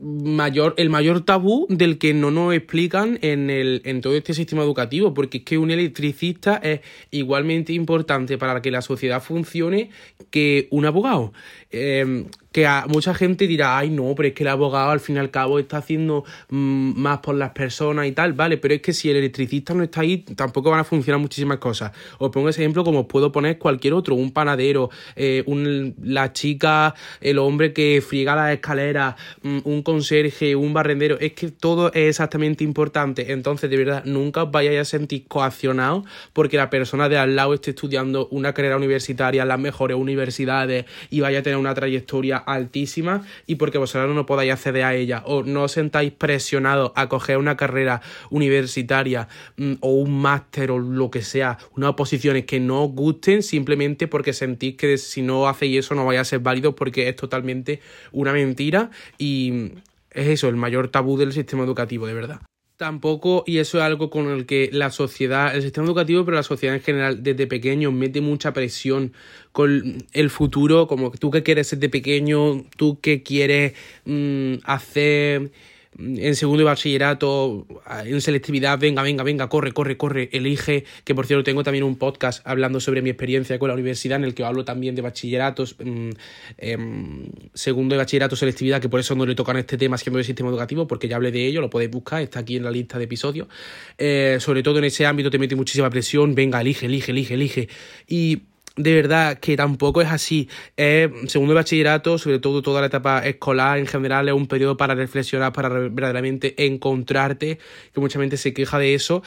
mayor, 0.01 0.75
el 0.77 0.91
mayor 0.91 1.25
tabú 1.25 1.67
del 1.71 1.99
que 1.99 2.13
no 2.15 2.31
nos 2.31 2.55
explican 2.55 3.19
en, 3.23 3.51
el, 3.51 3.81
en 3.85 4.01
todo 4.01 4.15
este 4.15 4.35
sistema 4.35 4.63
educativo, 4.63 5.15
porque 5.15 5.39
es 5.39 5.45
que 5.45 5.59
un 5.59 5.71
electricista 5.71 6.57
es 6.57 6.81
igualmente 7.11 7.73
importante 7.73 8.39
para 8.39 8.61
que 8.61 8.71
la 8.71 8.83
sociedad 8.83 9.23
funcione 9.23 9.91
que 10.31 10.69
un 10.71 10.85
abogado. 10.85 11.33
Em, 11.71 12.27
que 12.57 12.67
mucha 12.89 13.13
gente 13.13 13.47
dirá, 13.47 13.77
ay 13.77 13.91
no, 13.91 14.15
pero 14.17 14.29
es 14.29 14.35
que 14.35 14.43
el 14.43 14.49
abogado 14.49 14.89
al 14.89 14.99
fin 14.99 15.17
y 15.17 15.19
al 15.19 15.31
cabo 15.31 15.59
está 15.59 15.77
haciendo 15.77 16.25
mm, 16.49 16.99
más 16.99 17.19
por 17.19 17.35
las 17.35 17.51
personas 17.51 18.07
y 18.07 18.13
tal, 18.13 18.33
vale, 18.33 18.57
pero 18.57 18.73
es 18.73 18.81
que 18.81 18.95
si 18.95 19.11
el 19.11 19.17
electricista 19.17 19.75
no 19.75 19.83
está 19.83 20.01
ahí, 20.01 20.25
tampoco 20.35 20.71
van 20.71 20.81
a 20.81 20.85
funcionar 20.85 21.21
muchísimas 21.21 21.59
cosas. 21.59 21.93
Os 22.17 22.31
pongo 22.31 22.49
ese 22.49 22.63
ejemplo 22.63 22.83
como 22.83 23.01
os 23.01 23.07
puedo 23.09 23.31
poner 23.31 23.59
cualquier 23.59 23.93
otro, 23.93 24.15
un 24.15 24.31
panadero, 24.33 24.89
eh, 25.17 25.43
un, 25.45 25.97
la 26.03 26.33
chica, 26.33 26.95
el 27.21 27.37
hombre 27.37 27.75
que 27.75 28.01
friega 28.01 28.35
las 28.35 28.55
escaleras, 28.55 29.17
mm, 29.43 29.59
un 29.65 29.83
conserje, 29.83 30.57
un 30.57 30.73
barrendero, 30.73 31.19
es 31.21 31.35
que 31.35 31.51
todo 31.51 31.89
es 31.89 32.09
exactamente 32.09 32.65
importante. 32.65 33.33
Entonces, 33.33 33.69
de 33.69 33.77
verdad, 33.77 34.03
nunca 34.07 34.45
os 34.45 34.51
vayáis 34.51 34.81
a 34.81 34.85
sentir 34.87 35.27
coaccionados 35.29 36.05
porque 36.33 36.57
la 36.57 36.71
persona 36.71 37.11
de 37.11 37.19
al 37.19 37.37
lado 37.37 37.53
esté 37.53 37.73
estudiando 37.73 38.29
una 38.31 38.55
carrera 38.55 38.79
universitaria 38.79 39.43
en 39.43 39.49
las 39.49 39.61
mejores 39.61 39.99
universidades 39.99 40.87
y 41.11 41.21
vaya 41.21 41.41
a 41.41 41.43
tener 41.43 41.59
una 41.59 41.75
trayectoria 41.75 42.45
altísima 42.47 43.25
y 43.47 43.57
porque 43.57 43.79
vosotros 43.79 44.15
no 44.15 44.27
podáis 44.27 44.53
acceder 44.53 44.85
a 44.85 44.95
ella 44.95 45.23
o 45.27 45.43
no 45.43 45.65
os 45.65 45.73
sentáis 45.73 46.13
presionados 46.13 46.93
a 46.95 47.09
coger 47.09 47.39
una 47.39 47.57
carrera 47.57 48.01
universitaria 48.31 49.29
mm, 49.57 49.75
o 49.81 49.91
un 49.91 50.21
máster 50.21 50.71
o 50.71 50.79
lo 50.79 51.11
que 51.11 51.23
sea, 51.23 51.59
unas 51.77 51.91
oposiciones 51.91 52.47
que 52.47 52.61
no 52.61 52.85
os 52.85 52.93
gusten 52.93 53.43
simplemente 53.43 54.09
porque 54.09 54.33
sentís 54.33 54.77
que 54.77 54.97
si 54.99 55.23
no 55.23 55.49
hacéis 55.49 55.81
eso 55.81 55.95
no 55.95 56.07
vais 56.07 56.21
a 56.21 56.25
ser 56.25 56.41
válidos 56.41 56.75
porque 56.75 57.09
es 57.09 57.17
totalmente 57.17 57.81
una 58.13 58.33
mentira 58.33 58.91
y 59.19 59.73
es 60.11 60.29
eso, 60.29 60.49
el 60.49 60.57
mayor 60.57 60.89
tabú 60.89 61.19
del 61.19 61.33
sistema 61.33 61.65
educativo, 61.65 62.07
de 62.07 62.15
verdad 62.15 62.41
tampoco, 62.77 63.45
y 63.47 63.59
eso 63.59 63.79
es 63.79 63.85
algo 63.85 64.11
con 64.11 64.29
el 64.29 64.47
que 64.47 64.69
la 64.73 64.91
sociedad, 64.91 65.55
el 65.55 65.63
sistema 65.63 65.87
educativo, 65.87 66.25
pero 66.25 66.37
la 66.37 66.43
sociedad 66.43 66.77
en 66.77 66.83
general, 66.83 67.23
desde 67.23 67.47
pequeño, 67.47 67.91
mete 67.93 68.21
mucha 68.21 68.53
presión 68.53 69.13
con 69.53 70.05
el 70.13 70.31
futuro, 70.31 70.87
como 70.87 71.11
tú 71.13 71.31
que 71.31 71.43
quieres 71.43 71.69
ser 71.69 71.79
de 71.79 71.89
pequeño, 71.89 72.65
tú 72.77 73.01
que 73.01 73.23
quieres 73.23 73.75
mm, 74.05 74.57
hacer 74.65 75.51
en 75.99 76.37
segundo 76.37 76.59
de 76.59 76.65
bachillerato, 76.65 77.67
en 78.05 78.21
selectividad, 78.21 78.79
venga, 78.79 79.03
venga, 79.03 79.23
venga, 79.25 79.49
corre, 79.49 79.73
corre, 79.73 79.97
corre, 79.97 80.29
elige, 80.33 80.85
que 81.05 81.15
por 81.15 81.27
cierto 81.27 81.45
tengo 81.45 81.63
también 81.63 81.85
un 81.85 81.97
podcast 81.97 82.47
hablando 82.47 82.81
sobre 82.81 83.03
mi 83.03 83.11
experiencia 83.11 83.59
con 83.59 83.69
la 83.69 83.75
universidad 83.75 84.19
en 84.19 84.25
el 84.25 84.35
que 84.35 84.45
hablo 84.45 84.65
también 84.65 84.95
de 84.95 85.03
bachilleratos, 85.03 85.77
mm, 85.83 86.11
em, 86.59 87.27
segundo 87.55 87.95
de 87.95 87.99
bachillerato, 87.99 88.37
selectividad, 88.37 88.81
que 88.81 88.89
por 88.89 89.01
eso 89.01 89.15
no 89.15 89.25
le 89.25 89.35
tocan 89.35 89.57
este 89.57 89.79
tema 89.79 89.97
siendo 89.97 90.19
de 90.19 90.25
sistema 90.25 90.51
educativo, 90.51 90.87
porque 90.87 91.09
ya 91.09 91.17
hablé 91.17 91.31
de 91.31 91.47
ello, 91.47 91.61
lo 91.61 91.71
podéis 91.71 91.91
buscar, 91.91 92.23
está 92.23 92.41
aquí 92.41 92.57
en 92.57 92.65
la 92.65 92.71
lista 92.71 92.99
de 92.99 93.05
episodios. 93.05 93.49
Eh, 93.97 94.37
sobre 94.41 94.63
todo 94.63 94.79
en 94.79 94.85
ese 94.85 95.07
ámbito 95.07 95.31
te 95.31 95.39
mete 95.39 95.57
muchísima 95.57 95.89
presión, 95.89 96.35
venga, 96.35 96.61
elige, 96.61 96.87
elige, 96.87 97.13
elige, 97.13 97.35
elige. 97.35 97.69
Y 98.07 98.43
de 98.77 98.95
verdad 98.95 99.39
que 99.39 99.57
tampoco 99.57 100.03
es 100.03 100.09
así. 100.09 100.49
Es, 100.77 101.11
segundo 101.29 101.55
de 101.55 101.61
bachillerato, 101.61 102.19
sobre 102.19 102.39
todo 102.39 102.63
toda 102.63 102.81
la 102.83 102.89
etapa 102.89 103.27
escolar 103.27 103.79
en 103.79 103.87
general, 103.87 104.29
es 104.29 104.35
un 104.35 104.47
periodo 104.47 104.77
para 104.77 104.95
reflexionar, 104.95 105.53
para 105.53 105.69
verdaderamente 105.69 106.67
encontrarte, 106.67 107.59
que 107.93 108.01
mucha 108.01 108.21
gente 108.21 108.37
se 108.37 108.53
queja 108.53 108.79
de 108.79 108.95
eso, 108.95 109.23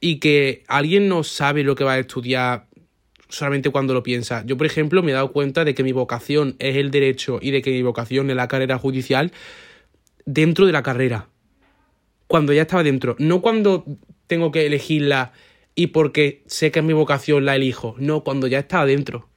y 0.00 0.18
que 0.18 0.64
alguien 0.66 1.08
no 1.08 1.24
sabe 1.24 1.62
lo 1.62 1.74
que 1.74 1.84
va 1.84 1.94
a 1.94 1.98
estudiar 1.98 2.66
solamente 3.28 3.70
cuando 3.70 3.92
lo 3.92 4.02
piensa. 4.02 4.44
Yo, 4.46 4.56
por 4.56 4.66
ejemplo, 4.66 5.02
me 5.02 5.10
he 5.10 5.14
dado 5.14 5.32
cuenta 5.32 5.64
de 5.64 5.74
que 5.74 5.82
mi 5.82 5.92
vocación 5.92 6.56
es 6.58 6.76
el 6.76 6.90
derecho 6.90 7.38
y 7.42 7.50
de 7.50 7.62
que 7.62 7.70
mi 7.70 7.82
vocación 7.82 8.30
es 8.30 8.36
la 8.36 8.48
carrera 8.48 8.78
judicial 8.78 9.32
dentro 10.24 10.66
de 10.66 10.72
la 10.72 10.82
carrera. 10.82 11.28
Cuando 12.26 12.52
ya 12.52 12.62
estaba 12.62 12.82
dentro. 12.82 13.16
No 13.18 13.40
cuando 13.40 13.84
tengo 14.26 14.50
que 14.50 14.66
elegirla 14.66 15.32
y 15.76 15.88
porque 15.88 16.42
sé 16.46 16.72
que 16.72 16.80
es 16.80 16.84
mi 16.84 16.94
vocación 16.94 17.44
la 17.44 17.54
elijo. 17.54 17.94
No, 17.98 18.24
cuando 18.24 18.48
ya 18.48 18.58
estaba 18.58 18.86
dentro. 18.86 19.28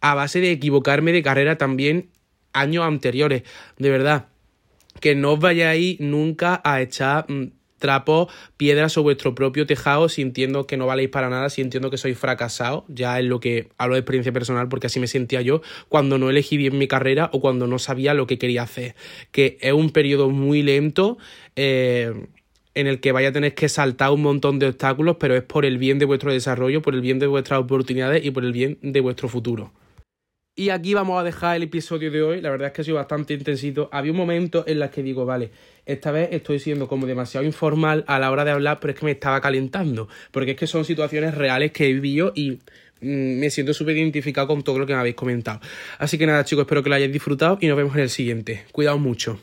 A 0.00 0.14
base 0.14 0.38
de 0.40 0.52
equivocarme 0.52 1.12
de 1.12 1.22
carrera 1.22 1.58
también 1.58 2.10
años 2.52 2.84
anteriores. 2.84 3.42
De 3.78 3.90
verdad. 3.90 4.28
Que 5.00 5.14
no 5.14 5.32
os 5.32 5.40
vayáis 5.40 5.98
nunca 5.98 6.60
a 6.62 6.82
echar 6.82 7.24
mm, 7.30 7.52
trapos, 7.78 8.30
piedras 8.56 8.92
sobre 8.92 9.04
vuestro 9.04 9.34
propio 9.34 9.64
tejado 9.64 10.08
sintiendo 10.08 10.66
que 10.66 10.76
no 10.76 10.86
valéis 10.86 11.08
para 11.08 11.30
nada, 11.30 11.48
sintiendo 11.48 11.90
que 11.90 11.96
sois 11.96 12.18
fracasados. 12.18 12.84
Ya 12.88 13.18
es 13.18 13.24
lo 13.24 13.40
que 13.40 13.68
hablo 13.78 13.94
de 13.94 14.00
experiencia 14.00 14.32
personal 14.32 14.68
porque 14.68 14.88
así 14.88 15.00
me 15.00 15.06
sentía 15.06 15.40
yo 15.40 15.62
cuando 15.88 16.18
no 16.18 16.28
elegí 16.28 16.58
bien 16.58 16.76
mi 16.76 16.86
carrera 16.86 17.30
o 17.32 17.40
cuando 17.40 17.66
no 17.66 17.78
sabía 17.78 18.12
lo 18.12 18.26
que 18.26 18.38
quería 18.38 18.62
hacer. 18.62 18.94
Que 19.32 19.56
es 19.62 19.72
un 19.72 19.88
periodo 19.88 20.28
muy 20.28 20.62
lento. 20.62 21.16
Eh, 21.56 22.12
en 22.74 22.86
el 22.86 23.00
que 23.00 23.12
vaya 23.12 23.28
a 23.28 23.32
tener 23.32 23.54
que 23.54 23.68
saltar 23.68 24.10
un 24.10 24.22
montón 24.22 24.58
de 24.58 24.66
obstáculos, 24.66 25.16
pero 25.18 25.34
es 25.36 25.42
por 25.42 25.64
el 25.64 25.78
bien 25.78 25.98
de 25.98 26.04
vuestro 26.04 26.32
desarrollo, 26.32 26.82
por 26.82 26.94
el 26.94 27.00
bien 27.00 27.18
de 27.18 27.26
vuestras 27.26 27.60
oportunidades 27.60 28.24
y 28.24 28.30
por 28.30 28.44
el 28.44 28.52
bien 28.52 28.78
de 28.82 29.00
vuestro 29.00 29.28
futuro. 29.28 29.72
Y 30.58 30.70
aquí 30.70 30.92
vamos 30.92 31.20
a 31.20 31.22
dejar 31.22 31.54
el 31.54 31.62
episodio 31.62 32.10
de 32.10 32.20
hoy. 32.20 32.40
La 32.40 32.50
verdad 32.50 32.66
es 32.66 32.72
que 32.72 32.80
ha 32.80 32.84
sido 32.84 32.96
bastante 32.96 33.32
intensito. 33.32 33.88
Había 33.92 34.10
un 34.10 34.18
momento 34.18 34.64
en 34.66 34.82
el 34.82 34.90
que 34.90 35.04
digo, 35.04 35.24
vale, 35.24 35.52
esta 35.86 36.10
vez 36.10 36.30
estoy 36.32 36.58
siendo 36.58 36.88
como 36.88 37.06
demasiado 37.06 37.46
informal 37.46 38.02
a 38.08 38.18
la 38.18 38.28
hora 38.32 38.44
de 38.44 38.50
hablar, 38.50 38.80
pero 38.80 38.92
es 38.92 38.98
que 38.98 39.06
me 39.06 39.12
estaba 39.12 39.40
calentando. 39.40 40.08
Porque 40.32 40.50
es 40.50 40.56
que 40.56 40.66
son 40.66 40.84
situaciones 40.84 41.36
reales 41.36 41.70
que 41.70 41.88
he 41.88 41.92
vivido 41.92 42.32
y 42.34 42.58
mm, 43.00 43.38
me 43.38 43.50
siento 43.50 43.72
súper 43.72 43.96
identificado 43.98 44.48
con 44.48 44.64
todo 44.64 44.80
lo 44.80 44.86
que 44.86 44.94
me 44.94 44.98
habéis 44.98 45.14
comentado. 45.14 45.60
Así 45.96 46.18
que 46.18 46.26
nada, 46.26 46.42
chicos, 46.42 46.62
espero 46.62 46.82
que 46.82 46.88
lo 46.88 46.96
hayáis 46.96 47.12
disfrutado 47.12 47.58
y 47.60 47.68
nos 47.68 47.76
vemos 47.76 47.94
en 47.94 48.00
el 48.00 48.10
siguiente. 48.10 48.64
Cuidaos 48.72 48.98
mucho. 48.98 49.38